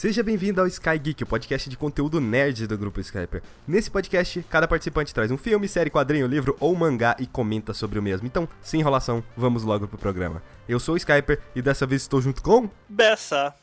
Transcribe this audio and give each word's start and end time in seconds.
Seja 0.00 0.22
bem-vindo 0.22 0.62
ao 0.62 0.66
Sky 0.66 0.98
Geek, 0.98 1.24
o 1.24 1.26
podcast 1.26 1.68
de 1.68 1.76
conteúdo 1.76 2.22
nerd 2.22 2.66
do 2.66 2.78
grupo 2.78 3.00
Skyper. 3.00 3.42
Nesse 3.68 3.90
podcast, 3.90 4.42
cada 4.48 4.66
participante 4.66 5.12
traz 5.12 5.30
um 5.30 5.36
filme, 5.36 5.68
série, 5.68 5.90
quadrinho, 5.90 6.26
livro 6.26 6.56
ou 6.58 6.74
mangá 6.74 7.14
e 7.20 7.26
comenta 7.26 7.74
sobre 7.74 7.98
o 7.98 8.02
mesmo. 8.02 8.26
Então, 8.26 8.48
sem 8.62 8.80
enrolação, 8.80 9.22
vamos 9.36 9.62
logo 9.62 9.86
pro 9.86 9.98
programa. 9.98 10.42
Eu 10.66 10.80
sou 10.80 10.94
o 10.94 10.96
Skyper 10.96 11.42
e 11.54 11.60
dessa 11.60 11.86
vez 11.86 12.00
estou 12.00 12.18
junto 12.18 12.42
com. 12.42 12.66
Bessa. 12.88 13.54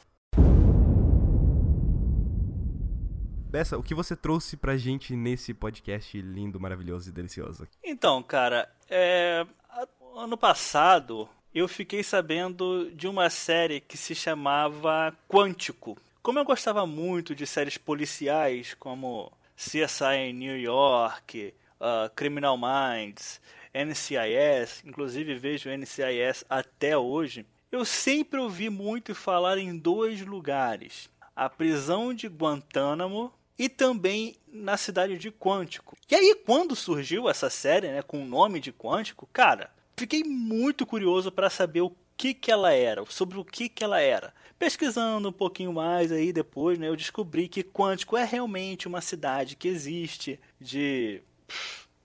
Bessa, 3.50 3.76
o 3.76 3.82
que 3.82 3.96
você 3.96 4.16
trouxe 4.16 4.56
pra 4.56 4.78
gente 4.78 5.16
nesse 5.16 5.56
podcast 5.56 6.22
lindo, 6.22 6.60
maravilhoso 6.60 7.10
e 7.10 7.12
delicioso? 7.12 7.68
Então, 7.84 8.22
cara, 8.22 8.70
é... 8.88 9.44
ano 10.16 10.38
passado 10.38 11.28
eu 11.52 11.68
fiquei 11.68 12.04
sabendo 12.04 12.92
de 12.92 13.08
uma 13.08 13.28
série 13.32 13.82
que 13.82 13.98
se 13.98 14.14
chamava 14.14 15.12
Quântico. 15.28 15.98
Como 16.28 16.40
eu 16.40 16.44
gostava 16.44 16.86
muito 16.86 17.34
de 17.34 17.48
séries 17.48 17.78
policiais 17.78 18.74
como 18.74 19.32
CSI 19.56 20.34
New 20.34 20.60
York, 20.60 21.54
uh, 21.80 22.14
Criminal 22.14 22.58
Minds, 22.58 23.40
NCIS, 23.74 24.84
inclusive 24.86 25.36
vejo 25.36 25.70
NCIS 25.70 26.44
até 26.50 26.98
hoje, 26.98 27.46
eu 27.72 27.86
sempre 27.86 28.42
ouvi 28.42 28.70
muito 28.70 29.16
falar 29.16 29.58
em 29.58 29.78
dois 29.78 30.20
lugares: 30.20 31.10
a 31.34 31.50
prisão 31.50 32.14
de 32.14 32.28
Guantánamo 32.28 33.32
e 33.58 33.70
também 33.70 34.36
na 34.52 34.76
cidade 34.76 35.18
de 35.18 35.32
Quântico. 35.32 35.96
E 36.12 36.14
aí, 36.14 36.36
quando 36.46 36.76
surgiu 36.76 37.30
essa 37.30 37.50
série, 37.50 37.88
né, 37.88 38.02
com 38.02 38.22
o 38.22 38.28
nome 38.28 38.60
de 38.60 38.74
Quântico, 38.74 39.30
cara, 39.32 39.72
fiquei 39.96 40.26
muito 40.26 40.86
curioso 40.86 41.32
para 41.32 41.50
saber 41.50 41.80
o 41.80 41.96
que, 42.18 42.34
que 42.34 42.52
ela 42.52 42.74
era, 42.74 43.06
sobre 43.06 43.38
o 43.38 43.46
que, 43.46 43.70
que 43.70 43.84
ela 43.84 44.02
era. 44.02 44.34
Pesquisando 44.60 45.30
um 45.30 45.34
pouquinho 45.34 45.72
mais 45.72 46.12
aí 46.12 46.34
depois, 46.34 46.80
né, 46.80 46.88
eu 46.88 46.96
descobri 46.96 47.48
que 47.48 47.64
Quântico 47.64 48.18
é 48.18 48.24
realmente 48.24 48.88
uma 48.88 49.02
cidade 49.02 49.56
que 49.56 49.68
existe 49.68 50.40
de, 50.60 51.22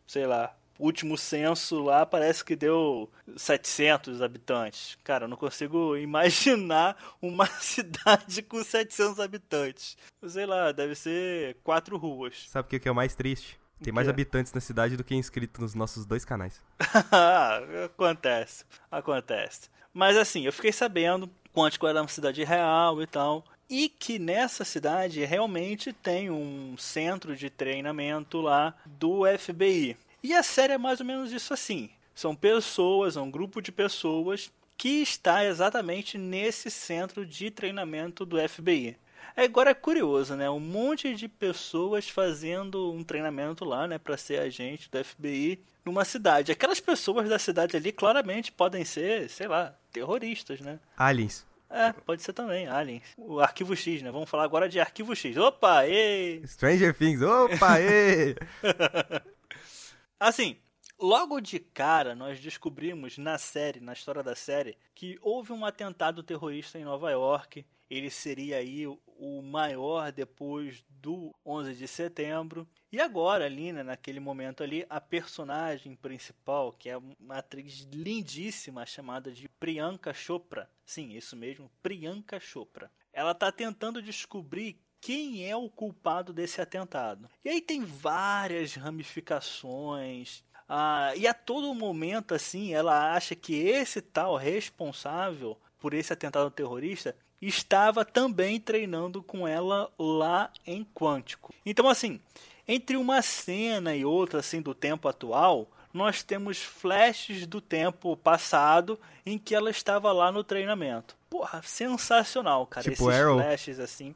sei 0.07 0.27
lá, 0.27 0.55
último 0.79 1.17
censo 1.17 1.83
lá 1.83 2.05
parece 2.05 2.45
que 2.45 2.57
deu 2.57 3.09
700 3.37 4.21
habitantes. 4.21 4.99
Cara, 5.05 5.25
eu 5.25 5.29
não 5.29 5.37
consigo 5.37 5.97
imaginar 5.97 6.97
uma 7.23 7.47
cidade 7.61 8.43
com 8.43 8.63
700 8.63 9.21
habitantes. 9.21 9.97
Sei 10.27 10.45
lá, 10.45 10.73
deve 10.73 10.95
ser 10.95 11.57
quatro 11.63 11.97
ruas. 11.97 12.49
Sabe 12.49 12.67
o 12.67 12.81
que 12.81 12.89
é 12.89 12.93
o 12.93 12.95
mais 12.95 13.15
triste? 13.15 13.59
Tem 13.83 13.93
mais 13.93 14.09
habitantes 14.09 14.53
na 14.53 14.61
cidade 14.61 14.97
do 14.97 15.03
que 15.03 15.15
inscritos 15.15 15.61
nos 15.61 15.75
nossos 15.75 16.07
dois 16.07 16.25
canais. 16.25 16.61
acontece, 17.85 18.65
acontece. 18.89 19.69
Mas 19.93 20.17
assim, 20.17 20.47
eu 20.47 20.53
fiquei 20.53 20.73
sabendo 20.73 21.29
Quântico 21.55 21.87
era 21.87 22.01
uma 22.01 22.09
cidade 22.09 22.43
real 22.45 23.03
e 23.03 23.07
tal. 23.07 23.45
E 23.69 23.89
que 23.89 24.19
nessa 24.19 24.65
cidade 24.65 25.25
realmente 25.25 25.93
tem 25.93 26.31
um 26.31 26.77
centro 26.77 27.35
de 27.35 27.49
treinamento 27.49 28.41
lá 28.41 28.75
do 28.85 29.23
FBI. 29.39 29.97
E 30.23 30.35
a 30.35 30.43
série 30.43 30.75
é 30.75 30.79
mais 30.79 31.01
ou 31.01 31.07
menos 31.07 31.33
isso 31.33 31.55
assim. 31.55 31.91
São 32.15 32.35
pessoas, 32.35 33.17
é 33.17 33.21
um 33.21 33.31
grupo 33.31 33.61
de 33.61 33.73
pessoas 33.73 34.51
que 34.77 35.03
está 35.03 35.45
exatamente 35.45 36.19
nesse 36.19 36.71
centro 36.71 37.25
de 37.25 37.51
treinamento 37.51 38.27
do 38.27 38.37
FBI. 38.49 38.97
Agora 39.37 39.71
é 39.71 39.75
curioso, 39.75 40.35
né? 40.35 40.51
Um 40.51 40.61
monte 40.61 41.15
de 41.15 41.27
pessoas 41.27 42.09
fazendo 42.09 42.93
um 42.93 43.03
treinamento 43.03 43.65
lá, 43.65 43.87
né, 43.87 43.97
para 43.97 44.17
ser 44.17 44.41
agente 44.41 44.91
do 44.91 45.03
FBI 45.03 45.59
numa 45.85 46.05
cidade. 46.05 46.53
Aquelas 46.53 46.81
pessoas 46.81 47.29
da 47.29 47.39
cidade 47.39 47.77
ali 47.77 47.93
claramente 47.93 48.53
podem 48.53 48.85
ser, 48.85 49.29
sei 49.29 49.49
lá, 49.49 49.75
terroristas, 49.93 50.61
né? 50.61 50.79
Aliens. 50.97 51.45
É, 51.69 51.93
pode 51.93 52.23
ser 52.23 52.35
também, 52.35 52.69
aliens. 52.69 53.03
O 53.17 53.41
Arquivo 53.41 53.75
X, 53.75 54.03
né? 54.03 54.11
Vamos 54.11 54.29
falar 54.29 54.45
agora 54.45 54.69
de 54.69 54.79
Arquivo 54.79 55.17
X. 55.17 55.37
Opa, 55.39 55.87
ei! 55.87 56.47
Stranger 56.47 56.95
Things, 56.95 57.23
opa, 57.23 57.81
ei! 57.81 58.37
assim, 60.21 60.59
logo 60.99 61.41
de 61.41 61.59
cara 61.59 62.15
nós 62.15 62.39
descobrimos 62.39 63.17
na 63.17 63.39
série, 63.39 63.81
na 63.81 63.95
história 63.95 64.23
da 64.23 64.37
série, 64.37 64.77
que 64.95 65.19
houve 65.23 65.53
um 65.53 65.65
atentado 65.65 66.23
terrorista 66.23 66.79
em 66.79 66.85
Nova 66.85 67.11
York. 67.11 67.65
Ele 67.89 68.11
seria 68.11 68.59
aí 68.59 68.87
o 69.23 69.41
maior 69.41 70.11
depois 70.11 70.85
do 70.89 71.33
11 71.47 71.77
de 71.77 71.87
setembro. 71.87 72.67
E 72.91 73.01
agora, 73.01 73.45
ali, 73.45 73.73
né, 73.73 73.85
naquele 73.85 74.19
momento 74.19 74.65
ali, 74.65 74.85
a 74.91 75.01
personagem 75.01 75.95
principal, 75.95 76.73
que 76.73 76.89
é 76.89 76.97
uma 76.97 77.37
atriz 77.39 77.87
lindíssima 77.93 78.85
chamada 78.85 79.31
de 79.31 79.49
Priyanka 79.49 80.13
Chopra. 80.13 80.69
Sim, 80.85 81.13
isso 81.13 81.37
mesmo, 81.37 81.71
Priyanka 81.81 82.41
Chopra. 82.41 82.91
Ela 83.13 83.31
está 83.31 83.53
tentando 83.53 84.03
descobrir 84.03 84.77
quem 85.01 85.49
é 85.49 85.55
o 85.55 85.71
culpado 85.71 86.33
desse 86.33 86.61
atentado. 86.61 87.31
E 87.45 87.49
aí 87.49 87.61
tem 87.61 87.85
várias 87.85 88.75
ramificações. 88.75 90.43
Ah, 90.69 91.13
e 91.17 91.29
a 91.29 91.35
todo 91.35 91.73
momento, 91.75 92.35
assim, 92.35 92.75
ela 92.75 93.15
acha 93.15 93.37
que 93.37 93.55
esse 93.55 94.01
tal 94.01 94.35
responsável 94.37 95.57
por 95.79 95.95
esse 95.95 96.13
atentado 96.13 96.51
terrorista 96.51 97.17
estava 97.43 98.05
também 98.05 98.61
treinando 98.61 99.23
com 99.23 99.47
ela 99.47 99.91
lá 99.99 100.51
em 100.65 100.87
Quântico. 100.95 101.53
Então, 101.67 101.89
assim, 101.89 102.21
entre 102.67 102.97
uma 102.97 103.21
cena 103.21 103.95
e 103.95 104.05
outra, 104.05 104.39
assim, 104.39 104.63
do 104.63 104.75
tempo 104.75 105.09
atual, 105.09 105.67
nós 105.93 106.23
temos 106.23 106.59
flashes 106.63 107.47
do 107.47 107.61
tempo 107.61 108.17
passado 108.17 108.99
em 109.27 109.37
que 109.37 109.55
ela 109.55 109.71
estava 109.71 110.13
lá 110.13 110.31
no 110.31 110.43
treinamento. 110.45 111.17
Porra, 111.29 111.61
sensacional, 111.63 112.67
cara. 112.67 112.91
Tipo 112.91 113.11
Esses 113.11 113.21
Arrow. 113.21 113.39
flashes 113.39 113.79
assim. 113.79 114.15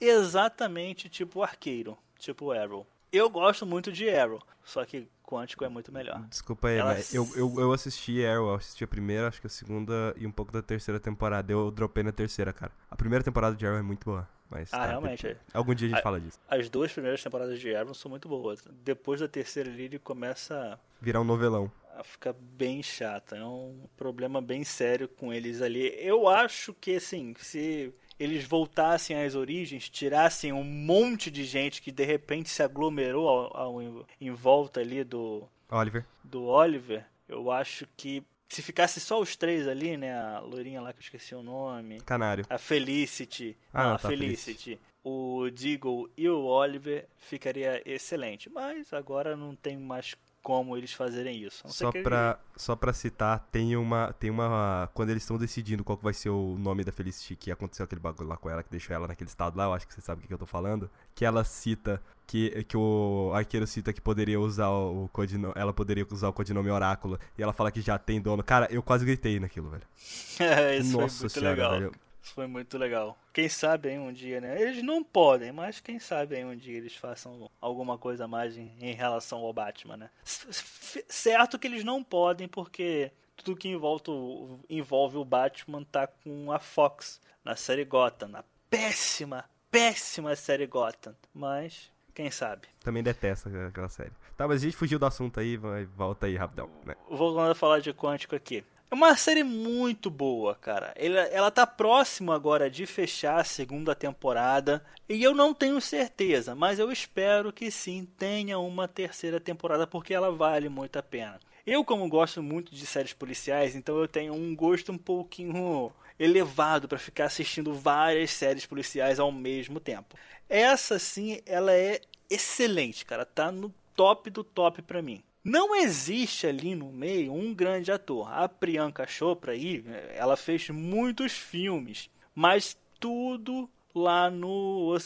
Exatamente 0.00 1.08
tipo 1.08 1.42
arqueiro, 1.42 1.96
tipo 2.18 2.50
Arrow. 2.50 2.86
Eu 3.12 3.30
gosto 3.30 3.64
muito 3.64 3.92
de 3.92 4.10
Arrow, 4.10 4.42
só 4.64 4.84
que 4.84 5.06
Quântico 5.24 5.64
é 5.64 5.68
muito 5.68 5.90
melhor. 5.90 6.20
Desculpa 6.28 6.68
aí, 6.68 6.76
Ela- 6.78 6.94
mas 6.94 7.12
eu, 7.14 7.28
eu, 7.34 7.52
eu 7.58 7.72
assisti 7.72 8.24
Arrow, 8.24 8.48
eu 8.50 8.54
assisti 8.54 8.84
a 8.84 8.86
primeira, 8.86 9.28
acho 9.28 9.40
que 9.40 9.46
a 9.46 9.50
segunda 9.50 10.14
e 10.16 10.26
um 10.26 10.30
pouco 10.30 10.52
da 10.52 10.62
terceira 10.62 11.00
temporada. 11.00 11.50
Eu 11.52 11.70
dropei 11.70 12.02
na 12.02 12.12
terceira, 12.12 12.52
cara. 12.52 12.72
A 12.90 12.96
primeira 12.96 13.24
temporada 13.24 13.56
de 13.56 13.66
Arrow 13.66 13.78
é 13.78 13.82
muito 13.82 14.04
boa, 14.04 14.28
mas... 14.50 14.72
Ah, 14.72 14.78
tá, 14.78 14.86
realmente, 14.86 15.22
tem- 15.22 15.30
é. 15.32 15.36
Algum 15.52 15.74
dia 15.74 15.88
a 15.88 15.90
gente 15.90 15.98
Ah, 15.98 16.02
fala 16.02 16.20
disso. 16.20 16.38
As 16.48 16.68
duas 16.68 16.92
primeiras 16.92 17.22
temporadas 17.22 17.58
de 17.58 17.74
Arrow 17.74 17.94
são 17.94 18.10
muito 18.10 18.28
boas. 18.28 18.62
Depois 18.84 19.20
da 19.20 19.26
terceira 19.28 19.70
ali, 19.70 19.84
ele 19.84 19.98
começa 19.98 20.78
Virar 21.00 21.20
um 21.20 21.24
novelão. 21.24 21.70
a 21.96 22.04
ficar 22.04 22.32
bem 22.34 22.82
chata. 22.82 23.36
É 23.36 23.44
um 23.44 23.86
problema 23.96 24.42
bem 24.42 24.62
sério 24.64 25.08
com 25.08 25.32
eles 25.32 25.62
ali. 25.62 25.94
Eu 25.98 26.28
acho 26.28 26.74
que, 26.74 26.96
assim, 26.96 27.34
se 27.38 27.92
eles 28.18 28.44
voltassem 28.44 29.16
às 29.22 29.34
origens, 29.34 29.88
tirassem 29.88 30.52
um 30.52 30.62
monte 30.64 31.30
de 31.30 31.44
gente 31.44 31.82
que 31.82 31.90
de 31.90 32.04
repente 32.04 32.48
se 32.48 32.62
aglomerou 32.62 33.28
ao, 33.28 33.56
ao- 33.56 34.06
em 34.20 34.30
volta 34.30 34.80
ali 34.80 35.02
do, 35.04 35.42
Oliver. 35.70 36.04
do 36.22 36.44
Oliver, 36.44 37.04
eu 37.28 37.50
acho 37.50 37.86
que 37.96 38.22
se 38.48 38.62
ficasse 38.62 39.00
só 39.00 39.20
os 39.20 39.34
três 39.34 39.66
ali, 39.66 39.96
né? 39.96 40.14
A 40.16 40.38
loirinha 40.40 40.80
lá 40.80 40.92
que 40.92 40.98
eu 41.00 41.02
esqueci 41.02 41.34
o 41.34 41.42
nome. 41.42 42.00
Canário. 42.02 42.44
A 42.48 42.56
Felicity, 42.58 43.56
Ah, 43.72 43.84
não, 43.88 43.94
a 43.94 43.98
tá, 43.98 44.08
Felicity, 44.08 44.78
o 45.02 45.48
Deagle 45.50 46.08
e 46.16 46.28
o 46.28 46.44
Oliver 46.44 47.06
ficaria 47.16 47.82
excelente. 47.84 48.48
Mas 48.48 48.92
agora 48.92 49.34
não 49.36 49.56
tem 49.56 49.76
mais 49.76 50.14
como 50.44 50.76
eles 50.76 50.92
fazerem 50.92 51.42
isso. 51.42 51.62
Só 51.66 51.90
que- 51.90 52.02
pra, 52.02 52.38
só 52.54 52.76
pra 52.76 52.92
citar, 52.92 53.40
tem 53.50 53.76
uma. 53.76 54.12
Tem 54.12 54.30
uma. 54.30 54.88
Quando 54.94 55.08
eles 55.10 55.22
estão 55.24 55.38
decidindo 55.38 55.82
qual 55.82 55.98
vai 56.00 56.12
ser 56.12 56.28
o 56.28 56.56
nome 56.58 56.84
da 56.84 56.92
Felicity, 56.92 57.34
que 57.34 57.50
aconteceu 57.50 57.82
aquele 57.84 58.00
bagulho 58.00 58.28
lá 58.28 58.36
com 58.36 58.48
ela, 58.50 58.62
que 58.62 58.70
deixou 58.70 58.94
ela 58.94 59.08
naquele 59.08 59.28
estado 59.28 59.56
lá, 59.56 59.64
eu 59.64 59.72
acho 59.72 59.88
que 59.88 59.94
você 59.94 60.00
sabe 60.02 60.18
o 60.18 60.22
que, 60.22 60.28
que 60.28 60.34
eu 60.34 60.38
tô 60.38 60.46
falando. 60.46 60.88
Que 61.14 61.24
ela 61.24 61.42
cita. 61.42 62.00
Que, 62.26 62.64
que 62.64 62.76
o 62.76 63.32
arqueiro 63.34 63.66
cita 63.66 63.92
que 63.92 64.00
poderia 64.00 64.38
usar 64.40 64.68
o 64.70 65.08
codinome. 65.12 65.52
Ela 65.56 65.72
poderia 65.72 66.06
usar 66.10 66.28
o 66.28 66.32
codinome 66.32 66.70
Oráculo. 66.70 67.18
E 67.36 67.42
ela 67.42 67.52
fala 67.52 67.70
que 67.72 67.80
já 67.80 67.98
tem 67.98 68.20
dono. 68.20 68.42
Cara, 68.44 68.66
eu 68.70 68.82
quase 68.82 69.04
gritei 69.04 69.40
naquilo, 69.40 69.70
velho. 69.70 69.82
Isso 70.80 70.92
foi 70.92 71.02
Nossa 71.02 71.20
muito 71.24 71.32
senhora, 71.32 71.50
legal. 71.54 71.70
velho. 71.72 71.92
Foi 72.32 72.46
muito 72.46 72.78
legal. 72.78 73.18
Quem 73.32 73.48
sabe 73.48 73.90
aí 73.90 73.98
um 73.98 74.12
dia, 74.12 74.40
né? 74.40 74.60
Eles 74.60 74.82
não 74.82 75.04
podem, 75.04 75.52
mas 75.52 75.78
quem 75.78 75.98
sabe 75.98 76.36
aí 76.36 76.44
um 76.44 76.56
dia 76.56 76.78
eles 76.78 76.96
façam 76.96 77.50
alguma 77.60 77.98
coisa 77.98 78.26
mais 78.26 78.56
em, 78.56 78.72
em 78.80 78.94
relação 78.94 79.40
ao 79.40 79.52
Batman, 79.52 79.96
né? 79.96 80.10
Certo 80.24 81.58
que 81.58 81.66
eles 81.66 81.84
não 81.84 82.02
podem, 82.02 82.48
porque 82.48 83.12
tudo 83.36 83.56
que 83.56 83.68
envolve 83.68 84.04
o, 84.08 84.58
envolve 84.70 85.18
o 85.18 85.24
Batman 85.24 85.84
tá 85.84 86.06
com 86.06 86.50
a 86.50 86.58
Fox 86.58 87.20
na 87.44 87.54
série 87.56 87.84
Gotham, 87.84 88.28
na 88.28 88.44
péssima, 88.70 89.44
péssima 89.70 90.34
série 90.34 90.66
Gotham. 90.66 91.14
Mas, 91.32 91.92
quem 92.14 92.30
sabe? 92.30 92.68
Também 92.80 93.02
detesto 93.02 93.50
aquela 93.68 93.88
série. 93.88 94.12
Tá, 94.36 94.48
mas 94.48 94.62
a 94.62 94.64
gente 94.64 94.76
fugiu 94.76 94.98
do 94.98 95.06
assunto 95.06 95.38
aí, 95.38 95.56
vai, 95.56 95.84
volta 95.84 96.26
aí 96.26 96.36
rapidão, 96.36 96.70
né? 96.84 96.96
Voltando 97.08 97.50
a 97.50 97.54
falar 97.54 97.80
de 97.80 97.92
Quântico 97.92 98.34
aqui. 98.34 98.64
É 98.90 98.94
uma 98.94 99.16
série 99.16 99.42
muito 99.42 100.10
boa, 100.10 100.54
cara. 100.54 100.92
Ela, 100.96 101.20
ela 101.22 101.50
tá 101.50 101.66
próxima 101.66 102.34
agora 102.34 102.70
de 102.70 102.86
fechar 102.86 103.40
a 103.40 103.44
segunda 103.44 103.94
temporada. 103.94 104.84
E 105.08 105.22
eu 105.22 105.34
não 105.34 105.52
tenho 105.52 105.80
certeza, 105.80 106.54
mas 106.54 106.78
eu 106.78 106.90
espero 106.92 107.52
que 107.52 107.70
sim 107.70 108.06
tenha 108.16 108.58
uma 108.58 108.86
terceira 108.86 109.40
temporada, 109.40 109.86
porque 109.86 110.14
ela 110.14 110.30
vale 110.30 110.68
muito 110.68 110.96
a 110.98 111.02
pena. 111.02 111.40
Eu, 111.66 111.84
como 111.84 112.08
gosto 112.08 112.42
muito 112.42 112.74
de 112.74 112.86
séries 112.86 113.12
policiais, 113.12 113.74
então 113.74 113.98
eu 113.98 114.06
tenho 114.06 114.34
um 114.34 114.54
gosto 114.54 114.92
um 114.92 114.98
pouquinho 114.98 115.90
elevado 116.18 116.86
para 116.86 116.98
ficar 116.98 117.24
assistindo 117.24 117.74
várias 117.74 118.30
séries 118.30 118.66
policiais 118.66 119.18
ao 119.18 119.32
mesmo 119.32 119.80
tempo. 119.80 120.16
Essa 120.48 120.98
sim, 120.98 121.40
ela 121.46 121.72
é 121.72 122.00
excelente, 122.30 123.04
cara, 123.04 123.24
tá 123.24 123.50
no 123.50 123.74
top 123.96 124.30
do 124.30 124.44
top 124.44 124.82
para 124.82 125.02
mim. 125.02 125.22
Não 125.44 125.76
existe 125.76 126.46
ali 126.46 126.74
no 126.74 126.90
meio 126.90 127.34
um 127.34 127.52
grande 127.52 127.92
ator. 127.92 128.32
A 128.32 128.48
Priyanka 128.48 129.06
Chopra 129.06 129.52
aí, 129.52 129.84
ela 130.14 130.38
fez 130.38 130.70
muitos 130.70 131.32
filmes, 131.32 132.08
mas 132.34 132.78
tudo 132.98 133.68
lá 133.94 134.30
no, 134.30 134.96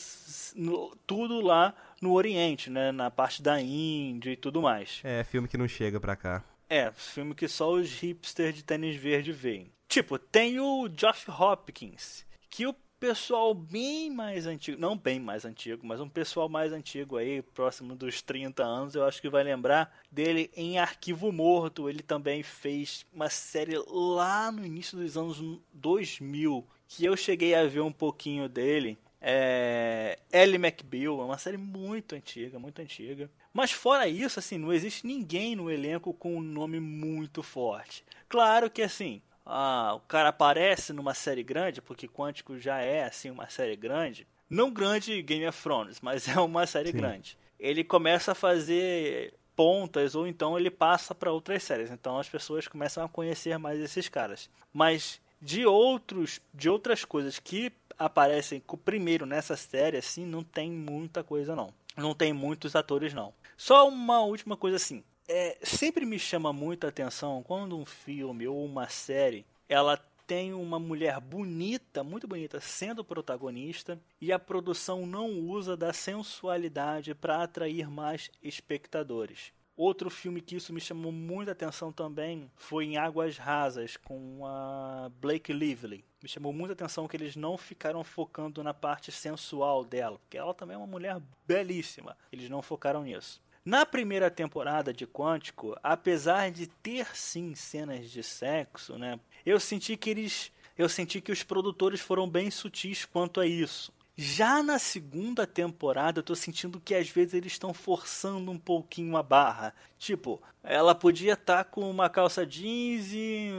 no, 0.55 0.97
tudo 1.05 1.41
lá 1.41 1.75
no 2.01 2.13
Oriente, 2.13 2.71
né, 2.71 2.93
na 2.93 3.11
parte 3.11 3.43
da 3.43 3.61
Índia 3.61 4.31
e 4.31 4.37
tudo 4.37 4.63
mais. 4.63 5.01
É, 5.03 5.25
filme 5.25 5.49
que 5.49 5.59
não 5.59 5.67
chega 5.67 5.99
pra 5.99 6.15
cá. 6.15 6.45
É, 6.71 6.93
filme 6.93 7.35
que 7.35 7.49
só 7.49 7.73
os 7.73 7.91
hipsters 8.01 8.55
de 8.55 8.63
tênis 8.63 8.97
verde 8.97 9.33
veem. 9.33 9.73
Tipo, 9.89 10.19
tem 10.19 10.61
o 10.61 10.89
Geoff 10.95 11.31
Hopkins, 11.31 12.25
que 12.49 12.67
o 12.67 12.75
pessoal 12.99 13.55
bem 13.55 14.11
mais 14.11 14.47
antigo, 14.47 14.81
não 14.81 14.97
bem 14.97 15.21
mais 15.21 15.45
antigo, 15.45 15.87
mas 15.87 16.01
um 16.01 16.09
pessoal 16.09 16.49
mais 16.49 16.73
antigo 16.73 17.17
aí, 17.17 17.43
próximo 17.43 17.95
dos 17.95 18.21
30 18.23 18.65
anos, 18.65 18.95
eu 18.95 19.05
acho 19.05 19.21
que 19.21 19.29
vai 19.29 19.45
lembrar 19.45 19.97
dele 20.11 20.51
em 20.57 20.79
Arquivo 20.79 21.33
Morto. 21.33 21.89
Ele 21.89 22.03
também 22.03 22.43
fez 22.43 23.07
uma 23.13 23.31
série 23.31 23.77
lá 23.89 24.51
no 24.51 24.65
início 24.65 24.99
dos 24.99 25.17
anos 25.17 25.39
2000, 25.73 26.67
que 26.89 27.05
eu 27.05 27.17
cheguei 27.17 27.55
a 27.55 27.65
ver 27.67 27.81
um 27.81 27.93
pouquinho 27.93 28.49
dele. 28.49 28.99
É... 29.21 30.19
Ellie 30.33 30.57
McBeal, 30.57 31.21
é 31.21 31.25
uma 31.25 31.39
série 31.39 31.57
muito 31.57 32.15
antiga, 32.15 32.59
muito 32.59 32.81
antiga. 32.81 33.31
Mas 33.53 33.73
fora 33.73 34.07
isso, 34.09 34.39
assim, 34.39 34.59
não 34.59 34.73
existe 34.73 35.07
ninguém 35.07 35.57
no 35.57 35.71
elenco 35.71 36.13
com 36.13 36.37
um 36.37 36.43
nome 36.43 36.79
muito 36.79 37.43
forte. 37.43 38.05
Claro 38.29 38.71
que 38.71 38.83
assim, 38.83 39.23
ah, 39.51 39.95
o 39.95 40.01
cara 40.01 40.29
aparece 40.29 40.93
numa 40.93 41.15
série 41.15 41.43
grande, 41.43 41.81
porque 41.81 42.07
Quântico 42.07 42.59
já 42.59 42.81
é 42.81 43.05
assim 43.05 43.31
uma 43.31 43.49
série 43.49 43.75
grande. 43.77 44.27
Não 44.49 44.71
grande 44.71 45.23
Game 45.23 45.47
of 45.47 45.63
Thrones, 45.63 46.01
mas 46.03 46.29
é 46.29 46.39
uma 46.39 46.67
série 46.67 46.93
Sim. 46.93 46.99
grande. 46.99 47.39
Ele 47.59 47.83
começa 47.83 48.33
a 48.33 48.35
fazer 48.35 49.33
pontas 49.57 50.15
ou 50.15 50.27
então 50.27 50.59
ele 50.59 50.71
passa 50.71 51.15
para 51.15 51.33
outras 51.33 51.63
séries. 51.63 51.91
Então 51.91 52.19
as 52.19 52.29
pessoas 52.29 52.69
começam 52.69 53.03
a 53.03 53.09
conhecer 53.09 53.59
mais 53.59 53.81
esses 53.81 54.07
caras. 54.07 54.51
Mas 54.73 55.19
de 55.41 55.65
outros, 55.65 56.41
de 56.53 56.69
outras 56.69 57.05
coisas 57.05 57.39
que 57.39 57.73
aparecem 57.99 58.63
primeiro 58.85 59.25
nessa 59.25 59.57
série 59.57 59.97
assim, 59.97 60.27
não 60.27 60.45
tem 60.45 60.71
muita 60.71 61.25
coisa 61.25 61.57
não. 61.57 61.73
Não 61.97 62.15
tem 62.15 62.35
muitos 62.35 62.77
atores 62.77 63.15
não. 63.15 63.33
Só 63.57 63.89
uma 63.89 64.21
última 64.21 64.59
coisa 64.59 64.77
assim 64.77 65.03
é, 65.29 65.59
sempre 65.63 66.07
me 66.07 66.19
chama 66.19 66.53
muita 66.53 66.89
atenção 66.89 67.43
quando 67.43 67.77
um 67.77 67.85
filme 67.85 68.49
ou 68.49 68.65
uma 68.65 68.89
série 68.89 69.45
ela 69.69 69.97
tem 70.27 70.53
uma 70.53 70.79
mulher 70.79 71.21
bonita, 71.21 72.03
muito 72.03 72.27
bonita, 72.27 72.61
sendo 72.61 73.05
protagonista 73.05 73.99
e 74.21 74.33
a 74.33 74.39
produção 74.39 75.07
não 75.07 75.31
usa 75.31 75.77
da 75.77 75.93
sensualidade 75.93 77.15
para 77.15 77.43
atrair 77.43 77.91
mais 77.91 78.31
espectadores. 78.43 79.53
Outro 79.77 80.11
filme 80.11 80.41
que 80.41 80.57
isso 80.57 80.73
me 80.73 80.81
chamou 80.81 81.13
muita 81.13 81.53
atenção 81.53 81.93
também 81.93 82.51
foi 82.57 82.85
em 82.85 82.97
Águas 82.97 83.39
Rasas 83.39 83.97
com 83.97 84.45
a 84.45 85.09
Blake 85.21 85.53
Lively. 85.53 86.05
Me 86.21 86.29
chamou 86.29 86.53
muita 86.53 86.73
atenção 86.73 87.07
que 87.07 87.17
eles 87.17 87.37
não 87.37 87.57
ficaram 87.57 88.03
focando 88.03 88.63
na 88.63 88.75
parte 88.75 89.13
sensual 89.13 89.85
dela, 89.85 90.19
porque 90.19 90.37
ela 90.37 90.53
também 90.53 90.75
é 90.75 90.79
uma 90.79 90.87
mulher 90.87 91.23
belíssima. 91.47 92.19
Eles 92.33 92.51
não 92.51 92.61
focaram 92.61 93.05
nisso. 93.05 93.41
Na 93.69 93.85
primeira 93.85 94.31
temporada 94.31 94.95
de 94.95 95.07
Quântico, 95.07 95.77
apesar 95.83 96.51
de 96.51 96.67
ter 96.67 97.15
sim 97.15 97.55
cenas 97.55 98.11
de 98.11 98.23
sexo, 98.23 98.97
né, 98.97 99.21
eu 99.45 99.61
senti 99.61 99.95
que 99.95 100.09
eles, 100.09 100.51
eu 100.79 100.89
senti 100.89 101.21
que 101.21 101.31
os 101.31 101.43
produtores 101.43 102.01
foram 102.01 102.27
bem 102.27 102.51
sutis 102.51 103.05
quanto 103.05 103.43
a 103.43 103.47
isso. 103.47 103.93
Já 104.17 104.63
na 104.63 104.79
segunda 104.79 105.47
temporada, 105.47 106.21
eu 106.21 106.23
tô 106.23 106.35
sentindo 106.35 106.81
que 106.81 106.95
às 106.95 107.11
vezes 107.11 107.35
eles 107.35 107.53
estão 107.53 107.75
forçando 107.75 108.51
um 108.51 108.59
pouquinho 108.59 109.19
a 109.19 109.23
barra. 109.23 109.75
Tipo, 109.99 110.41
ela 110.63 110.95
podia 110.95 111.35
estar 111.35 111.63
tá 111.63 111.65
com 111.65 111.91
uma 111.91 112.09
calça 112.09 112.47
jeans 112.47 113.13
e 113.13 113.51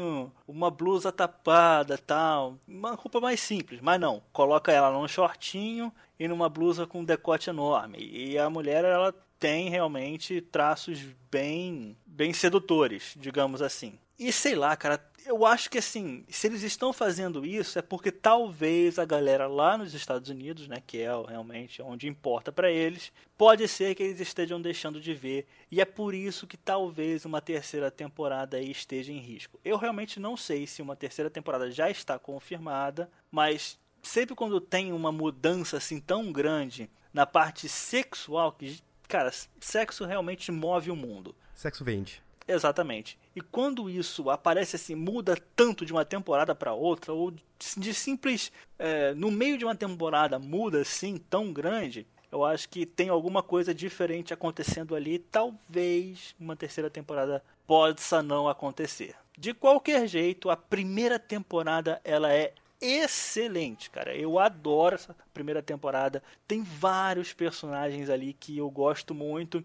uma 0.48 0.72
blusa 0.72 1.12
tapada, 1.12 2.00
tal, 2.00 2.58
uma 2.68 2.96
roupa 2.96 3.22
mais 3.22 3.40
simples, 3.42 3.80
mas 3.80 4.02
não, 4.02 4.24
coloca 4.34 4.72
ela 4.72 4.92
num 4.92 5.08
shortinho 5.08 5.94
e 6.20 6.28
numa 6.28 6.50
blusa 6.50 6.88
com 6.88 7.02
um 7.02 7.06
decote 7.06 7.52
enorme. 7.52 8.00
E 8.00 8.40
a 8.40 8.50
mulher 8.50 8.84
ela 8.84 9.14
tem 9.40 9.70
realmente 9.70 10.42
traços 10.42 11.00
bem, 11.32 11.96
bem 12.06 12.34
sedutores, 12.34 13.14
digamos 13.18 13.62
assim. 13.62 13.98
E 14.20 14.34
sei 14.34 14.54
lá, 14.54 14.76
cara, 14.76 15.02
eu 15.26 15.46
acho 15.46 15.70
que 15.70 15.78
assim, 15.78 16.26
se 16.28 16.48
eles 16.48 16.62
estão 16.62 16.92
fazendo 16.92 17.46
isso 17.46 17.80
é 17.80 17.82
porque 17.82 18.12
talvez 18.12 19.00
a 19.00 19.06
galera 19.06 19.48
lá 19.48 19.78
nos 19.78 19.94
Estados 19.94 20.30
Unidos, 20.30 20.68
né, 20.68 20.84
que 20.86 21.00
é 21.00 21.10
realmente 21.28 21.82
onde 21.82 22.08
importa 22.08 22.52
para 22.52 22.70
eles, 22.70 23.14
pode 23.38 23.66
ser 23.68 23.96
que 23.96 24.04
eles 24.04 24.20
estejam 24.20 24.62
deixando 24.62 25.00
de 25.00 25.14
ver 25.14 25.48
e 25.72 25.80
é 25.80 25.86
por 25.86 26.14
isso 26.14 26.46
que 26.46 26.58
talvez 26.58 27.24
uma 27.24 27.40
terceira 27.40 27.90
temporada 27.90 28.58
aí 28.58 28.70
esteja 28.70 29.14
em 29.14 29.20
risco. 29.20 29.58
Eu 29.64 29.78
realmente 29.78 30.20
não 30.20 30.36
sei 30.36 30.68
se 30.68 30.82
uma 30.82 30.98
terceira 30.98 31.30
temporada 31.30 31.72
já 31.72 31.90
está 31.90 32.20
confirmada, 32.20 33.10
mas 33.32 33.80
sempre 34.04 34.36
quando 34.36 34.60
tem 34.60 34.92
uma 34.92 35.12
mudança 35.14 35.78
assim 35.78 36.02
tão 36.02 36.30
grande 36.32 36.90
na 37.14 37.26
parte 37.26 37.70
sexual 37.70 38.52
que 38.52 38.82
cara, 39.10 39.32
sexo 39.60 40.06
realmente 40.06 40.52
move 40.52 40.92
o 40.92 40.96
mundo. 40.96 41.36
Sexo 41.54 41.84
vende. 41.84 42.22
Exatamente. 42.48 43.18
E 43.36 43.42
quando 43.42 43.90
isso 43.90 44.30
aparece 44.30 44.76
assim, 44.76 44.96
muda 44.96 45.36
tanto 45.56 45.86
de 45.86 45.92
uma 45.92 46.06
temporada 46.06 46.56
para 46.56 46.74
outra, 46.74 47.12
ou 47.12 47.34
de 47.78 47.94
simples. 47.94 48.52
É, 48.78 49.14
no 49.14 49.30
meio 49.30 49.58
de 49.58 49.66
uma 49.66 49.76
temporada 49.76 50.40
muda 50.40 50.82
assim 50.82 51.18
tão 51.18 51.52
grande, 51.52 52.08
eu 52.32 52.46
acho 52.46 52.70
que 52.70 52.86
tem 52.86 53.10
alguma 53.10 53.44
coisa 53.44 53.74
diferente 53.74 54.34
acontecendo 54.34 54.96
ali. 54.96 55.20
Talvez 55.20 56.36
uma 56.40 56.56
terceira 56.56 56.90
temporada 56.90 57.44
possa 57.68 58.24
não 58.24 58.48
acontecer. 58.48 59.16
De 59.38 59.54
qualquer 59.54 60.08
jeito, 60.08 60.50
a 60.50 60.58
primeira 60.58 61.20
temporada 61.20 62.02
ela 62.04 62.34
é 62.34 62.54
excelente, 62.82 63.90
cara. 63.90 64.16
Eu 64.16 64.40
adoro 64.40 64.96
essa 64.96 65.16
primeira 65.34 65.62
temporada. 65.62 66.24
Tem 66.48 66.64
vários 66.64 67.34
personagens 67.34 68.10
ali 68.10 68.34
que 68.34 68.58
eu 68.58 68.70
gosto 68.70 69.14
muito. 69.14 69.64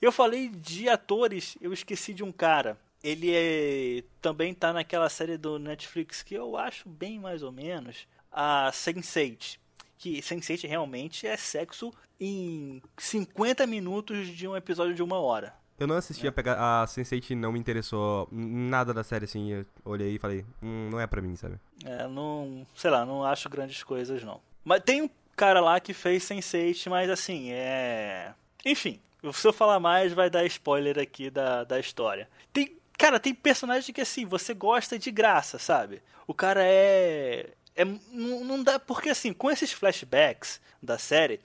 Eu 0.00 0.10
falei 0.10 0.48
de 0.48 0.88
atores, 0.88 1.56
eu 1.60 1.72
esqueci 1.72 2.14
de 2.14 2.24
um 2.24 2.32
cara. 2.32 2.78
Ele 3.02 3.30
é, 3.34 4.02
também 4.20 4.54
tá 4.54 4.72
naquela 4.72 5.08
série 5.08 5.36
do 5.36 5.58
Netflix 5.58 6.22
que 6.22 6.34
eu 6.34 6.56
acho 6.56 6.88
bem 6.88 7.18
mais 7.18 7.42
ou 7.42 7.52
menos, 7.52 8.06
a 8.30 8.70
Sense8. 8.72 9.58
Que 9.98 10.20
Sense8 10.20 10.68
realmente 10.68 11.26
é 11.26 11.36
sexo 11.36 11.92
em 12.18 12.82
50 12.98 13.66
minutos 13.66 14.28
de 14.28 14.48
um 14.48 14.56
episódio 14.56 14.94
de 14.94 15.02
uma 15.02 15.18
hora. 15.18 15.59
Eu 15.80 15.86
não 15.86 15.96
assisti 15.96 16.26
é. 16.26 16.28
a 16.28 16.32
pegar. 16.32 16.82
A 16.82 16.84
Sense8 16.84 17.34
não 17.34 17.52
me 17.52 17.58
interessou 17.58 18.28
nada 18.30 18.92
da 18.92 19.02
série, 19.02 19.24
assim. 19.24 19.50
Eu 19.50 19.66
olhei 19.82 20.16
e 20.16 20.18
falei, 20.18 20.44
hum, 20.62 20.90
não 20.92 21.00
é 21.00 21.06
pra 21.06 21.22
mim, 21.22 21.34
sabe? 21.36 21.58
É, 21.82 22.06
não. 22.06 22.66
Sei 22.76 22.90
lá, 22.90 23.06
não 23.06 23.24
acho 23.24 23.48
grandes 23.48 23.82
coisas, 23.82 24.22
não. 24.22 24.42
Mas 24.62 24.82
tem 24.84 25.00
um 25.00 25.10
cara 25.34 25.58
lá 25.58 25.80
que 25.80 25.94
fez 25.94 26.22
Sense8, 26.24 26.90
mas 26.90 27.08
assim, 27.08 27.50
é. 27.50 28.34
Enfim, 28.62 29.00
se 29.32 29.48
eu 29.48 29.54
falar 29.54 29.80
mais, 29.80 30.12
vai 30.12 30.28
dar 30.28 30.44
spoiler 30.44 30.98
aqui 30.98 31.30
da, 31.30 31.64
da 31.64 31.80
história. 31.80 32.28
Tem. 32.52 32.76
Cara, 32.98 33.18
tem 33.18 33.34
personagem 33.34 33.94
que 33.94 34.02
assim, 34.02 34.26
você 34.26 34.52
gosta 34.52 34.98
de 34.98 35.10
graça, 35.10 35.58
sabe? 35.58 36.02
O 36.26 36.34
cara 36.34 36.60
é. 36.62 37.54
é 37.74 37.84
não, 38.12 38.44
não 38.44 38.62
dá. 38.62 38.78
Porque 38.78 39.08
assim, 39.08 39.32
com 39.32 39.50
esses 39.50 39.72
flashbacks 39.72 40.60
da 40.82 40.98
série, 40.98 41.40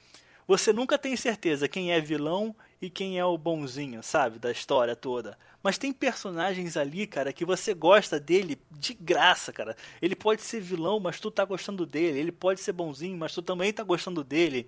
você 0.46 0.74
nunca 0.74 0.98
tem 0.98 1.15
certeza 1.15 1.70
quem 1.70 1.94
é 1.94 2.01
vilão 2.01 2.54
e 2.86 2.89
quem 2.89 3.18
é 3.18 3.25
o 3.25 3.38
bonzinho, 3.38 4.01
sabe, 4.04 4.39
da 4.39 4.51
história 4.51 4.96
toda. 4.96 5.38
Mas 5.63 5.77
tem 5.77 5.92
personagens 5.92 6.77
ali, 6.77 7.08
cara, 7.08 7.34
que 7.34 7.44
você 7.44 7.74
gosta 7.74 8.20
dele 8.20 8.60
de 8.72 8.94
graça, 8.94 9.51
cara. 9.51 9.75
Ele 10.01 10.15
pode 10.15 10.42
ser 10.42 10.62
vilão, 10.62 11.00
mas 11.00 11.20
tu 11.20 11.32
tá 11.32 11.44
gostando 11.44 11.86
dele. 11.86 12.20
Ele 12.20 12.32
pode 12.32 12.60
ser 12.60 12.72
bonzinho, 12.72 13.18
mas 13.18 13.34
tu 13.34 13.42
também 13.42 13.74
tá 13.74 13.84
gostando 13.84 14.24
dele. 14.24 14.68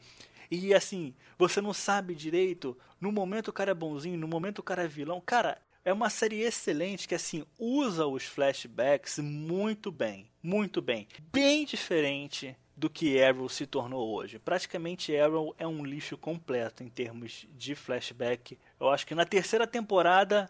E 0.49 0.73
assim, 0.73 1.13
você 1.37 1.61
não 1.61 1.73
sabe 1.73 2.15
direito. 2.15 2.77
No 2.99 3.11
momento 3.11 3.49
o 3.49 3.53
cara 3.53 3.71
é 3.71 3.75
bonzinho, 3.75 4.17
no 4.17 4.27
momento 4.27 4.59
o 4.59 4.63
cara 4.63 4.83
é 4.83 4.87
vilão. 4.87 5.21
Cara, 5.23 5.59
é 5.85 5.93
uma 5.93 6.09
série 6.09 6.41
excelente 6.41 7.07
que 7.07 7.15
assim 7.15 7.45
usa 7.59 8.05
os 8.07 8.23
flashbacks 8.23 9.19
muito 9.19 9.91
bem, 9.91 10.29
muito 10.41 10.81
bem. 10.81 11.07
Bem 11.31 11.65
diferente 11.65 12.57
do 12.77 12.89
que 12.89 13.21
Arrow 13.21 13.49
se 13.49 13.65
tornou 13.65 14.13
hoje. 14.13 14.37
Praticamente 14.37 15.17
Arrow 15.17 15.55
é 15.57 15.65
um 15.65 15.83
lixo 15.83 16.15
completo 16.15 16.83
em 16.83 16.87
termos 16.87 17.47
de 17.57 17.73
flashback. 17.73 18.57
Eu 18.79 18.89
acho 18.89 19.07
que 19.07 19.15
na 19.15 19.25
terceira 19.25 19.65
temporada 19.65 20.47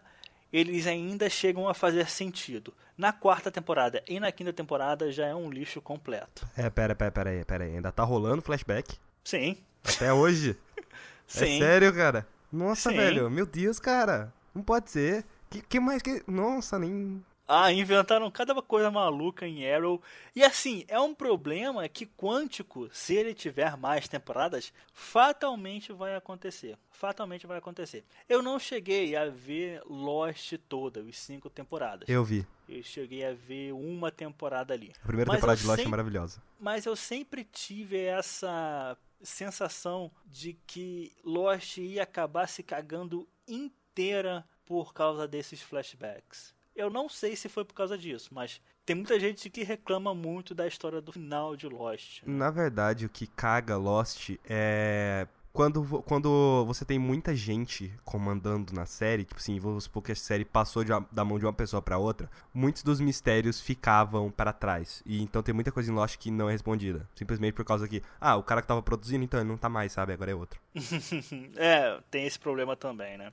eles 0.52 0.86
ainda 0.86 1.30
chegam 1.30 1.66
a 1.66 1.72
fazer 1.72 2.08
sentido. 2.08 2.74
Na 2.98 3.12
quarta 3.12 3.50
temporada 3.50 4.02
e 4.06 4.20
na 4.20 4.30
quinta 4.30 4.52
temporada 4.52 5.10
já 5.10 5.26
é 5.26 5.34
um 5.34 5.50
lixo 5.50 5.80
completo. 5.80 6.46
É, 6.54 6.68
pera, 6.68 6.94
pera, 6.94 7.10
pera 7.10 7.30
aí, 7.30 7.44
pera 7.44 7.64
aí. 7.64 7.76
Ainda 7.76 7.90
tá 7.90 8.04
rolando 8.04 8.42
flashback? 8.42 8.96
Sim. 9.24 9.56
Até 9.82 10.12
hoje? 10.12 10.54
Sim. 11.26 11.56
É 11.56 11.58
sério, 11.58 11.94
cara? 11.94 12.26
Nossa, 12.52 12.90
Sim. 12.90 12.96
velho. 12.96 13.30
Meu 13.30 13.46
Deus, 13.46 13.78
cara. 13.78 14.32
Não 14.54 14.62
pode 14.62 14.90
ser. 14.90 15.24
Que, 15.48 15.62
que 15.62 15.80
mais 15.80 16.02
que. 16.02 16.22
Nossa, 16.26 16.78
nem. 16.78 17.24
Ah, 17.50 17.72
inventaram 17.72 18.30
cada 18.30 18.54
coisa 18.60 18.90
maluca 18.90 19.48
em 19.48 19.66
Arrow. 19.66 20.02
E 20.36 20.44
assim, 20.44 20.84
é 20.86 21.00
um 21.00 21.14
problema 21.14 21.88
que 21.88 22.04
Quântico, 22.04 22.90
se 22.92 23.14
ele 23.14 23.32
tiver 23.32 23.74
mais 23.74 24.06
temporadas, 24.06 24.70
fatalmente 24.92 25.90
vai 25.90 26.14
acontecer. 26.14 26.76
Fatalmente 26.90 27.46
vai 27.46 27.56
acontecer. 27.56 28.04
Eu 28.28 28.42
não 28.42 28.58
cheguei 28.58 29.16
a 29.16 29.30
ver 29.30 29.80
Lost 29.86 30.52
toda, 30.68 31.00
os 31.00 31.16
cinco 31.18 31.48
temporadas. 31.48 32.06
Eu 32.06 32.22
vi. 32.22 32.46
Eu 32.68 32.82
cheguei 32.82 33.24
a 33.24 33.32
ver 33.32 33.72
uma 33.72 34.12
temporada 34.12 34.74
ali. 34.74 34.92
A 35.02 35.06
primeira 35.06 35.30
Mas 35.30 35.38
temporada 35.38 35.58
de 35.58 35.66
Lost 35.66 35.80
é 35.82 35.88
maravilhosa. 35.88 36.42
Mas 36.60 36.84
eu 36.84 36.94
sempre 36.94 37.44
tive 37.44 37.98
essa 38.04 38.94
sensação 39.22 40.10
de 40.26 40.52
que 40.66 41.12
Lost 41.24 41.78
ia 41.78 42.02
acabar 42.02 42.46
se 42.46 42.62
cagando 42.62 43.26
inteira 43.46 44.44
por 44.66 44.92
causa 44.92 45.26
desses 45.26 45.62
flashbacks. 45.62 46.57
Eu 46.78 46.88
não 46.88 47.08
sei 47.08 47.34
se 47.34 47.48
foi 47.48 47.64
por 47.64 47.74
causa 47.74 47.98
disso, 47.98 48.30
mas 48.32 48.60
tem 48.86 48.94
muita 48.94 49.18
gente 49.18 49.50
que 49.50 49.64
reclama 49.64 50.14
muito 50.14 50.54
da 50.54 50.64
história 50.64 51.00
do 51.00 51.10
final 51.12 51.56
de 51.56 51.66
Lost. 51.68 52.22
Na 52.24 52.52
verdade, 52.52 53.04
o 53.04 53.08
que 53.08 53.26
caga 53.26 53.76
Lost 53.76 54.30
é. 54.48 55.26
Quando, 55.52 55.82
quando 56.04 56.64
você 56.66 56.84
tem 56.84 57.00
muita 57.00 57.34
gente 57.34 57.92
comandando 58.04 58.72
na 58.72 58.86
série, 58.86 59.24
tipo 59.24 59.40
assim, 59.40 59.58
vamos 59.58 59.84
supor 59.84 60.04
que 60.04 60.12
a 60.12 60.14
série 60.14 60.44
passou 60.44 60.84
uma- 60.84 61.04
da 61.10 61.24
mão 61.24 61.36
de 61.36 61.44
uma 61.44 61.52
pessoa 61.52 61.82
pra 61.82 61.98
outra, 61.98 62.30
muitos 62.54 62.84
dos 62.84 63.00
mistérios 63.00 63.60
ficavam 63.60 64.30
para 64.30 64.52
trás. 64.52 65.02
E 65.04 65.20
então 65.20 65.42
tem 65.42 65.52
muita 65.52 65.72
coisa 65.72 65.90
em 65.90 65.94
Lost 65.94 66.16
que 66.16 66.30
não 66.30 66.48
é 66.48 66.52
respondida. 66.52 67.08
Simplesmente 67.16 67.54
por 67.54 67.64
causa 67.64 67.88
que, 67.88 68.00
ah, 68.20 68.36
o 68.36 68.42
cara 68.44 68.62
que 68.62 68.68
tava 68.68 68.82
produzindo, 68.82 69.24
então 69.24 69.40
ele 69.40 69.48
não 69.48 69.56
tá 69.56 69.68
mais, 69.68 69.90
sabe? 69.90 70.12
Agora 70.12 70.30
é 70.30 70.34
outro. 70.34 70.60
é, 71.56 71.98
tem 72.08 72.24
esse 72.24 72.38
problema 72.38 72.76
também, 72.76 73.18
né? 73.18 73.32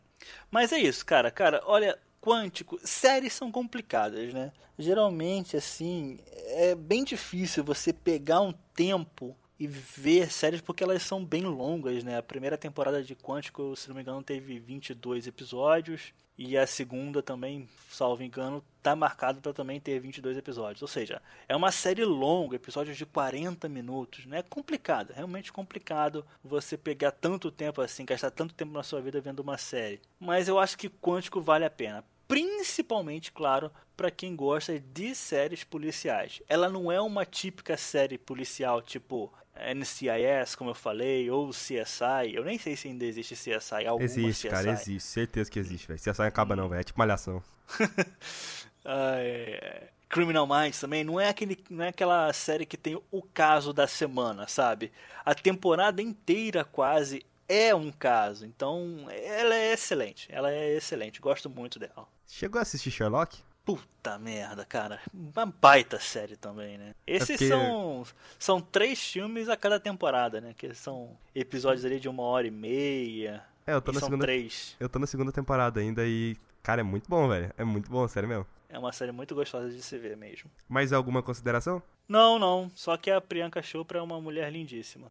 Mas 0.49 0.71
é 0.73 0.79
isso, 0.79 1.05
cara. 1.05 1.29
Cara, 1.29 1.61
olha, 1.65 1.95
Quântico, 2.25 2.79
séries 2.83 3.33
são 3.33 3.51
complicadas, 3.51 4.33
né? 4.33 4.51
Geralmente, 4.79 5.55
assim, 5.55 6.17
é 6.47 6.73
bem 6.73 7.03
difícil 7.03 7.63
você 7.63 7.93
pegar 7.93 8.41
um 8.41 8.51
tempo 8.73 9.37
e 9.59 9.67
ver 9.67 10.31
séries 10.31 10.59
porque 10.59 10.83
elas 10.83 11.03
são 11.03 11.23
bem 11.23 11.43
longas, 11.43 12.03
né? 12.03 12.17
A 12.17 12.23
primeira 12.23 12.57
temporada 12.57 13.03
de 13.03 13.15
Quântico, 13.15 13.75
se 13.75 13.87
não 13.87 13.95
me 13.95 14.01
engano, 14.01 14.23
teve 14.23 14.57
22 14.57 15.27
episódios. 15.27 16.13
E 16.37 16.57
a 16.57 16.67
segunda 16.67 17.23
também, 17.23 17.69
salvo 17.89 18.21
engano, 18.21 18.61
tá 18.83 18.93
marcado 18.93 19.39
para 19.39 19.53
também 19.53 19.79
ter 19.79 19.99
22 19.99 20.35
episódios. 20.35 20.81
Ou 20.81 20.87
seja, 20.87 21.21
é 21.47 21.55
uma 21.55 21.71
série 21.71 22.03
longa, 22.03 22.57
episódios 22.57 22.97
de 22.97 23.05
40 23.05 23.69
minutos, 23.69 24.25
né? 24.25 24.39
É 24.39 24.43
complicado, 24.43 25.13
realmente 25.13 25.53
complicado 25.53 26.25
você 26.43 26.75
pegar 26.75 27.11
tanto 27.11 27.49
tempo 27.51 27.81
assim, 27.81 28.03
gastar 28.03 28.31
tanto 28.31 28.53
tempo 28.53 28.73
na 28.73 28.83
sua 28.83 28.99
vida 28.99 29.21
vendo 29.21 29.39
uma 29.39 29.57
série. 29.57 30.01
Mas 30.19 30.49
eu 30.49 30.59
acho 30.59 30.77
que 30.77 30.89
Quântico 30.89 31.39
vale 31.39 31.63
a 31.63 31.69
pena. 31.69 32.03
Principalmente, 32.27 33.31
claro, 33.31 33.71
para 33.95 34.11
quem 34.11 34.35
gosta 34.35 34.79
de 34.79 35.13
séries 35.15 35.63
policiais. 35.63 36.41
Ela 36.47 36.69
não 36.69 36.91
é 36.91 36.99
uma 36.99 37.25
típica 37.25 37.77
série 37.77 38.17
policial 38.17 38.81
tipo 38.81 39.31
NCIS, 39.55 40.55
como 40.55 40.71
eu 40.71 40.75
falei, 40.75 41.29
ou 41.29 41.49
CSI. 41.49 42.33
Eu 42.33 42.43
nem 42.43 42.57
sei 42.57 42.75
se 42.75 42.87
ainda 42.87 43.05
existe 43.05 43.35
CSI. 43.35 43.85
Alguma 43.87 44.03
existe, 44.03 44.47
CSI. 44.47 44.49
cara, 44.49 44.71
existe. 44.71 45.07
Certeza 45.07 45.49
que 45.49 45.59
existe, 45.59 45.87
velho. 45.87 45.99
Essa 46.05 46.25
acaba 46.25 46.55
não, 46.55 46.67
velho. 46.67 46.81
É 46.81 46.83
tipo 46.83 46.99
malhação. 46.99 47.41
Ah, 48.87 49.15
é, 49.17 49.89
Criminal 50.07 50.45
Minds 50.45 50.79
também 50.79 51.03
não 51.03 51.19
é 51.19 51.27
aquele 51.27 51.57
não 51.71 51.83
é 51.83 51.87
aquela 51.87 52.31
série 52.33 52.67
que 52.67 52.77
tem 52.77 53.01
o 53.11 53.21
caso 53.21 53.73
da 53.73 53.87
semana, 53.87 54.47
sabe? 54.47 54.91
A 55.25 55.33
temporada 55.33 56.01
inteira 56.03 56.63
quase 56.63 57.25
é 57.47 57.73
um 57.75 57.91
caso. 57.91 58.45
Então, 58.45 59.05
ela 59.09 59.55
é 59.55 59.73
excelente. 59.73 60.27
Ela 60.31 60.51
é 60.51 60.73
excelente. 60.75 61.19
Gosto 61.21 61.49
muito 61.49 61.77
dela. 61.79 62.07
Chegou 62.27 62.59
a 62.59 62.61
assistir 62.63 62.91
Sherlock? 62.91 63.37
Puta 63.63 64.19
merda, 64.19 64.63
cara. 64.63 64.99
Uma 65.13 65.45
baita 65.47 65.99
série 65.99 66.35
também, 66.35 66.77
né? 66.77 66.93
Esses 67.07 67.37
porque- 67.37 67.47
são 67.47 68.03
são 68.37 68.61
três 68.61 68.99
filmes 69.03 69.49
a 69.49 69.57
cada 69.57 69.79
temporada, 69.79 70.39
né? 70.39 70.53
Que 70.55 70.73
são 70.75 71.17
episódios 71.33 71.83
ali 71.83 71.99
de 71.99 72.07
uma 72.07 72.21
hora 72.23 72.45
e 72.45 72.51
meia. 72.51 73.43
É, 73.65 73.73
eu 73.73 73.81
tô 73.81 73.91
na 73.91 73.99
são 73.99 74.07
segunda. 74.09 74.23
três. 74.25 74.75
Eu 74.79 74.87
tô 74.87 74.99
na 74.99 75.07
segunda 75.07 75.31
temporada 75.31 75.79
ainda 75.79 76.05
e, 76.05 76.37
cara, 76.61 76.81
é 76.81 76.83
muito 76.83 77.09
bom, 77.09 77.27
velho. 77.27 77.51
É 77.57 77.63
muito 77.63 77.89
bom, 77.89 78.07
sério 78.07 78.29
mesmo. 78.29 78.45
É 78.69 78.77
uma 78.77 78.91
série 78.91 79.11
muito 79.11 79.33
gostosa 79.33 79.69
de 79.69 79.81
se 79.81 79.97
ver 79.97 80.15
mesmo. 80.15 80.51
Mais 80.69 80.93
alguma 80.93 81.23
consideração? 81.23 81.81
Não, 82.07 82.37
não. 82.37 82.69
Só 82.75 82.95
que 82.97 83.09
a 83.09 83.19
Priyanka 83.19 83.63
Chopra 83.63 83.97
é 83.97 84.01
uma 84.01 84.21
mulher 84.21 84.51
lindíssima. 84.51 85.07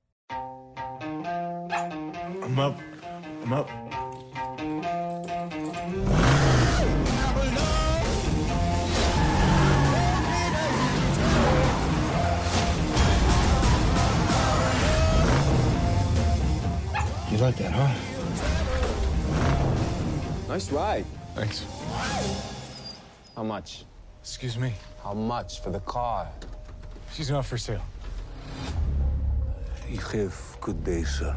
I'm 2.44 2.58
up. 2.58 2.78
I'm 3.42 3.52
up. 3.54 3.70
You 17.30 17.38
like 17.38 17.56
that, 17.56 17.72
huh? 17.72 17.94
Nice 20.46 20.70
ride. 20.70 21.06
Thanks. 21.34 21.64
How 23.34 23.42
much? 23.42 23.86
Excuse 24.20 24.58
me. 24.58 24.74
How 25.02 25.14
much 25.14 25.62
for 25.62 25.70
the 25.70 25.80
car? 25.80 26.28
She's 27.10 27.30
not 27.30 27.46
for 27.46 27.56
sale. 27.56 27.80
You 29.88 29.98
have 29.98 30.58
good 30.60 30.84
day, 30.84 31.04
sir. 31.04 31.34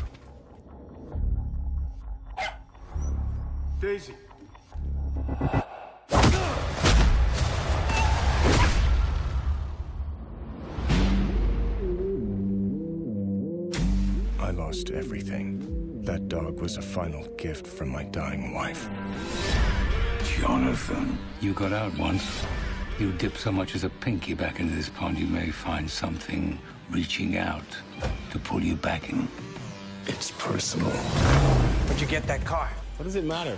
Daisy. 3.80 4.16
I 14.40 14.52
lost 14.52 14.90
everything. 14.90 16.02
That 16.04 16.28
dog 16.28 16.60
was 16.60 16.78
a 16.78 16.82
final 16.82 17.28
gift 17.38 17.68
from 17.68 17.90
my 17.90 18.04
dying 18.06 18.56
wife. 18.56 18.90
Jonathan, 20.24 21.20
you 21.40 21.54
got 21.54 21.72
out 21.72 21.96
once. 22.00 22.46
You 22.98 23.12
dip 23.12 23.38
so 23.38 23.52
much 23.52 23.76
as 23.76 23.84
a 23.84 23.90
pinky 23.90 24.34
back 24.34 24.60
into 24.60 24.74
this 24.74 24.90
pond, 24.90 25.20
you 25.20 25.28
may 25.28 25.52
find 25.52 25.88
something 25.88 26.58
reaching 26.90 27.38
out 27.38 27.78
to 28.32 28.40
pull 28.40 28.62
you 28.62 28.76
back 28.76 29.12
in. 29.12 29.28
It's 30.08 30.32
personal. 30.32 30.90
Where'd 30.90 32.02
you 32.02 32.08
get 32.08 32.26
that 32.26 32.44
car? 32.44 32.72
What 32.98 33.04
does 33.04 33.16
it 33.16 33.26
matter? 33.26 33.56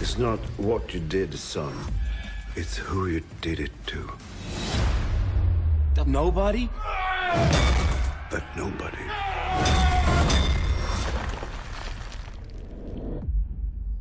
It's 0.00 0.16
not 0.16 0.38
what 0.56 0.94
you 0.94 1.00
did, 1.00 1.34
son. 1.34 1.74
It's 2.56 2.78
who 2.78 3.08
you 3.08 3.22
did 3.42 3.60
it 3.60 3.72
to. 3.88 4.10
Nobody? 6.06 6.70
That 8.30 8.42
nobody. 8.56 9.04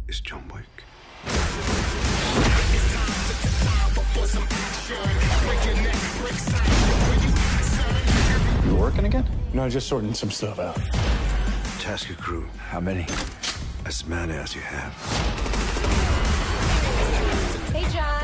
Is 0.07 0.21
John 0.21 0.47
Wick. 0.47 0.63
You 8.65 8.75
working 8.77 9.05
again? 9.05 9.25
No, 9.53 9.67
just 9.67 9.89
sorting 9.89 10.13
some 10.13 10.31
stuff 10.31 10.57
out. 10.57 11.10
Task 11.81 12.15
crew. 12.17 12.45
How 12.69 12.79
many? 12.79 13.07
As 13.87 14.05
many 14.05 14.33
as 14.33 14.53
you 14.53 14.61
have. 14.61 14.93
Hey, 17.73 17.81
John. 17.91 18.21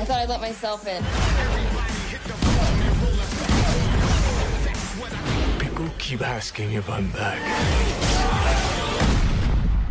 I 0.00 0.04
thought 0.04 0.18
I 0.18 0.24
let 0.26 0.40
myself 0.40 0.84
in. 0.88 1.04
People 5.60 5.88
keep 5.98 6.20
asking 6.20 6.72
if 6.72 6.90
I'm 6.90 7.12
back. 7.12 7.40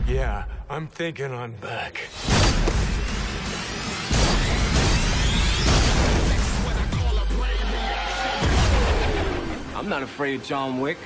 Yeah, 0.05 0.43
I'm 0.69 0.87
thinking 0.87 1.33
I'm 1.33 1.53
back. 1.53 2.01
I'm 9.75 9.89
not 9.89 10.01
afraid 10.01 10.39
of 10.39 10.47
John 10.47 10.79
Wick. 10.79 10.97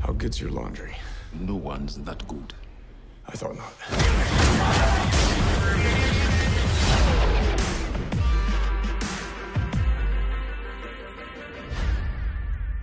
How 0.00 0.12
good's 0.18 0.40
your 0.40 0.50
laundry? 0.50 0.96
No 1.32 1.54
one's 1.54 1.96
that 1.98 2.26
good. 2.26 2.52
I 3.28 3.36
thought 3.36 3.54
not. 3.56 3.72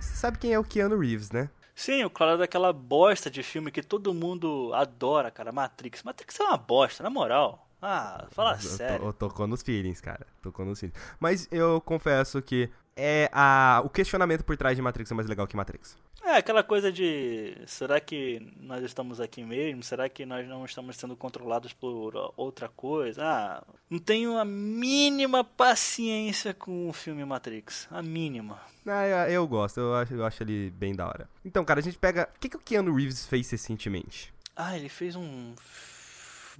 Você 0.00 0.14
sabe 0.16 0.38
quem 0.38 0.54
é 0.54 0.58
o 0.58 0.64
Keanu 0.64 0.98
Reeves, 0.98 1.30
né? 1.30 1.50
Sim, 1.74 2.04
o 2.04 2.10
claro 2.10 2.38
daquela 2.38 2.72
bosta 2.72 3.30
de 3.30 3.42
filme 3.42 3.70
que 3.70 3.82
todo 3.82 4.14
mundo 4.14 4.72
adora, 4.74 5.30
cara. 5.30 5.52
Matrix. 5.52 6.02
Matrix 6.02 6.40
é 6.40 6.44
uma 6.44 6.56
bosta, 6.56 7.02
na 7.02 7.10
moral. 7.10 7.69
Ah, 7.82 8.26
fala 8.30 8.52
Eu- 8.52 8.58
sério. 8.58 9.06
Eu, 9.06 9.12
tocou 9.12 9.46
nos 9.46 9.62
feelings, 9.62 10.00
cara. 10.00 10.26
Tocou 10.42 10.64
nos 10.64 10.78
feelings. 10.78 10.98
Mas 11.18 11.48
eu 11.50 11.80
confesso 11.80 12.40
que 12.42 12.68
é 12.96 13.30
a, 13.32 13.80
o 13.84 13.88
questionamento 13.88 14.44
por 14.44 14.56
trás 14.56 14.76
de 14.76 14.82
Matrix 14.82 15.10
é 15.10 15.14
mais 15.14 15.28
legal 15.28 15.46
que 15.46 15.56
Matrix. 15.56 15.96
É, 16.22 16.36
aquela 16.36 16.62
coisa 16.62 16.92
de 16.92 17.56
será 17.66 17.98
que 17.98 18.52
nós 18.60 18.84
estamos 18.84 19.20
aqui 19.22 19.42
mesmo? 19.42 19.82
Será 19.82 20.06
que 20.06 20.26
nós 20.26 20.46
não 20.46 20.66
estamos 20.66 20.94
sendo 20.96 21.16
controlados 21.16 21.72
por 21.72 22.12
outra 22.36 22.68
coisa? 22.68 23.22
Ah, 23.24 23.62
não 23.88 23.98
tenho 23.98 24.36
a 24.36 24.44
mínima 24.44 25.42
paciência 25.42 26.52
com 26.52 26.90
o 26.90 26.92
filme 26.92 27.24
Matrix. 27.24 27.88
A 27.90 28.02
mínima. 28.02 28.60
Ah, 28.86 29.06
eu, 29.06 29.32
eu 29.32 29.48
gosto, 29.48 29.80
eu 29.80 29.94
acho, 29.94 30.12
eu 30.12 30.24
acho 30.26 30.42
ele 30.42 30.70
bem 30.70 30.94
da 30.94 31.06
hora. 31.06 31.28
Então, 31.42 31.64
cara, 31.64 31.80
a 31.80 31.82
gente 31.82 31.98
pega. 31.98 32.28
O 32.36 32.38
que, 32.38 32.50
que 32.50 32.56
o 32.56 32.60
Keanu 32.60 32.94
Reeves 32.94 33.24
fez 33.24 33.50
recentemente? 33.50 34.30
Ah, 34.54 34.76
ele 34.76 34.90
fez 34.90 35.16
um. 35.16 35.54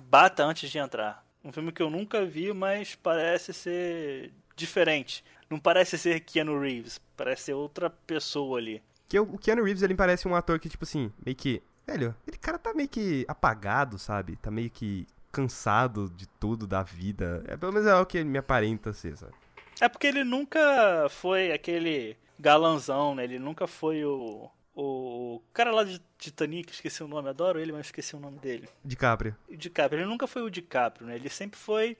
Bata 0.00 0.44
antes 0.44 0.70
de 0.70 0.78
entrar. 0.78 1.24
Um 1.44 1.52
filme 1.52 1.72
que 1.72 1.82
eu 1.82 1.90
nunca 1.90 2.24
vi, 2.24 2.52
mas 2.52 2.94
parece 2.94 3.52
ser 3.52 4.32
diferente. 4.54 5.24
Não 5.48 5.58
parece 5.58 5.98
ser 5.98 6.20
Keanu 6.20 6.60
Reeves, 6.60 7.00
parece 7.16 7.44
ser 7.44 7.54
outra 7.54 7.90
pessoa 7.90 8.58
ali. 8.58 8.82
Que 9.08 9.18
o 9.18 9.38
Keanu 9.38 9.64
Reeves, 9.64 9.82
ele 9.82 9.94
parece 9.94 10.28
um 10.28 10.34
ator 10.34 10.58
que, 10.60 10.68
tipo 10.68 10.84
assim, 10.84 11.12
meio 11.24 11.36
que. 11.36 11.62
Velho, 11.86 12.14
ele 12.26 12.36
cara 12.38 12.58
tá 12.58 12.72
meio 12.72 12.88
que 12.88 13.24
apagado, 13.26 13.98
sabe? 13.98 14.36
Tá 14.36 14.50
meio 14.50 14.70
que 14.70 15.06
cansado 15.32 16.08
de 16.10 16.26
tudo 16.26 16.66
da 16.66 16.82
vida. 16.82 17.42
É, 17.48 17.56
pelo 17.56 17.72
menos 17.72 17.88
é 17.88 17.94
o 17.94 18.06
que 18.06 18.22
me 18.22 18.38
aparenta 18.38 18.92
ser, 18.92 19.16
sabe? 19.16 19.32
É 19.80 19.88
porque 19.88 20.06
ele 20.06 20.22
nunca 20.22 21.08
foi 21.08 21.52
aquele 21.52 22.16
galanzão, 22.38 23.14
né? 23.14 23.24
Ele 23.24 23.38
nunca 23.38 23.66
foi 23.66 24.04
o. 24.04 24.48
O 24.74 25.42
cara 25.52 25.72
lá 25.72 25.84
de 25.84 26.00
Titanic, 26.16 26.72
esqueci 26.72 27.02
o 27.02 27.08
nome, 27.08 27.28
adoro 27.28 27.58
ele, 27.58 27.72
mas 27.72 27.86
esqueci 27.86 28.14
o 28.14 28.20
nome 28.20 28.38
dele. 28.38 28.68
DiCaprio. 28.84 29.36
DiCaprio, 29.48 30.00
ele 30.00 30.08
nunca 30.08 30.26
foi 30.26 30.42
o 30.42 30.50
DiCaprio, 30.50 31.06
né? 31.06 31.16
Ele 31.16 31.28
sempre 31.28 31.58
foi 31.58 31.96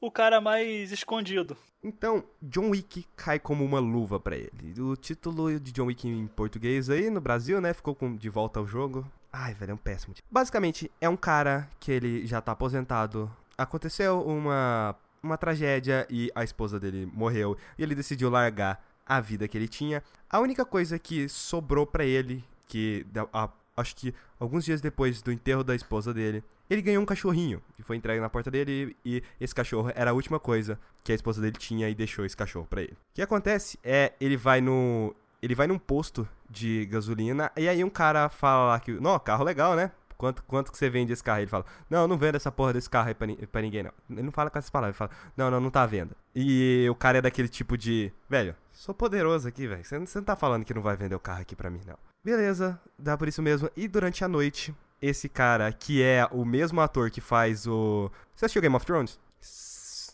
o 0.00 0.10
cara 0.10 0.40
mais 0.40 0.92
escondido. 0.92 1.56
Então, 1.82 2.24
John 2.42 2.70
Wick 2.70 3.06
cai 3.16 3.38
como 3.38 3.64
uma 3.64 3.78
luva 3.78 4.18
para 4.18 4.36
ele. 4.36 4.74
O 4.80 4.96
título 4.96 5.58
de 5.60 5.70
John 5.70 5.86
Wick 5.86 6.08
em 6.08 6.26
português 6.26 6.90
aí 6.90 7.08
no 7.08 7.20
Brasil, 7.20 7.60
né, 7.60 7.72
ficou 7.72 7.94
com 7.94 8.16
de 8.16 8.28
volta 8.28 8.58
ao 8.58 8.66
jogo. 8.66 9.06
Ai, 9.32 9.54
velho, 9.54 9.72
é 9.72 9.74
um 9.74 9.78
péssimo. 9.78 10.14
Basicamente, 10.30 10.90
é 11.00 11.08
um 11.08 11.16
cara 11.16 11.68
que 11.78 11.92
ele 11.92 12.26
já 12.26 12.40
tá 12.40 12.52
aposentado. 12.52 13.30
Aconteceu 13.56 14.20
uma 14.22 14.96
uma 15.22 15.36
tragédia 15.36 16.06
e 16.08 16.30
a 16.34 16.44
esposa 16.44 16.78
dele 16.78 17.06
morreu 17.12 17.56
e 17.76 17.82
ele 17.82 17.94
decidiu 17.94 18.30
largar 18.30 18.82
a 19.08 19.20
vida 19.20 19.48
que 19.48 19.56
ele 19.56 19.66
tinha. 19.66 20.02
A 20.28 20.38
única 20.38 20.64
coisa 20.64 20.98
que 20.98 21.28
sobrou 21.28 21.86
para 21.86 22.04
ele, 22.04 22.44
que 22.66 23.06
a, 23.32 23.48
acho 23.76 23.96
que 23.96 24.14
alguns 24.38 24.64
dias 24.64 24.80
depois 24.80 25.22
do 25.22 25.32
enterro 25.32 25.64
da 25.64 25.74
esposa 25.74 26.12
dele, 26.12 26.44
ele 26.68 26.82
ganhou 26.82 27.02
um 27.02 27.06
cachorrinho 27.06 27.62
que 27.76 27.82
foi 27.82 27.96
entregue 27.96 28.20
na 28.20 28.28
porta 28.28 28.50
dele 28.50 28.94
e 29.04 29.22
esse 29.40 29.54
cachorro 29.54 29.90
era 29.94 30.10
a 30.10 30.14
última 30.14 30.38
coisa 30.38 30.78
que 31.02 31.10
a 31.10 31.14
esposa 31.14 31.40
dele 31.40 31.56
tinha 31.56 31.88
e 31.88 31.94
deixou 31.94 32.24
esse 32.24 32.36
cachorro 32.36 32.66
para 32.68 32.82
ele. 32.82 32.92
O 32.92 33.14
que 33.14 33.22
acontece 33.22 33.78
é 33.82 34.12
ele 34.20 34.36
vai 34.36 34.60
no 34.60 35.14
ele 35.40 35.54
vai 35.54 35.66
num 35.66 35.78
posto 35.78 36.28
de 36.50 36.84
gasolina 36.86 37.50
e 37.56 37.68
aí 37.68 37.82
um 37.84 37.90
cara 37.90 38.28
fala 38.28 38.70
lá 38.70 38.80
que, 38.80 38.92
não, 38.92 39.18
carro 39.18 39.44
legal, 39.44 39.76
né? 39.76 39.92
Quanto, 40.18 40.42
quanto 40.42 40.72
que 40.72 40.76
você 40.76 40.90
vende 40.90 41.12
esse 41.12 41.22
carro? 41.22 41.38
Ele 41.38 41.46
fala, 41.46 41.64
não, 41.88 42.08
não 42.08 42.18
vendo 42.18 42.34
essa 42.34 42.50
porra 42.50 42.72
desse 42.72 42.90
carro 42.90 43.06
aí 43.06 43.14
pra, 43.14 43.28
pra 43.52 43.62
ninguém, 43.62 43.84
não. 43.84 43.92
Ele 44.10 44.22
não 44.22 44.32
fala 44.32 44.50
com 44.50 44.58
essas 44.58 44.68
palavras, 44.68 44.96
ele 44.96 44.98
fala, 44.98 45.10
não, 45.36 45.48
não, 45.48 45.60
não 45.60 45.70
tá 45.70 45.82
à 45.82 45.86
venda. 45.86 46.16
E 46.34 46.88
o 46.90 46.94
cara 46.96 47.18
é 47.18 47.22
daquele 47.22 47.48
tipo 47.48 47.78
de, 47.78 48.12
velho, 48.28 48.56
sou 48.72 48.92
poderoso 48.92 49.46
aqui, 49.46 49.68
velho. 49.68 49.84
Você, 49.84 49.96
você 49.96 50.18
não 50.18 50.24
tá 50.24 50.34
falando 50.34 50.64
que 50.64 50.74
não 50.74 50.82
vai 50.82 50.96
vender 50.96 51.14
o 51.14 51.20
carro 51.20 51.42
aqui 51.42 51.54
pra 51.54 51.70
mim, 51.70 51.80
não. 51.86 51.96
Beleza, 52.24 52.80
dá 52.98 53.16
por 53.16 53.28
isso 53.28 53.40
mesmo. 53.40 53.70
E 53.76 53.86
durante 53.86 54.24
a 54.24 54.28
noite, 54.28 54.74
esse 55.00 55.28
cara, 55.28 55.72
que 55.72 56.02
é 56.02 56.26
o 56.32 56.44
mesmo 56.44 56.80
ator 56.80 57.12
que 57.12 57.20
faz 57.20 57.64
o. 57.68 58.10
Você 58.34 58.44
assistiu 58.44 58.60
Game 58.60 58.74
of 58.74 58.84
Thrones? 58.84 59.20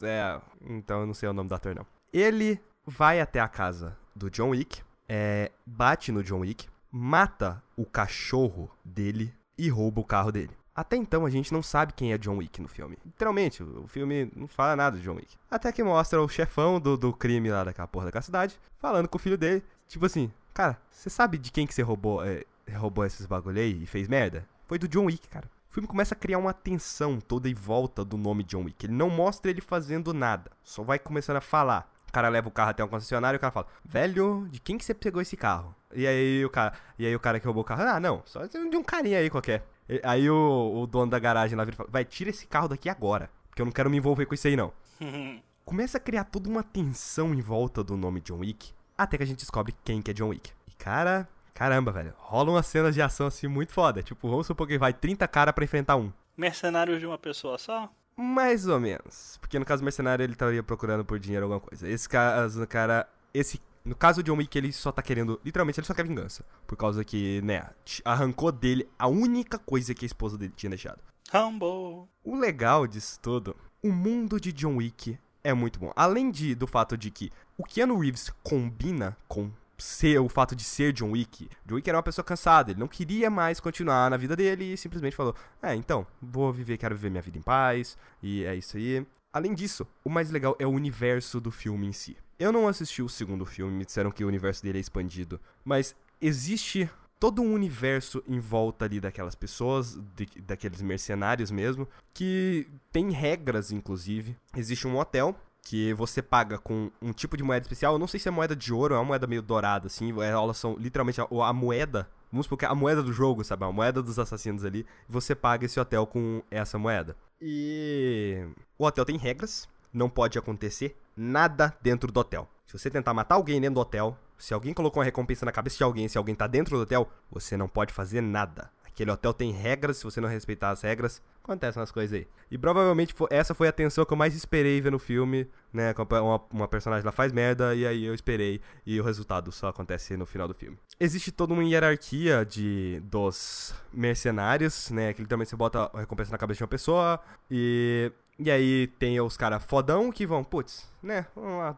É. 0.02 0.38
Então 0.60 1.00
eu 1.00 1.06
não 1.06 1.14
sei 1.14 1.30
o 1.30 1.32
nome 1.32 1.48
do 1.48 1.54
ator, 1.54 1.74
não. 1.74 1.86
Ele 2.12 2.60
vai 2.86 3.20
até 3.20 3.40
a 3.40 3.48
casa 3.48 3.96
do 4.14 4.30
John 4.30 4.50
Wick, 4.50 4.82
é, 5.08 5.50
bate 5.64 6.12
no 6.12 6.22
John 6.22 6.40
Wick, 6.40 6.68
mata 6.90 7.62
o 7.74 7.86
cachorro 7.86 8.70
dele 8.84 9.34
e 9.56 9.68
rouba 9.68 10.00
o 10.00 10.04
carro 10.04 10.32
dele. 10.32 10.50
Até 10.74 10.96
então 10.96 11.24
a 11.24 11.30
gente 11.30 11.52
não 11.52 11.62
sabe 11.62 11.92
quem 11.92 12.12
é 12.12 12.18
John 12.18 12.38
Wick 12.38 12.60
no 12.60 12.66
filme. 12.66 12.98
Literalmente, 13.04 13.62
o 13.62 13.86
filme 13.86 14.30
não 14.34 14.48
fala 14.48 14.74
nada 14.74 14.98
de 14.98 15.04
John 15.04 15.14
Wick. 15.14 15.36
Até 15.48 15.70
que 15.70 15.84
mostra 15.84 16.20
o 16.20 16.28
chefão 16.28 16.80
do, 16.80 16.96
do 16.96 17.12
crime 17.12 17.48
lá 17.50 17.62
daquela 17.62 17.86
porra 17.86 18.06
daquela 18.06 18.22
cidade, 18.22 18.58
falando 18.78 19.08
com 19.08 19.16
o 19.16 19.20
filho 19.20 19.38
dele. 19.38 19.62
Tipo 19.86 20.06
assim, 20.06 20.32
cara, 20.52 20.76
você 20.90 21.08
sabe 21.08 21.38
de 21.38 21.52
quem 21.52 21.64
que 21.64 21.72
você 21.72 21.82
roubou, 21.82 22.24
é, 22.24 22.44
roubou 22.76 23.04
esses 23.04 23.24
bagulho 23.24 23.60
aí 23.60 23.84
e 23.84 23.86
fez 23.86 24.08
merda? 24.08 24.44
Foi 24.66 24.76
do 24.76 24.88
John 24.88 25.04
Wick, 25.04 25.28
cara. 25.28 25.48
O 25.70 25.74
filme 25.74 25.86
começa 25.86 26.14
a 26.14 26.18
criar 26.18 26.38
uma 26.38 26.52
tensão 26.52 27.20
toda 27.20 27.48
em 27.48 27.54
volta 27.54 28.04
do 28.04 28.16
nome 28.16 28.42
John 28.42 28.64
Wick. 28.64 28.86
Ele 28.86 28.94
não 28.94 29.10
mostra 29.10 29.50
ele 29.50 29.60
fazendo 29.60 30.12
nada. 30.12 30.50
Só 30.64 30.82
vai 30.82 30.98
começando 30.98 31.36
a 31.36 31.40
falar. 31.40 31.92
O 32.14 32.20
cara 32.22 32.28
leva 32.28 32.46
o 32.46 32.52
carro 32.52 32.70
até 32.70 32.84
um 32.84 32.86
concessionário 32.86 33.36
e 33.36 33.38
o 33.38 33.40
cara 33.40 33.50
fala: 33.50 33.66
Velho, 33.84 34.46
de 34.48 34.60
quem 34.60 34.78
que 34.78 34.84
você 34.84 34.94
pegou 34.94 35.20
esse 35.20 35.36
carro? 35.36 35.74
E 35.92 36.06
aí 36.06 36.44
o 36.44 36.48
cara, 36.48 36.72
e 36.96 37.04
aí 37.04 37.16
o 37.16 37.18
cara 37.18 37.40
que 37.40 37.46
roubou 37.46 37.62
o 37.62 37.66
carro, 37.66 37.82
ah, 37.82 37.98
não, 37.98 38.22
só 38.24 38.46
de 38.46 38.56
um 38.76 38.84
carinha 38.84 39.18
aí 39.18 39.28
qualquer. 39.28 39.66
E, 39.88 40.00
aí 40.04 40.30
o, 40.30 40.82
o, 40.82 40.86
dono 40.86 41.10
da 41.10 41.18
garagem 41.18 41.58
lá 41.58 41.64
vira 41.64 41.74
e 41.74 41.76
fala: 41.76 41.88
Vai, 41.90 42.04
tira 42.04 42.30
esse 42.30 42.46
carro 42.46 42.68
daqui 42.68 42.88
agora. 42.88 43.28
Porque 43.48 43.60
eu 43.60 43.66
não 43.66 43.72
quero 43.72 43.90
me 43.90 43.96
envolver 43.96 44.26
com 44.26 44.34
isso 44.34 44.46
aí, 44.46 44.54
não. 44.54 44.72
Começa 45.64 45.98
a 45.98 46.00
criar 46.00 46.24
toda 46.24 46.48
uma 46.48 46.62
tensão 46.62 47.34
em 47.34 47.40
volta 47.40 47.82
do 47.82 47.96
nome 47.96 48.20
John 48.20 48.38
Wick. 48.38 48.72
Até 48.96 49.16
que 49.16 49.24
a 49.24 49.26
gente 49.26 49.38
descobre 49.38 49.74
quem 49.82 50.00
que 50.00 50.12
é 50.12 50.14
John 50.14 50.28
Wick. 50.28 50.52
E 50.68 50.72
cara, 50.72 51.28
Caramba, 51.54 51.92
velho. 51.92 52.12
Rola 52.18 52.50
umas 52.50 52.66
cenas 52.66 52.94
de 52.94 53.00
ação 53.00 53.28
assim 53.28 53.46
muito 53.46 53.72
foda. 53.72 54.02
Tipo, 54.02 54.28
vamos 54.28 54.46
supor 54.46 54.66
que 54.66 54.76
vai 54.76 54.92
30 54.92 55.26
cara 55.28 55.52
para 55.52 55.64
enfrentar 55.64 55.96
um. 55.96 56.12
Mercenários 56.36 56.98
de 56.98 57.06
uma 57.06 57.16
pessoa 57.16 57.56
só? 57.58 57.88
Mais 58.16 58.66
ou 58.66 58.78
menos. 58.78 59.38
Porque 59.40 59.58
no 59.58 59.64
caso 59.64 59.82
do 59.82 59.84
mercenário 59.84 60.22
ele 60.22 60.32
estaria 60.32 60.62
procurando 60.62 61.04
por 61.04 61.18
dinheiro 61.18 61.44
alguma 61.44 61.60
coisa. 61.60 61.88
Esse 61.88 62.08
caso, 62.08 62.66
cara. 62.66 63.08
Esse. 63.32 63.60
No 63.84 63.94
caso 63.94 64.22
do 64.22 64.26
John 64.26 64.38
Wick, 64.38 64.56
ele 64.56 64.72
só 64.72 64.90
tá 64.90 65.02
querendo. 65.02 65.40
Literalmente, 65.44 65.78
ele 65.78 65.86
só 65.86 65.92
quer 65.92 66.06
vingança. 66.06 66.44
Por 66.66 66.76
causa 66.76 67.04
que, 67.04 67.42
né, 67.42 67.68
arrancou 68.04 68.50
dele 68.50 68.88
a 68.98 69.06
única 69.06 69.58
coisa 69.58 69.94
que 69.94 70.04
a 70.04 70.06
esposa 70.06 70.38
dele 70.38 70.54
tinha 70.56 70.70
deixado. 70.70 71.00
Humble. 71.32 72.08
O 72.22 72.36
legal 72.38 72.86
disso 72.86 73.18
tudo, 73.20 73.56
o 73.82 73.92
mundo 73.92 74.40
de 74.40 74.52
John 74.52 74.76
Wick 74.76 75.18
é 75.42 75.52
muito 75.52 75.78
bom. 75.78 75.92
Além 75.94 76.30
de, 76.30 76.54
do 76.54 76.66
fato 76.66 76.96
de 76.96 77.10
que 77.10 77.30
o 77.58 77.64
Keanu 77.64 77.98
Reeves 77.98 78.30
combina 78.42 79.16
com 79.28 79.50
ser 79.78 80.18
o 80.18 80.28
fato 80.28 80.54
de 80.54 80.62
ser 80.62 80.92
John 80.92 81.10
Wick. 81.10 81.48
John 81.64 81.76
Wick 81.76 81.88
era 81.88 81.96
uma 81.96 82.02
pessoa 82.02 82.24
cansada, 82.24 82.70
ele 82.70 82.80
não 82.80 82.88
queria 82.88 83.30
mais 83.30 83.60
continuar 83.60 84.10
na 84.10 84.16
vida 84.16 84.36
dele 84.36 84.72
e 84.72 84.76
simplesmente 84.76 85.16
falou: 85.16 85.34
"É, 85.62 85.74
então, 85.74 86.06
vou 86.20 86.52
viver, 86.52 86.78
quero 86.78 86.94
viver 86.94 87.10
minha 87.10 87.22
vida 87.22 87.38
em 87.38 87.42
paz". 87.42 87.96
E 88.22 88.44
é 88.44 88.54
isso 88.54 88.76
aí. 88.76 89.06
Além 89.32 89.52
disso, 89.52 89.86
o 90.04 90.10
mais 90.10 90.30
legal 90.30 90.56
é 90.60 90.66
o 90.66 90.70
universo 90.70 91.40
do 91.40 91.50
filme 91.50 91.88
em 91.88 91.92
si. 91.92 92.16
Eu 92.38 92.52
não 92.52 92.68
assisti 92.68 93.02
o 93.02 93.08
segundo 93.08 93.44
filme, 93.44 93.72
me 93.72 93.84
disseram 93.84 94.10
que 94.10 94.24
o 94.24 94.28
universo 94.28 94.62
dele 94.62 94.78
é 94.78 94.80
expandido, 94.80 95.40
mas 95.64 95.94
existe 96.20 96.88
todo 97.18 97.42
um 97.42 97.52
universo 97.52 98.22
em 98.28 98.38
volta 98.38 98.84
ali 98.84 99.00
daquelas 99.00 99.34
pessoas, 99.34 99.98
de, 100.14 100.26
daqueles 100.42 100.82
mercenários 100.82 101.50
mesmo, 101.50 101.88
que 102.12 102.68
tem 102.92 103.10
regras, 103.10 103.72
inclusive. 103.72 104.36
Existe 104.56 104.86
um 104.86 104.98
hotel 104.98 105.34
que 105.64 105.94
você 105.94 106.20
paga 106.20 106.58
com 106.58 106.90
um 107.00 107.12
tipo 107.12 107.36
de 107.36 107.42
moeda 107.42 107.64
especial. 107.64 107.94
Eu 107.94 107.98
não 107.98 108.06
sei 108.06 108.20
se 108.20 108.28
é 108.28 108.30
moeda 108.30 108.54
de 108.54 108.72
ouro, 108.72 108.94
é 108.94 108.98
uma 108.98 109.04
moeda 109.04 109.26
meio 109.26 109.40
dourada, 109.40 109.86
assim. 109.86 110.12
Elas 110.20 110.58
são 110.58 110.76
literalmente 110.76 111.20
a, 111.20 111.24
a 111.24 111.52
moeda. 111.52 112.08
Vamos 112.30 112.46
supor 112.46 112.58
que 112.58 112.64
é 112.66 112.68
a 112.68 112.74
moeda 112.74 113.02
do 113.02 113.12
jogo, 113.12 113.42
sabe? 113.42 113.64
A 113.64 113.72
moeda 113.72 114.02
dos 114.02 114.18
assassinos 114.18 114.64
ali. 114.64 114.86
Você 115.08 115.34
paga 115.34 115.64
esse 115.64 115.80
hotel 115.80 116.06
com 116.06 116.42
essa 116.50 116.78
moeda. 116.78 117.16
E 117.40 118.46
o 118.78 118.84
hotel 118.84 119.04
tem 119.04 119.16
regras. 119.16 119.66
Não 119.92 120.10
pode 120.10 120.38
acontecer 120.38 121.00
nada 121.16 121.74
dentro 121.80 122.12
do 122.12 122.20
hotel. 122.20 122.48
Se 122.66 122.78
você 122.78 122.90
tentar 122.90 123.14
matar 123.14 123.36
alguém 123.36 123.60
dentro 123.60 123.76
do 123.76 123.80
hotel, 123.80 124.18
se 124.36 124.52
alguém 124.52 124.74
colocou 124.74 125.00
uma 125.00 125.04
recompensa 125.04 125.46
na 125.46 125.52
cabeça 125.52 125.76
de 125.76 125.84
alguém, 125.84 126.08
se 126.08 126.18
alguém 126.18 126.34
tá 126.34 126.46
dentro 126.46 126.76
do 126.76 126.82
hotel, 126.82 127.08
você 127.30 127.56
não 127.56 127.68
pode 127.68 127.92
fazer 127.92 128.20
nada. 128.20 128.70
Aquele 128.84 129.10
hotel 129.10 129.32
tem 129.32 129.52
regras, 129.52 129.98
se 129.98 130.04
você 130.04 130.20
não 130.20 130.28
respeitar 130.28 130.70
as 130.70 130.82
regras, 130.82 131.22
acontecem 131.44 131.82
as 131.82 131.92
coisas 131.92 132.18
aí. 132.18 132.26
E 132.50 132.56
provavelmente 132.56 133.14
essa 133.30 133.54
foi 133.54 133.68
a 133.68 133.72
tensão 133.72 134.04
que 134.04 134.12
eu 134.12 134.16
mais 134.16 134.34
esperei 134.34 134.80
ver 134.80 134.90
no 134.90 134.98
filme, 134.98 135.48
né? 135.72 135.94
Uma, 136.10 136.42
uma 136.50 136.68
personagem 136.68 137.04
lá 137.04 137.12
faz 137.12 137.32
merda 137.32 137.74
e 137.74 137.86
aí 137.86 138.04
eu 138.04 138.14
esperei 138.14 138.60
e 138.84 138.98
o 138.98 139.04
resultado 139.04 139.52
só 139.52 139.68
acontece 139.68 140.16
no 140.16 140.26
final 140.26 140.48
do 140.48 140.54
filme. 140.54 140.78
Existe 140.98 141.30
toda 141.30 141.52
uma 141.52 141.62
hierarquia 141.62 142.44
de 142.44 143.00
dos 143.04 143.74
mercenários, 143.92 144.90
né? 144.90 145.12
Que 145.12 145.20
literalmente 145.20 145.50
você 145.50 145.56
bota 145.56 145.90
a 145.92 146.00
recompensa 146.00 146.32
na 146.32 146.38
cabeça 146.38 146.58
de 146.58 146.64
uma 146.64 146.68
pessoa 146.68 147.20
e 147.50 148.10
e 148.38 148.50
aí 148.50 148.88
tem 148.98 149.20
os 149.20 149.36
caras 149.36 149.62
fodão 149.62 150.10
que 150.10 150.26
vão, 150.26 150.42
putz, 150.42 150.90
né? 151.00 151.26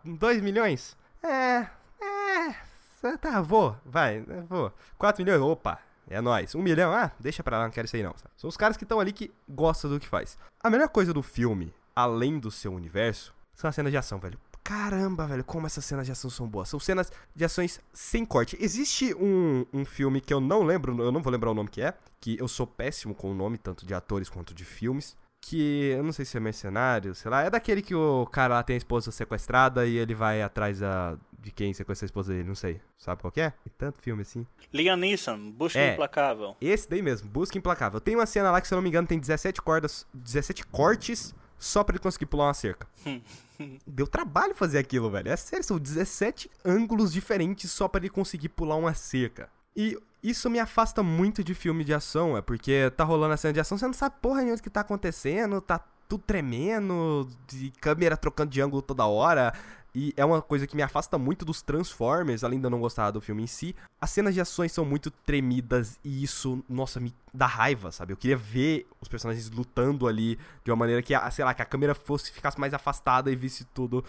2 0.05 0.41
milhões? 0.41 0.97
É, 1.23 1.67
é, 2.01 3.17
tá, 3.21 3.43
vou, 3.43 3.77
vai, 3.85 4.25
vou. 4.49 4.73
4 4.97 5.23
milhões, 5.23 5.41
opa, 5.41 5.79
é 6.09 6.21
nóis. 6.21 6.55
Um 6.55 6.63
milhão, 6.63 6.93
ah, 6.93 7.11
deixa 7.19 7.43
pra 7.43 7.59
lá, 7.59 7.65
não 7.65 7.71
quero 7.71 7.87
isso 7.87 7.97
aí 7.97 8.03
não. 8.03 8.15
Sabe? 8.17 8.31
São 8.37 8.49
os 8.49 8.57
caras 8.57 8.77
que 8.77 8.85
estão 8.85 9.01
ali 9.01 9.13
que 9.13 9.33
gostam 9.49 9.91
do 9.91 10.01
que 10.01 10.09
faz. 10.09 10.39
A 10.63 10.71
melhor 10.71 10.89
coisa 10.89 11.13
do 11.13 11.23
filme, 11.23 11.73
além 11.95 12.39
do 12.39 12.51
seu 12.51 12.73
universo, 12.73 13.35
são 13.55 13.69
as 13.69 13.75
cenas 13.75 13.91
de 13.91 13.99
ação, 13.99 14.19
velho. 14.19 14.39
Caramba, 14.63 15.27
velho, 15.27 15.45
como 15.45 15.67
essas 15.67 15.85
cenas 15.85 16.07
de 16.07 16.13
ação 16.13 16.29
são 16.29 16.49
boas. 16.49 16.69
São 16.69 16.81
cenas 16.81 17.13
de 17.35 17.45
ações 17.45 17.81
sem 17.93 18.25
corte. 18.25 18.57
Existe 18.61 19.15
um, 19.15 19.65
um 19.73 19.85
filme 19.85 20.21
que 20.21 20.35
eu 20.35 20.41
não 20.41 20.63
lembro, 20.65 21.01
eu 21.01 21.13
não 21.13 21.23
vou 21.23 21.33
lembrar 21.33 21.53
o 21.53 21.55
nome 21.55 21.69
que 21.69 21.81
é, 21.81 21.95
que 22.21 22.37
eu 22.39 22.49
sou 22.49 22.67
péssimo 22.67 23.15
com 23.15 23.31
o 23.31 23.35
nome, 23.35 23.59
tanto 23.59 23.87
de 23.87 23.95
atores 23.95 24.29
quanto 24.29 24.53
de 24.53 24.65
filmes. 24.65 25.17
Que 25.41 25.91
eu 25.97 26.03
não 26.03 26.13
sei 26.13 26.25
se 26.25 26.37
é 26.37 26.41
mercenário, 26.41 27.15
sei 27.15 27.31
lá. 27.31 27.43
É 27.43 27.51
daquele 27.51 27.81
que 27.81 27.95
o 27.95 28.27
cara 28.27 28.55
lá 28.55 28.63
tem 28.65 28.75
a 28.75 28.79
esposa 28.79 29.13
sequestrada 29.13 29.87
e 29.87 29.97
ele 29.97 30.15
vai 30.15 30.43
atrás 30.43 30.83
a, 30.83 31.17
de 31.47 31.53
quem 31.53 31.73
sequestrou 31.73 32.05
a 32.05 32.09
esposa 32.09 32.33
dele, 32.33 32.49
não 32.49 32.57
sei. 32.57 32.81
Sabe 32.99 33.21
qual 33.21 33.31
que 33.31 33.41
é? 33.41 33.51
Tem 33.51 33.73
tanto 33.79 34.03
filme 34.03 34.23
assim. 34.23 34.45
Liam 34.75 34.97
Neeson, 34.97 35.53
Busca 35.53 35.79
É. 35.79 35.93
Implacável. 35.93 36.57
Esse 36.61 36.91
daí 36.91 37.01
mesmo, 37.01 37.29
Busca 37.29 37.57
Implacável. 37.57 38.01
Tem 38.01 38.17
uma 38.17 38.27
cena 38.27 38.51
lá 38.51 38.61
que, 38.61 38.67
se 38.67 38.75
eu 38.75 38.77
não 38.77 38.83
me 38.83 38.89
engano, 38.89 39.07
tem 39.07 39.17
17 39.17 39.63
cordas, 39.63 40.05
17 40.13 40.67
cortes 40.67 41.33
só 41.57 41.85
pra 41.85 41.95
ele 41.95 42.03
conseguir 42.03 42.27
pular 42.27 42.47
uma 42.47 42.55
cerca. 42.55 42.89
Deu 43.87 44.09
trabalho 44.09 44.57
fazer 44.57 44.79
aquilo, 44.79 45.09
velho. 45.09 45.31
É 45.31 45.37
sério, 45.37 45.65
são 45.65 45.79
17 45.79 46.51
ângulos 46.65 47.13
diferentes 47.13 47.71
só 47.71 47.87
pra 47.87 48.01
ele 48.01 48.11
conseguir 48.11 48.49
pular 48.49 48.75
uma 48.75 48.93
cerca. 48.93 49.49
E 49.77 49.97
isso 50.21 50.51
me 50.51 50.59
afasta 50.59 51.01
muito 51.01 51.45
de 51.45 51.55
filme 51.55 51.85
de 51.85 51.95
ação, 51.95 52.37
é 52.37 52.43
porque 52.43 52.91
tá 52.97 53.05
rolando 53.05 53.35
a 53.35 53.37
cena 53.37 53.55
de 53.55 53.61
ação, 53.61 53.79
você 53.79 53.87
não 53.87 53.95
sabe 53.95 54.17
porra 54.21 54.39
nenhuma 54.41 54.57
do 54.57 54.63
que 54.63 54.69
tá 54.71 54.81
acontecendo, 54.81 55.61
tá 55.61 55.79
tudo 56.09 56.25
tremendo, 56.27 57.29
de 57.47 57.71
câmera 57.81 58.17
trocando 58.17 58.51
de 58.51 58.61
ângulo 58.61 58.83
toda 58.83 59.07
hora. 59.07 59.53
E 59.99 60.13
é 60.15 60.23
uma 60.23 60.43
coisa 60.43 60.67
que 60.67 60.77
me 60.77 60.83
afasta 60.83 61.17
muito 61.17 61.43
dos 61.43 61.63
Transformers, 61.63 62.45
além 62.45 62.61
de 62.61 62.67
eu 62.67 62.71
não 62.71 62.81
gostar 62.81 63.11
do 63.11 63.19
filme 63.19 63.45
em 63.45 63.47
si. 63.47 63.75
As 63.99 64.11
cenas 64.11 64.35
de 64.35 64.41
ações 64.43 64.71
são 64.71 64.85
muito 64.85 65.11
tremidas 65.11 65.99
e 66.05 66.23
isso, 66.23 66.63
nossa, 66.69 67.01
me 67.01 67.15
dá 67.33 67.47
raiva, 67.47 67.91
sabe? 67.91 68.13
Eu 68.13 68.17
queria 68.19 68.37
ver 68.37 68.87
os 69.01 69.09
personagens 69.09 69.49
lutando 69.49 70.07
ali 70.07 70.39
de 70.63 70.71
uma 70.71 70.77
maneira 70.77 71.01
que, 71.01 71.15
sei 71.31 71.47
lá, 71.47 71.55
que 71.55 71.63
a 71.63 71.65
câmera 71.65 71.95
fosse 71.95 72.31
ficasse 72.31 72.61
mais 72.61 72.75
afastada 72.75 73.33
e 73.33 73.37
visse 73.37 73.65
tudo. 73.73 74.05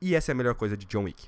E 0.00 0.14
essa 0.14 0.30
é 0.30 0.32
a 0.34 0.36
melhor 0.36 0.54
coisa 0.54 0.76
de 0.76 0.86
John 0.86 1.02
Wick. 1.02 1.26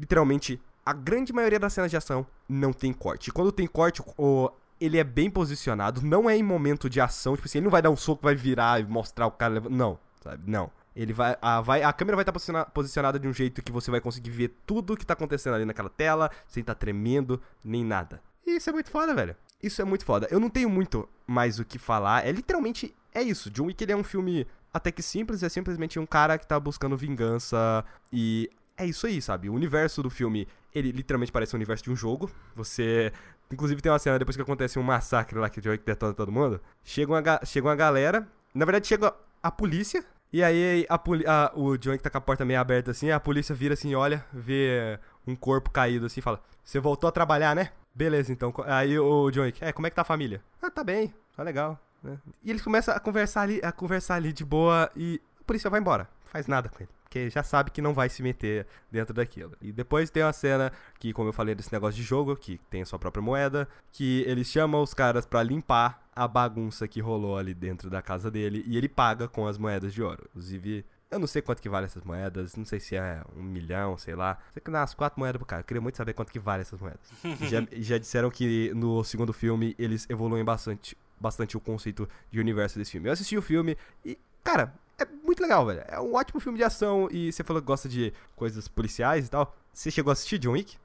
Literalmente, 0.00 0.60
a 0.84 0.92
grande 0.92 1.32
maioria 1.32 1.60
das 1.60 1.72
cenas 1.72 1.92
de 1.92 1.96
ação 1.96 2.26
não 2.48 2.72
tem 2.72 2.92
corte. 2.92 3.30
Quando 3.30 3.52
tem 3.52 3.68
corte, 3.68 4.02
o, 4.18 4.50
ele 4.80 4.98
é 4.98 5.04
bem 5.04 5.30
posicionado, 5.30 6.02
não 6.02 6.28
é 6.28 6.36
em 6.36 6.42
momento 6.42 6.90
de 6.90 7.00
ação, 7.00 7.36
tipo 7.36 7.46
assim, 7.46 7.58
ele 7.58 7.66
não 7.66 7.70
vai 7.70 7.80
dar 7.80 7.90
um 7.90 7.96
soco, 7.96 8.24
vai 8.24 8.34
virar 8.34 8.80
e 8.80 8.84
mostrar 8.84 9.28
o 9.28 9.30
cara. 9.30 9.60
Não, 9.60 9.96
sabe? 10.24 10.42
Não. 10.50 10.72
Ele 10.94 11.12
vai. 11.12 11.36
A, 11.42 11.60
vai, 11.60 11.82
a 11.82 11.92
câmera 11.92 12.16
vai 12.16 12.22
estar 12.22 12.32
posiciona- 12.32 12.64
posicionada 12.64 13.18
de 13.18 13.26
um 13.26 13.32
jeito 13.32 13.62
que 13.62 13.72
você 13.72 13.90
vai 13.90 14.00
conseguir 14.00 14.30
ver 14.30 14.54
tudo 14.66 14.96
que 14.96 15.04
tá 15.04 15.14
acontecendo 15.14 15.54
ali 15.54 15.64
naquela 15.64 15.88
tela, 15.90 16.30
sem 16.46 16.60
estar 16.60 16.74
tremendo, 16.74 17.40
nem 17.64 17.84
nada. 17.84 18.22
E 18.46 18.56
isso 18.56 18.70
é 18.70 18.72
muito 18.72 18.90
foda, 18.90 19.14
velho. 19.14 19.34
Isso 19.62 19.80
é 19.80 19.84
muito 19.84 20.04
foda. 20.04 20.28
Eu 20.30 20.38
não 20.38 20.50
tenho 20.50 20.68
muito 20.68 21.08
mais 21.26 21.58
o 21.58 21.64
que 21.64 21.78
falar. 21.78 22.26
É 22.26 22.30
literalmente. 22.30 22.94
É 23.12 23.22
isso. 23.22 23.50
John 23.50 23.64
Wick 23.66 23.82
ele 23.82 23.92
é 23.92 23.96
um 23.96 24.04
filme 24.04 24.46
até 24.72 24.92
que 24.92 25.02
simples. 25.02 25.42
É 25.42 25.48
simplesmente 25.48 25.98
um 25.98 26.04
cara 26.06 26.36
que 26.38 26.46
tá 26.46 26.60
buscando 26.60 26.96
vingança. 26.96 27.84
E 28.12 28.50
é 28.76 28.84
isso 28.86 29.06
aí, 29.06 29.22
sabe? 29.22 29.48
O 29.48 29.54
universo 29.54 30.02
do 30.02 30.10
filme, 30.10 30.46
ele 30.74 30.92
literalmente 30.92 31.32
parece 31.32 31.54
o 31.54 31.56
universo 31.56 31.82
de 31.84 31.90
um 31.90 31.96
jogo. 31.96 32.30
Você. 32.54 33.12
Inclusive 33.50 33.80
tem 33.80 33.90
uma 33.90 33.98
cena 33.98 34.18
depois 34.18 34.36
que 34.36 34.42
acontece 34.42 34.78
um 34.78 34.82
massacre 34.82 35.38
lá 35.38 35.48
que 35.48 35.58
o 35.58 35.62
John 35.62 35.70
Wick 35.70 35.84
detona 35.84 36.12
todo 36.14 36.30
mundo. 36.30 36.60
Chega 36.82 37.10
uma, 37.12 37.20
ga- 37.20 37.40
chega 37.44 37.66
uma 37.66 37.76
galera. 37.76 38.28
Na 38.54 38.64
verdade, 38.64 38.86
chega 38.86 39.14
a 39.42 39.50
polícia. 39.50 40.04
E 40.34 40.42
aí 40.42 40.84
a 40.88 40.96
a- 40.96 41.52
o 41.54 41.76
John 41.78 41.92
Wick 41.92 42.02
tá 42.02 42.10
com 42.10 42.18
a 42.18 42.20
porta 42.20 42.44
meio 42.44 42.58
aberta 42.58 42.90
assim. 42.90 43.08
A 43.12 43.20
polícia 43.20 43.54
vira 43.54 43.74
assim, 43.74 43.94
olha, 43.94 44.24
vê 44.32 44.98
um 45.24 45.36
corpo 45.36 45.70
caído 45.70 46.06
assim 46.06 46.20
fala: 46.20 46.42
Você 46.64 46.80
voltou 46.80 47.06
a 47.06 47.12
trabalhar, 47.12 47.54
né? 47.54 47.70
Beleza, 47.94 48.32
então. 48.32 48.52
Aí 48.66 48.98
o 48.98 49.30
John 49.30 49.42
Wick, 49.42 49.62
é, 49.64 49.72
como 49.72 49.86
é 49.86 49.90
que 49.90 49.94
tá 49.94 50.02
a 50.02 50.04
família? 50.04 50.42
Ah, 50.60 50.68
tá 50.72 50.82
bem, 50.82 51.14
tá 51.36 51.44
legal. 51.44 51.78
né? 52.02 52.18
E 52.42 52.50
eles 52.50 52.62
começam 52.62 52.92
a 52.92 52.98
conversar 52.98 53.42
ali, 53.42 53.60
a 53.62 53.70
conversar 53.70 54.16
ali 54.16 54.32
de 54.32 54.44
boa 54.44 54.90
e 54.96 55.20
a 55.40 55.44
polícia 55.44 55.70
vai 55.70 55.78
embora. 55.78 56.08
Faz 56.24 56.48
nada 56.48 56.68
com 56.68 56.82
ele. 56.82 56.90
Porque 57.14 57.30
já 57.30 57.44
sabe 57.44 57.70
que 57.70 57.80
não 57.80 57.94
vai 57.94 58.08
se 58.08 58.24
meter 58.24 58.66
dentro 58.90 59.14
daquilo. 59.14 59.52
E 59.62 59.70
depois 59.70 60.10
tem 60.10 60.24
uma 60.24 60.32
cena 60.32 60.72
que, 60.98 61.12
como 61.12 61.28
eu 61.28 61.32
falei 61.32 61.54
desse 61.54 61.72
negócio 61.72 61.96
de 61.96 62.02
jogo, 62.02 62.34
que 62.34 62.58
tem 62.68 62.82
a 62.82 62.86
sua 62.86 62.98
própria 62.98 63.22
moeda, 63.22 63.68
que 63.92 64.24
ele 64.26 64.44
chama 64.44 64.80
os 64.80 64.92
caras 64.92 65.24
pra 65.24 65.40
limpar 65.40 66.04
a 66.12 66.26
bagunça 66.26 66.88
que 66.88 67.00
rolou 67.00 67.38
ali 67.38 67.54
dentro 67.54 67.88
da 67.88 68.02
casa 68.02 68.32
dele 68.32 68.64
e 68.66 68.76
ele 68.76 68.88
paga 68.88 69.28
com 69.28 69.46
as 69.46 69.56
moedas 69.56 69.94
de 69.94 70.02
ouro. 70.02 70.24
Inclusive, 70.30 70.84
eu 71.08 71.20
não 71.20 71.28
sei 71.28 71.40
quanto 71.40 71.62
que 71.62 71.68
vale 71.68 71.86
essas 71.86 72.02
moedas, 72.02 72.56
não 72.56 72.64
sei 72.64 72.80
se 72.80 72.96
é 72.96 73.22
um 73.36 73.44
milhão, 73.44 73.96
sei 73.96 74.16
lá. 74.16 74.36
Sei 74.52 74.60
que 74.60 74.68
umas 74.68 74.92
quatro 74.92 75.20
moedas 75.20 75.38
pro 75.38 75.46
cara. 75.46 75.60
Eu 75.60 75.64
queria 75.66 75.80
muito 75.80 75.96
saber 75.96 76.14
quanto 76.14 76.32
que 76.32 76.40
vale 76.40 76.62
essas 76.62 76.80
moedas. 76.80 77.00
já, 77.48 77.64
já 77.80 77.96
disseram 77.96 78.28
que 78.28 78.72
no 78.74 79.04
segundo 79.04 79.32
filme 79.32 79.76
eles 79.78 80.04
evoluem 80.10 80.44
bastante, 80.44 80.98
bastante 81.20 81.56
o 81.56 81.60
conceito 81.60 82.08
de 82.28 82.40
universo 82.40 82.76
desse 82.76 82.90
filme. 82.90 83.08
Eu 83.08 83.12
assisti 83.12 83.38
o 83.38 83.42
filme 83.42 83.76
e, 84.04 84.18
cara, 84.42 84.74
é 84.98 85.04
muito 85.04 85.42
legal, 85.42 85.66
velho. 85.66 85.84
É 85.88 86.00
um 86.00 86.14
ótimo 86.14 86.40
filme 86.40 86.58
de 86.58 86.64
ação 86.64 87.08
e 87.10 87.32
você 87.32 87.42
falou 87.42 87.60
que 87.60 87.66
gosta 87.66 87.88
de 87.88 88.12
coisas 88.36 88.68
policiais 88.68 89.26
e 89.26 89.30
tal. 89.30 89.54
Você 89.72 89.90
chegou 89.90 90.10
a 90.10 90.12
assistir 90.12 90.38
John 90.38 90.52
Wick? 90.52 90.76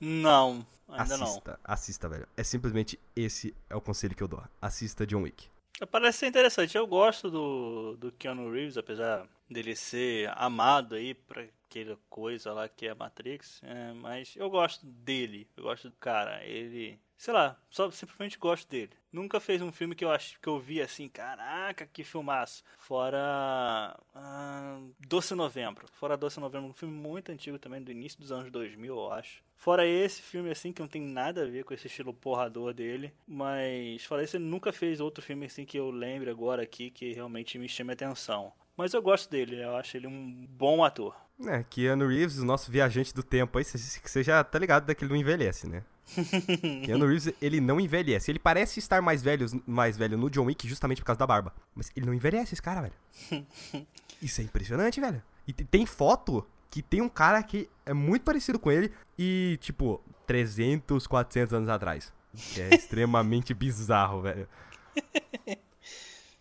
Não, 0.00 0.66
ainda 0.88 1.16
não. 1.16 1.26
assista, 1.26 1.60
assista, 1.64 2.08
velho. 2.08 2.26
É 2.36 2.42
simplesmente 2.42 2.98
esse 3.14 3.54
é 3.70 3.76
o 3.76 3.80
conselho 3.80 4.14
que 4.14 4.22
eu 4.22 4.28
dou. 4.28 4.42
Assista 4.60 5.06
John 5.06 5.22
Wick. 5.22 5.48
Parece 5.90 6.18
ser 6.18 6.26
interessante. 6.26 6.76
Eu 6.76 6.86
gosto 6.86 7.30
do, 7.30 7.96
do 7.96 8.12
Keanu 8.12 8.50
Reeves, 8.50 8.76
apesar 8.76 9.26
dele 9.48 9.74
ser 9.74 10.30
amado 10.36 10.94
aí 10.94 11.14
pra 11.14 11.44
aquela 11.64 11.98
coisa 12.10 12.52
lá 12.52 12.68
que 12.68 12.86
é 12.86 12.90
a 12.90 12.94
Matrix. 12.94 13.60
é, 13.62 13.92
mas 13.94 14.34
eu 14.36 14.50
gosto 14.50 14.84
dele. 14.86 15.48
Eu 15.56 15.64
gosto 15.64 15.88
do 15.88 15.96
cara. 15.96 16.44
Ele. 16.44 16.98
Sei 17.16 17.32
lá, 17.32 17.56
só 17.70 17.90
simplesmente 17.90 18.38
gosto 18.38 18.68
dele. 18.68 18.92
Nunca 19.12 19.38
fez 19.38 19.60
um 19.60 19.70
filme 19.70 19.94
que 19.94 20.04
eu 20.04 20.10
acho 20.10 20.40
que 20.40 20.48
eu 20.48 20.58
vi 20.58 20.80
assim, 20.80 21.06
caraca, 21.08 21.86
que 21.86 22.02
filmaço. 22.02 22.64
Fora 22.78 23.94
ah, 24.14 24.80
Doce 24.98 25.34
Novembro. 25.34 25.86
Fora 25.92 26.16
Doce 26.16 26.40
Novembro, 26.40 26.70
um 26.70 26.72
filme 26.72 26.94
muito 26.94 27.30
antigo 27.30 27.58
também, 27.58 27.82
do 27.82 27.90
início 27.92 28.18
dos 28.18 28.32
anos 28.32 28.50
2000, 28.50 28.94
eu 28.94 29.12
acho. 29.12 29.42
Fora 29.54 29.86
esse 29.86 30.22
filme 30.22 30.50
assim, 30.50 30.72
que 30.72 30.80
não 30.80 30.88
tem 30.88 31.02
nada 31.02 31.42
a 31.42 31.46
ver 31.46 31.64
com 31.64 31.74
esse 31.74 31.86
estilo 31.86 32.14
porrador 32.14 32.72
dele. 32.72 33.12
Mas 33.28 34.02
fora 34.04 34.24
isso, 34.24 34.36
ele 34.36 34.44
nunca 34.44 34.72
fez 34.72 34.98
outro 34.98 35.22
filme 35.22 35.46
assim 35.46 35.64
que 35.64 35.78
eu 35.78 35.90
lembre 35.90 36.30
agora 36.30 36.62
aqui 36.62 36.90
que 36.90 37.12
realmente 37.12 37.58
me 37.58 37.68
chame 37.68 37.90
a 37.90 37.94
atenção. 37.94 38.52
Mas 38.76 38.94
eu 38.94 39.02
gosto 39.02 39.30
dele, 39.30 39.62
eu 39.62 39.76
acho 39.76 39.96
ele 39.96 40.06
um 40.06 40.46
bom 40.48 40.82
ator. 40.82 41.14
É, 41.46 41.64
Keanu 41.68 42.06
Reeves, 42.08 42.38
o 42.38 42.44
nosso 42.44 42.70
viajante 42.70 43.12
do 43.14 43.22
tempo 43.22 43.58
aí, 43.58 43.64
você 43.64 44.22
já 44.22 44.42
tá 44.44 44.58
ligado 44.58 44.86
daquele 44.86 45.10
não 45.10 45.16
envelhece, 45.16 45.66
né? 45.68 45.82
Keanu 46.84 47.06
Reeves, 47.06 47.32
ele 47.40 47.60
não 47.60 47.80
envelhece. 47.80 48.30
Ele 48.30 48.38
parece 48.38 48.78
estar 48.78 49.00
mais 49.02 49.22
velho, 49.22 49.46
mais 49.66 49.96
velho 49.96 50.16
no 50.18 50.28
John 50.30 50.44
Wick 50.44 50.68
justamente 50.68 51.00
por 51.00 51.06
causa 51.06 51.18
da 51.18 51.26
barba. 51.26 51.52
Mas 51.74 51.90
ele 51.96 52.06
não 52.06 52.14
envelhece, 52.14 52.54
esse 52.54 52.62
cara, 52.62 52.82
velho. 52.82 53.46
Isso 54.22 54.40
é 54.40 54.44
impressionante, 54.44 55.00
velho. 55.00 55.22
E 55.48 55.52
te- 55.52 55.64
tem 55.64 55.84
foto 55.86 56.46
que 56.70 56.80
tem 56.82 57.00
um 57.02 57.08
cara 57.08 57.42
que 57.42 57.68
é 57.84 57.92
muito 57.92 58.22
parecido 58.22 58.58
com 58.58 58.70
ele 58.70 58.92
e, 59.18 59.58
tipo, 59.60 60.00
300, 60.26 61.06
400 61.06 61.54
anos 61.54 61.68
atrás. 61.68 62.12
É 62.56 62.74
extremamente 62.74 63.52
bizarro, 63.54 64.22
velho. 64.22 64.48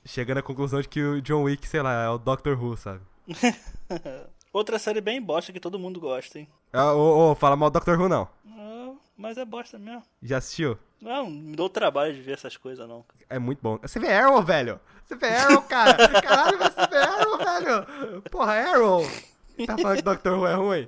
Chegando 0.05 0.37
à 0.39 0.43
conclusão 0.43 0.81
de 0.81 0.87
que 0.87 1.01
o 1.01 1.21
John 1.21 1.43
Wick, 1.43 1.67
sei 1.67 1.81
lá, 1.81 2.03
é 2.03 2.09
o 2.09 2.17
Doctor 2.17 2.61
Who, 2.61 2.77
sabe? 2.77 3.01
Outra 4.53 4.77
série 4.77 4.99
bem 4.99 5.21
bosta 5.21 5.53
que 5.53 5.59
todo 5.59 5.79
mundo 5.79 5.99
gosta, 5.99 6.39
hein? 6.39 6.47
Ah, 6.73 6.93
ô, 6.93 7.31
ô, 7.31 7.35
fala 7.35 7.55
mal 7.55 7.69
do 7.69 7.73
Doctor 7.73 7.99
Who, 7.99 8.09
não. 8.09 8.27
Ah, 8.49 8.91
mas 9.17 9.37
é 9.37 9.45
bosta 9.45 9.79
mesmo. 9.79 10.03
Já 10.21 10.37
assistiu? 10.37 10.77
Não, 10.99 11.29
me 11.29 11.55
dou 11.55 11.69
trabalho 11.69 12.13
de 12.13 12.21
ver 12.21 12.33
essas 12.33 12.57
coisas, 12.57 12.87
não. 12.87 13.05
É 13.29 13.39
muito 13.39 13.59
bom. 13.61 13.79
Você 13.81 13.97
vê 13.97 14.11
Arrow, 14.11 14.43
velho? 14.43 14.79
Você 15.05 15.15
vê 15.15 15.27
Arrow, 15.29 15.61
cara? 15.63 15.95
Caralho, 16.21 16.57
você 16.57 16.87
vê 16.89 16.97
Arrow, 16.97 17.37
velho? 17.37 18.21
Porra, 18.23 18.53
Arrow! 18.53 19.03
Tá 19.65 19.77
falando 19.77 19.97
que 19.97 20.03
Doctor 20.03 20.37
Who 20.37 20.47
é 20.47 20.53
ruim? 20.53 20.87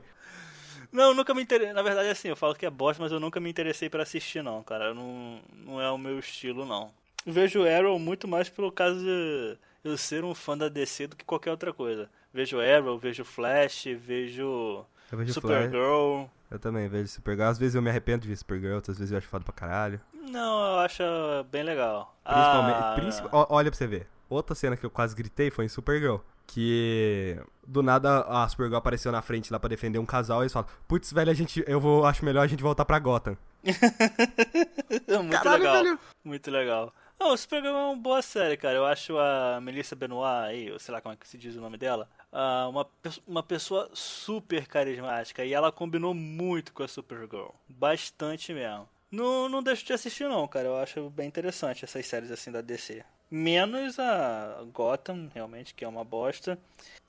Não, 0.91 1.13
nunca 1.13 1.33
me 1.33 1.41
interessei. 1.41 1.73
Na 1.73 1.81
verdade, 1.81 2.09
assim, 2.09 2.27
eu 2.27 2.35
falo 2.35 2.53
que 2.53 2.65
é 2.65 2.69
bosta, 2.69 3.01
mas 3.01 3.11
eu 3.11 3.19
nunca 3.19 3.39
me 3.39 3.49
interessei 3.49 3.89
pra 3.89 4.03
assistir, 4.03 4.43
não, 4.43 4.61
cara. 4.61 4.93
Não, 4.93 5.39
não 5.65 5.81
é 5.81 5.89
o 5.89 5.97
meu 5.97 6.19
estilo, 6.19 6.65
não. 6.65 6.91
Vejo 7.25 7.65
Arrow 7.65 7.97
muito 7.97 8.27
mais 8.27 8.49
pelo 8.49 8.71
caso 8.71 8.99
de 8.99 9.57
eu 9.83 9.97
ser 9.97 10.23
um 10.23 10.33
fã 10.33 10.57
da 10.57 10.69
DC 10.69 11.07
do 11.07 11.15
que 11.15 11.25
qualquer 11.25 11.51
outra 11.51 11.73
coisa. 11.73 12.09
Vejo 12.33 12.59
Arrow, 12.59 12.97
vejo 12.97 13.23
Flash, 13.23 13.85
vejo 13.97 14.85
Eu 15.11 15.17
vejo 15.17 15.33
Flash. 15.39 15.63
Supergirl. 15.65 16.25
Eu 16.49 16.59
também 16.59 16.87
vejo 16.87 17.07
Supergirl. 17.09 17.47
Às 17.49 17.57
vezes 17.57 17.75
eu 17.75 17.81
me 17.81 17.89
arrependo 17.89 18.21
de 18.23 18.27
ver 18.29 18.35
Supergirl, 18.37 18.75
outras 18.75 18.97
vezes 18.97 19.11
eu 19.11 19.17
acho 19.17 19.27
foda 19.27 19.43
pra 19.43 19.53
caralho. 19.53 19.99
Não, 20.29 20.73
eu 20.73 20.79
acho 20.79 21.03
bem 21.51 21.63
legal. 21.63 22.15
Principalmente. 22.23 22.77
Ah, 22.77 22.93
princi- 22.95 23.23
ó, 23.31 23.45
olha 23.49 23.69
pra 23.69 23.77
você 23.77 23.87
ver. 23.87 24.07
Outra 24.29 24.55
cena 24.55 24.75
que 24.77 24.85
eu 24.85 24.89
quase 24.89 25.15
gritei 25.15 25.51
foi 25.51 25.65
em 25.65 25.69
Supergirl. 25.69 26.17
Que 26.47 27.39
do 27.65 27.81
nada 27.81 28.21
a 28.27 28.47
Supergirl 28.49 28.77
apareceu 28.77 29.11
na 29.11 29.21
frente 29.21 29.51
lá 29.51 29.59
pra 29.59 29.69
defender 29.69 29.99
um 29.99 30.05
casal 30.05 30.39
e 30.41 30.43
eles 30.43 30.53
falam: 30.53 30.67
Putz, 30.87 31.11
velho, 31.13 31.31
a 31.31 31.33
gente, 31.33 31.63
eu 31.67 31.79
vou, 31.79 32.05
acho 32.05 32.23
melhor 32.25 32.41
a 32.43 32.47
gente 32.47 32.61
voltar 32.63 32.83
pra 32.85 32.99
Gotham. 32.99 33.37
muito 33.63 35.31
Caralho, 35.31 35.63
legal. 35.63 35.83
velho. 35.83 35.99
Muito 36.23 36.51
legal. 36.51 36.93
Não, 37.23 37.31
o 37.31 37.37
Supergirl 37.37 37.73
é 37.73 37.85
uma 37.85 37.95
boa 37.95 38.21
série, 38.21 38.57
cara. 38.57 38.75
Eu 38.75 38.85
acho 38.85 39.17
a 39.17 39.57
Melissa 39.61 39.95
Benoit, 39.95 40.49
aí, 40.49 40.67
eu 40.67 40.77
sei 40.77 40.93
lá 40.93 40.99
como 40.99 41.13
é 41.13 41.15
que 41.15 41.25
se 41.25 41.37
diz 41.37 41.55
o 41.55 41.61
nome 41.61 41.77
dela, 41.77 42.09
ah, 42.29 42.67
uma, 42.67 42.85
uma 43.25 43.41
pessoa 43.41 43.89
super 43.93 44.67
carismática. 44.67 45.45
E 45.45 45.53
ela 45.53 45.71
combinou 45.71 46.13
muito 46.13 46.73
com 46.73 46.83
a 46.83 46.87
Supergirl. 46.87 47.51
Bastante 47.69 48.53
mesmo. 48.53 48.89
Não, 49.09 49.47
não 49.47 49.63
deixo 49.63 49.85
de 49.85 49.93
assistir, 49.93 50.27
não, 50.27 50.45
cara. 50.49 50.67
Eu 50.67 50.75
acho 50.75 51.09
bem 51.11 51.25
interessante 51.25 51.85
essas 51.85 52.05
séries 52.05 52.29
assim 52.29 52.51
da 52.51 52.59
DC. 52.59 53.05
Menos 53.35 53.97
a 53.97 54.63
Gotham, 54.71 55.27
realmente, 55.33 55.73
que 55.73 55.83
é 55.83 55.87
uma 55.87 56.03
bosta. 56.03 56.55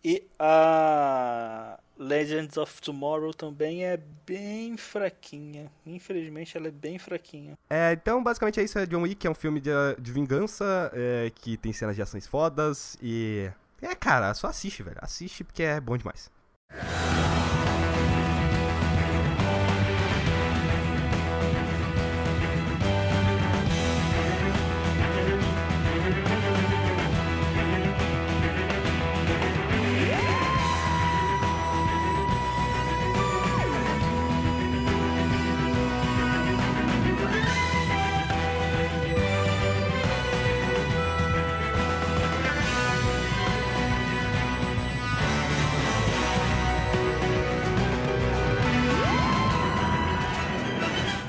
E 0.03 0.25
a 0.39 1.79
Legends 1.99 2.57
of 2.57 2.81
Tomorrow 2.81 3.35
também 3.35 3.85
é 3.85 4.01
bem 4.25 4.75
fraquinha. 4.79 5.71
Infelizmente, 5.85 6.57
ela 6.57 6.69
é 6.69 6.71
bem 6.71 6.99
fraquinha. 6.99 7.59
É, 7.69 7.93
então 7.93 8.23
basicamente 8.23 8.59
é 8.59 8.63
isso. 8.63 8.79
É 8.79 8.87
John 8.87 9.03
Wick, 9.03 9.27
é 9.27 9.31
um 9.31 9.35
filme 9.35 9.61
de, 9.61 9.71
de 9.99 10.13
vingança, 10.13 10.91
é, 10.95 11.31
que 11.35 11.59
tem 11.59 11.75
cenas 11.75 11.95
de 11.95 12.01
ações 12.01 12.27
fodas 12.27 12.97
e. 13.03 13.51
É, 13.83 13.95
cara, 13.95 14.33
só 14.33 14.47
assiste, 14.47 14.83
velho. 14.83 14.97
Assiste 15.03 15.45
porque 15.45 15.63
é 15.63 15.79
bom 15.79 15.99
demais. 15.99 16.31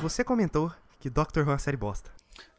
Você 0.10 0.24
comentou 0.24 0.72
que 1.00 1.10
Doctor 1.10 1.44
Who 1.44 1.50
é 1.50 1.54
uma 1.54 1.60
série 1.60 1.78
bosta. 1.78 2.12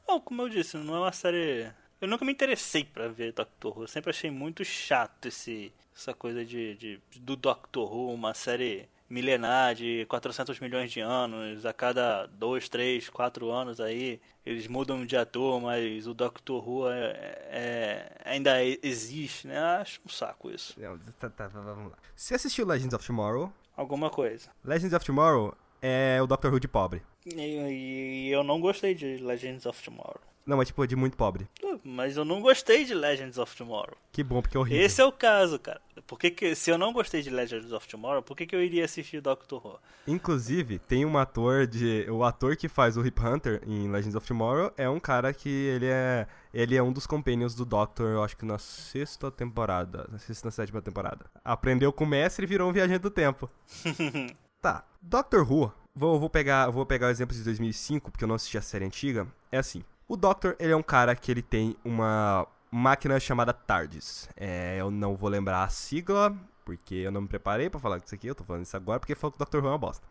Não, 0.06 0.20
como 0.20 0.42
eu 0.42 0.48
disse, 0.48 0.76
não 0.76 0.96
é 0.96 0.98
uma 1.00 1.12
série. 1.12 1.70
Eu 2.00 2.08
nunca 2.08 2.24
me 2.24 2.32
interessei 2.32 2.84
pra 2.84 3.08
ver 3.08 3.32
Doctor 3.32 3.76
Who. 3.76 3.84
Eu 3.84 3.88
sempre 3.88 4.10
achei 4.10 4.30
muito 4.30 4.64
chato 4.64 5.26
esse, 5.26 5.72
essa 5.94 6.12
coisa 6.14 6.44
de, 6.44 6.74
de 6.76 7.00
do 7.20 7.36
Doctor 7.36 7.92
Who, 7.92 8.12
uma 8.12 8.34
série 8.34 8.88
milenar 9.08 9.74
de 9.74 10.04
400 10.06 10.58
milhões 10.58 10.90
de 10.90 11.00
anos, 11.00 11.64
a 11.64 11.72
cada 11.72 12.26
2, 12.26 12.68
3, 12.68 13.08
4 13.08 13.50
anos 13.50 13.80
aí 13.80 14.20
eles 14.44 14.66
mudam 14.66 15.06
de 15.06 15.16
ator, 15.16 15.60
mas 15.60 16.06
o 16.06 16.14
Doctor 16.14 16.68
Who 16.68 16.88
é, 16.90 17.10
é- 17.50 18.16
ainda 18.24 18.62
existe, 18.64 19.46
né? 19.46 19.58
Acho 19.80 20.00
um 20.04 20.08
saco 20.08 20.50
isso. 20.50 20.74
Não, 20.80 20.98
tá, 21.18 21.30
tá, 21.30 21.48
vamos 21.48 21.90
lá. 21.90 21.98
Você 22.14 22.34
assistiu 22.34 22.66
Legends 22.66 22.94
of 22.94 23.04
Tomorrow? 23.04 23.52
Alguma 23.76 24.10
coisa. 24.10 24.50
Legends 24.64 24.92
of 24.94 25.04
Tomorrow 25.04 25.56
é 25.80 26.20
o 26.22 26.26
Doctor 26.26 26.52
Who 26.52 26.60
de 26.60 26.68
pobre. 26.68 27.02
E, 27.26 28.28
e 28.28 28.30
eu 28.30 28.44
não 28.44 28.60
gostei 28.60 28.94
de 28.94 29.18
Legends 29.18 29.66
of 29.66 29.82
Tomorrow. 29.82 30.20
Não, 30.46 30.62
é 30.62 30.64
tipo 30.64 30.86
de 30.86 30.94
muito 30.94 31.16
pobre. 31.16 31.48
Mas 31.82 32.16
eu 32.16 32.24
não 32.24 32.40
gostei 32.40 32.84
de 32.84 32.94
Legends 32.94 33.36
of 33.36 33.56
Tomorrow. 33.56 33.96
Que 34.12 34.22
bom, 34.22 34.40
porque 34.40 34.56
é 34.56 34.60
horrível. 34.60 34.80
Esse 34.80 35.00
é 35.00 35.04
o 35.04 35.10
caso, 35.10 35.58
cara. 35.58 35.80
Por 36.06 36.20
que 36.20 36.54
se 36.54 36.70
eu 36.70 36.78
não 36.78 36.92
gostei 36.92 37.20
de 37.20 37.30
Legends 37.30 37.72
of 37.72 37.88
Tomorrow, 37.88 38.22
por 38.22 38.36
que, 38.36 38.46
que 38.46 38.54
eu 38.54 38.62
iria 38.62 38.84
assistir 38.84 39.20
Doctor 39.20 39.66
Who? 39.66 39.80
Inclusive, 40.06 40.78
tem 40.78 41.04
um 41.04 41.18
ator 41.18 41.66
de. 41.66 42.06
O 42.08 42.22
ator 42.22 42.56
que 42.56 42.68
faz 42.68 42.96
o 42.96 43.02
Rip 43.02 43.20
Hunter 43.20 43.60
em 43.66 43.90
Legends 43.90 44.14
of 44.14 44.24
Tomorrow 44.24 44.72
é 44.76 44.88
um 44.88 45.00
cara 45.00 45.32
que 45.32 45.48
ele 45.48 45.86
é. 45.86 46.28
Ele 46.54 46.76
é 46.76 46.82
um 46.82 46.92
dos 46.92 47.08
companions 47.08 47.56
do 47.56 47.64
Doctor, 47.64 48.06
eu 48.06 48.22
acho 48.22 48.36
que 48.36 48.46
na 48.46 48.56
sexta 48.56 49.32
temporada. 49.32 50.06
Na 50.10 50.18
sexta 50.18 50.46
na 50.46 50.52
sétima 50.52 50.80
temporada. 50.80 51.26
Aprendeu 51.44 51.92
com 51.92 52.04
o 52.04 52.06
mestre 52.06 52.44
e 52.44 52.48
virou 52.48 52.70
um 52.70 52.72
viajante 52.72 53.00
do 53.00 53.10
tempo. 53.10 53.50
Tá. 54.66 54.82
Doctor 55.00 55.48
Who. 55.48 55.72
Vou, 55.94 56.18
vou, 56.18 56.28
pegar, 56.28 56.68
vou 56.70 56.84
pegar 56.84 57.06
o 57.06 57.10
exemplo 57.10 57.36
de 57.36 57.44
2005, 57.44 58.10
porque 58.10 58.24
eu 58.24 58.26
não 58.26 58.34
assisti 58.34 58.58
a 58.58 58.60
série 58.60 58.84
antiga. 58.84 59.24
É 59.52 59.58
assim. 59.58 59.84
O 60.08 60.16
Doctor, 60.16 60.56
ele 60.58 60.72
é 60.72 60.76
um 60.76 60.82
cara 60.82 61.14
que 61.14 61.30
ele 61.30 61.40
tem 61.40 61.76
uma 61.84 62.44
máquina 62.68 63.20
chamada 63.20 63.52
TARDIS. 63.52 64.28
É, 64.36 64.76
eu 64.76 64.90
não 64.90 65.14
vou 65.14 65.30
lembrar 65.30 65.62
a 65.62 65.68
sigla, 65.68 66.36
porque 66.64 66.96
eu 66.96 67.12
não 67.12 67.20
me 67.20 67.28
preparei 67.28 67.70
pra 67.70 67.78
falar 67.78 67.98
disso 67.98 68.12
aqui. 68.16 68.26
Eu 68.26 68.34
tô 68.34 68.42
falando 68.42 68.64
isso 68.64 68.76
agora 68.76 68.98
porque 68.98 69.14
falou 69.14 69.30
que 69.30 69.36
o 69.36 69.38
Doctor 69.38 69.62
Who 69.62 69.68
é 69.68 69.70
uma 69.70 69.78
bosta. 69.78 70.04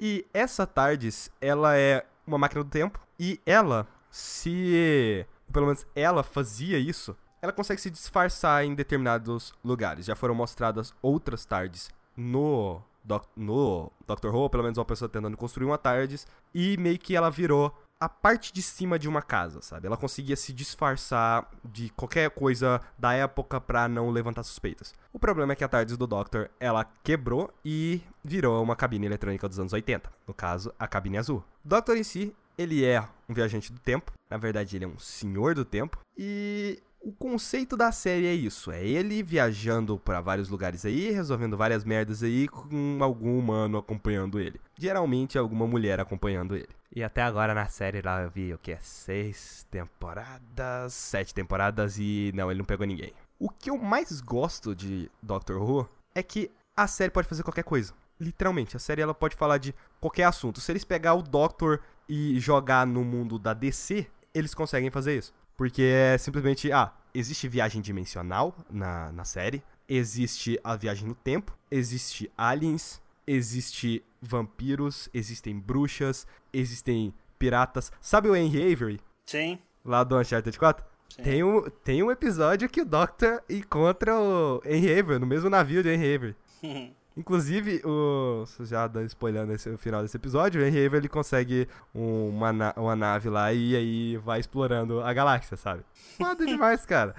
E 0.00 0.26
essa 0.34 0.66
TARDIS, 0.66 1.30
ela 1.40 1.76
é 1.76 2.04
uma 2.26 2.36
máquina 2.36 2.64
do 2.64 2.70
tempo. 2.70 2.98
E 3.16 3.40
ela, 3.46 3.86
se... 4.10 5.24
Pelo 5.52 5.66
menos 5.66 5.86
ela 5.94 6.24
fazia 6.24 6.80
isso. 6.80 7.16
Ela 7.40 7.52
consegue 7.52 7.80
se 7.80 7.88
disfarçar 7.88 8.64
em 8.64 8.74
determinados 8.74 9.54
lugares. 9.62 10.06
Já 10.06 10.16
foram 10.16 10.34
mostradas 10.34 10.92
outras 11.00 11.44
TARDIS 11.44 11.92
no, 12.16 12.82
doc, 13.04 13.26
no 13.36 13.90
Doctor 14.06 14.34
Who. 14.34 14.50
Pelo 14.50 14.62
menos 14.62 14.78
uma 14.78 14.84
pessoa 14.84 15.08
tentando 15.08 15.36
construir 15.36 15.66
uma 15.66 15.78
TARDIS. 15.78 16.26
E 16.54 16.76
meio 16.76 16.98
que 16.98 17.16
ela 17.16 17.30
virou 17.30 17.74
a 18.00 18.08
parte 18.08 18.50
de 18.52 18.62
cima 18.62 18.98
de 18.98 19.06
uma 19.06 19.20
casa, 19.20 19.60
sabe? 19.60 19.86
Ela 19.86 19.96
conseguia 19.96 20.34
se 20.34 20.54
disfarçar 20.54 21.50
de 21.62 21.90
qualquer 21.90 22.30
coisa 22.30 22.80
da 22.98 23.12
época 23.12 23.60
pra 23.60 23.86
não 23.88 24.08
levantar 24.10 24.42
suspeitas. 24.42 24.94
O 25.12 25.18
problema 25.18 25.52
é 25.52 25.56
que 25.56 25.62
a 25.62 25.68
TARDIS 25.68 25.98
do 25.98 26.06
Doctor, 26.06 26.50
ela 26.58 26.84
quebrou 27.04 27.52
e 27.62 28.00
virou 28.24 28.62
uma 28.62 28.74
cabine 28.74 29.04
eletrônica 29.04 29.46
dos 29.46 29.58
anos 29.58 29.74
80. 29.74 30.10
No 30.26 30.32
caso, 30.32 30.72
a 30.78 30.88
cabine 30.88 31.18
azul. 31.18 31.44
Doctor 31.62 31.98
em 31.98 32.02
si, 32.02 32.34
ele 32.56 32.84
é 32.86 33.06
um 33.28 33.34
viajante 33.34 33.70
do 33.70 33.78
tempo. 33.78 34.12
Na 34.30 34.38
verdade, 34.38 34.76
ele 34.76 34.86
é 34.86 34.88
um 34.88 34.98
senhor 34.98 35.54
do 35.54 35.64
tempo. 35.64 35.98
E 36.16 36.82
o 37.00 37.12
conceito 37.12 37.76
da 37.76 37.90
série 37.90 38.26
é 38.26 38.34
isso: 38.34 38.70
é 38.70 38.84
ele 38.84 39.22
viajando 39.22 39.98
pra 39.98 40.20
vários 40.20 40.48
lugares 40.48 40.84
aí, 40.84 41.10
resolvendo 41.10 41.56
várias 41.56 41.84
merdas 41.84 42.22
aí, 42.22 42.46
com 42.46 42.98
algum 43.00 43.38
humano 43.38 43.78
acompanhando 43.78 44.38
ele. 44.38 44.60
Geralmente, 44.78 45.38
alguma 45.38 45.66
mulher 45.66 45.98
acompanhando 45.98 46.54
ele. 46.54 46.68
E 46.94 47.02
até 47.02 47.22
agora 47.22 47.54
na 47.54 47.66
série 47.66 48.02
lá 48.02 48.22
eu 48.22 48.30
vi 48.30 48.52
o 48.52 48.58
que? 48.58 48.76
Seis 48.80 49.66
temporadas, 49.70 50.92
sete 50.92 51.32
temporadas 51.32 51.96
e 51.98 52.32
não, 52.34 52.50
ele 52.50 52.58
não 52.58 52.64
pegou 52.64 52.86
ninguém. 52.86 53.12
O 53.38 53.48
que 53.48 53.70
eu 53.70 53.78
mais 53.78 54.20
gosto 54.20 54.74
de 54.74 55.10
Doctor 55.22 55.62
Who 55.62 55.88
é 56.14 56.22
que 56.22 56.50
a 56.76 56.86
série 56.86 57.10
pode 57.10 57.28
fazer 57.28 57.42
qualquer 57.42 57.64
coisa. 57.64 57.94
Literalmente, 58.18 58.76
a 58.76 58.80
série 58.80 59.00
ela 59.00 59.14
pode 59.14 59.36
falar 59.36 59.58
de 59.58 59.74
qualquer 60.00 60.24
assunto. 60.24 60.60
Se 60.60 60.70
eles 60.72 60.84
pegar 60.84 61.14
o 61.14 61.22
Doctor 61.22 61.80
e 62.08 62.38
jogar 62.40 62.86
no 62.86 63.04
mundo 63.04 63.38
da 63.38 63.54
DC, 63.54 64.06
eles 64.34 64.52
conseguem 64.52 64.90
fazer 64.90 65.16
isso. 65.16 65.32
Porque 65.60 65.82
é 65.82 66.16
simplesmente, 66.16 66.72
ah, 66.72 66.90
existe 67.12 67.46
viagem 67.46 67.82
dimensional 67.82 68.56
na, 68.70 69.12
na 69.12 69.26
série, 69.26 69.62
existe 69.86 70.58
a 70.64 70.74
viagem 70.74 71.06
no 71.06 71.14
tempo, 71.14 71.54
existe 71.70 72.32
aliens, 72.34 72.98
existe 73.26 74.02
vampiros, 74.22 75.10
existem 75.12 75.58
bruxas, 75.58 76.26
existem 76.50 77.12
piratas. 77.38 77.92
Sabe 78.00 78.30
o 78.30 78.34
Henry 78.34 78.72
Avery, 78.72 79.00
Sim. 79.26 79.58
lá 79.84 80.02
do 80.02 80.18
Uncharted 80.18 80.58
4? 80.58 80.82
Sim. 81.10 81.22
Tem 81.24 81.44
um, 81.44 81.68
tem 81.84 82.02
um 82.02 82.10
episódio 82.10 82.66
que 82.66 82.80
o 82.80 82.86
Doctor 82.86 83.42
encontra 83.46 84.18
o 84.18 84.62
Henry 84.64 84.98
Avery, 84.98 85.18
no 85.18 85.26
mesmo 85.26 85.50
navio 85.50 85.82
de 85.82 85.90
Henry 85.90 86.14
Avery. 86.14 86.36
Inclusive, 87.16 87.82
o. 87.84 88.44
Já 88.60 88.86
dando 88.86 89.06
spoilando 89.08 89.52
esse, 89.52 89.68
o 89.68 89.76
final 89.76 90.02
desse 90.02 90.16
episódio, 90.16 90.60
o 90.60 90.64
Henry 90.64 90.86
Avery 90.86 91.02
ele 91.02 91.08
consegue 91.08 91.68
um- 91.94 92.28
uma, 92.28 92.72
uma 92.76 92.96
nave 92.96 93.28
lá 93.28 93.52
e 93.52 93.74
aí 93.76 94.16
vai 94.18 94.40
explorando 94.40 95.00
a 95.02 95.12
galáxia, 95.12 95.56
sabe? 95.56 95.82
Foda 96.16 96.46
demais, 96.46 96.86
cara. 96.86 97.14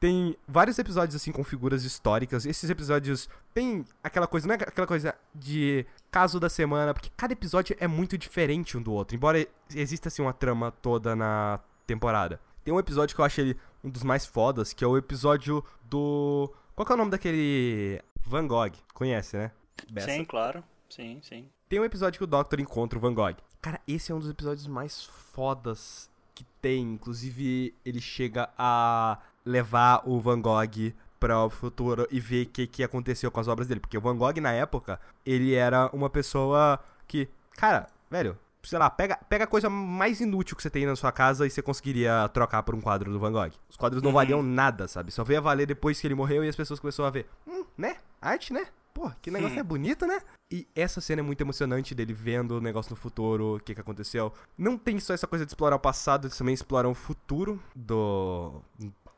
Tem 0.00 0.36
vários 0.48 0.78
episódios 0.78 1.14
assim 1.14 1.30
com 1.30 1.44
figuras 1.44 1.84
históricas. 1.84 2.44
Esses 2.44 2.68
episódios 2.70 3.28
tem 3.54 3.84
aquela 4.02 4.26
coisa, 4.26 4.46
não 4.48 4.54
é 4.54 4.58
aquela 4.58 4.86
coisa 4.86 5.14
de 5.34 5.86
caso 6.10 6.40
da 6.40 6.48
semana, 6.48 6.92
porque 6.92 7.10
cada 7.16 7.32
episódio 7.32 7.76
é 7.78 7.86
muito 7.86 8.18
diferente 8.18 8.76
um 8.76 8.82
do 8.82 8.92
outro. 8.92 9.14
Embora 9.16 9.46
exista 9.74 10.08
assim 10.08 10.22
uma 10.22 10.32
trama 10.32 10.72
toda 10.72 11.14
na 11.14 11.60
temporada. 11.86 12.40
Tem 12.64 12.72
um 12.74 12.78
episódio 12.80 13.14
que 13.14 13.20
eu 13.20 13.24
acho 13.24 13.40
ele 13.40 13.56
um 13.82 13.90
dos 13.90 14.02
mais 14.02 14.24
fodas, 14.26 14.72
que 14.72 14.82
é 14.84 14.86
o 14.86 14.96
episódio 14.96 15.64
do. 15.84 16.52
Qual 16.74 16.86
é 16.88 16.92
o 16.94 16.96
nome 16.96 17.10
daquele. 17.10 18.00
Van 18.24 18.46
Gogh. 18.46 18.72
Conhece, 18.94 19.36
né? 19.36 19.52
Bessa. 19.90 20.10
Sim, 20.10 20.24
claro. 20.24 20.64
Sim, 20.88 21.20
sim. 21.22 21.48
Tem 21.68 21.80
um 21.80 21.84
episódio 21.84 22.18
que 22.18 22.24
o 22.24 22.26
Doctor 22.26 22.60
encontra 22.60 22.98
o 22.98 23.02
Van 23.02 23.14
Gogh. 23.14 23.36
Cara, 23.60 23.80
esse 23.86 24.12
é 24.12 24.14
um 24.14 24.18
dos 24.18 24.30
episódios 24.30 24.66
mais 24.66 25.04
fodas 25.04 26.10
que 26.34 26.44
tem. 26.60 26.82
Inclusive, 26.82 27.74
ele 27.84 28.00
chega 28.00 28.50
a 28.58 29.18
levar 29.44 30.02
o 30.06 30.20
Van 30.20 30.40
Gogh 30.40 30.92
para 31.18 31.44
o 31.44 31.48
futuro 31.48 32.06
e 32.10 32.18
ver 32.18 32.46
o 32.46 32.48
que, 32.50 32.66
que 32.66 32.82
aconteceu 32.82 33.30
com 33.30 33.40
as 33.40 33.48
obras 33.48 33.68
dele. 33.68 33.80
Porque 33.80 33.96
o 33.96 34.00
Van 34.00 34.16
Gogh, 34.16 34.40
na 34.40 34.52
época, 34.52 35.00
ele 35.24 35.54
era 35.54 35.88
uma 35.92 36.10
pessoa 36.10 36.78
que, 37.06 37.28
cara, 37.52 37.86
velho, 38.10 38.36
sei 38.62 38.78
lá, 38.78 38.88
pega, 38.88 39.16
pega 39.28 39.44
a 39.44 39.46
coisa 39.46 39.68
mais 39.68 40.20
inútil 40.20 40.56
que 40.56 40.62
você 40.62 40.70
tem 40.70 40.86
na 40.86 40.96
sua 40.96 41.12
casa 41.12 41.46
e 41.46 41.50
você 41.50 41.60
conseguiria 41.60 42.28
trocar 42.28 42.62
por 42.62 42.74
um 42.74 42.80
quadro 42.80 43.12
do 43.12 43.18
Van 43.18 43.32
Gogh. 43.32 43.52
Os 43.68 43.76
quadros 43.76 44.02
não 44.02 44.12
valiam 44.12 44.42
nada, 44.42 44.86
sabe? 44.86 45.10
Só 45.10 45.24
veio 45.24 45.40
a 45.40 45.42
valer 45.42 45.66
depois 45.66 46.00
que 46.00 46.06
ele 46.06 46.14
morreu 46.14 46.44
e 46.44 46.48
as 46.48 46.56
pessoas 46.56 46.78
começaram 46.78 47.08
a 47.08 47.10
ver. 47.10 47.26
Hum, 47.46 47.64
né? 47.76 47.96
Arte, 48.20 48.52
né? 48.52 48.66
Pô, 48.94 49.10
que 49.22 49.30
negócio 49.30 49.58
é 49.58 49.62
bonito, 49.62 50.06
né? 50.06 50.20
E 50.52 50.68
essa 50.76 51.00
cena 51.00 51.20
é 51.20 51.22
muito 51.22 51.40
emocionante 51.40 51.94
dele 51.94 52.12
vendo 52.12 52.58
o 52.58 52.60
negócio 52.60 52.90
no 52.90 52.96
futuro, 52.96 53.56
o 53.56 53.60
que, 53.60 53.74
que 53.74 53.80
aconteceu. 53.80 54.32
Não 54.56 54.76
tem 54.76 55.00
só 55.00 55.14
essa 55.14 55.26
coisa 55.26 55.46
de 55.46 55.50
explorar 55.50 55.76
o 55.76 55.80
passado, 55.80 56.26
eles 56.26 56.36
também 56.36 56.52
exploram 56.52 56.90
o 56.90 56.94
futuro 56.94 57.60
do. 57.74 58.60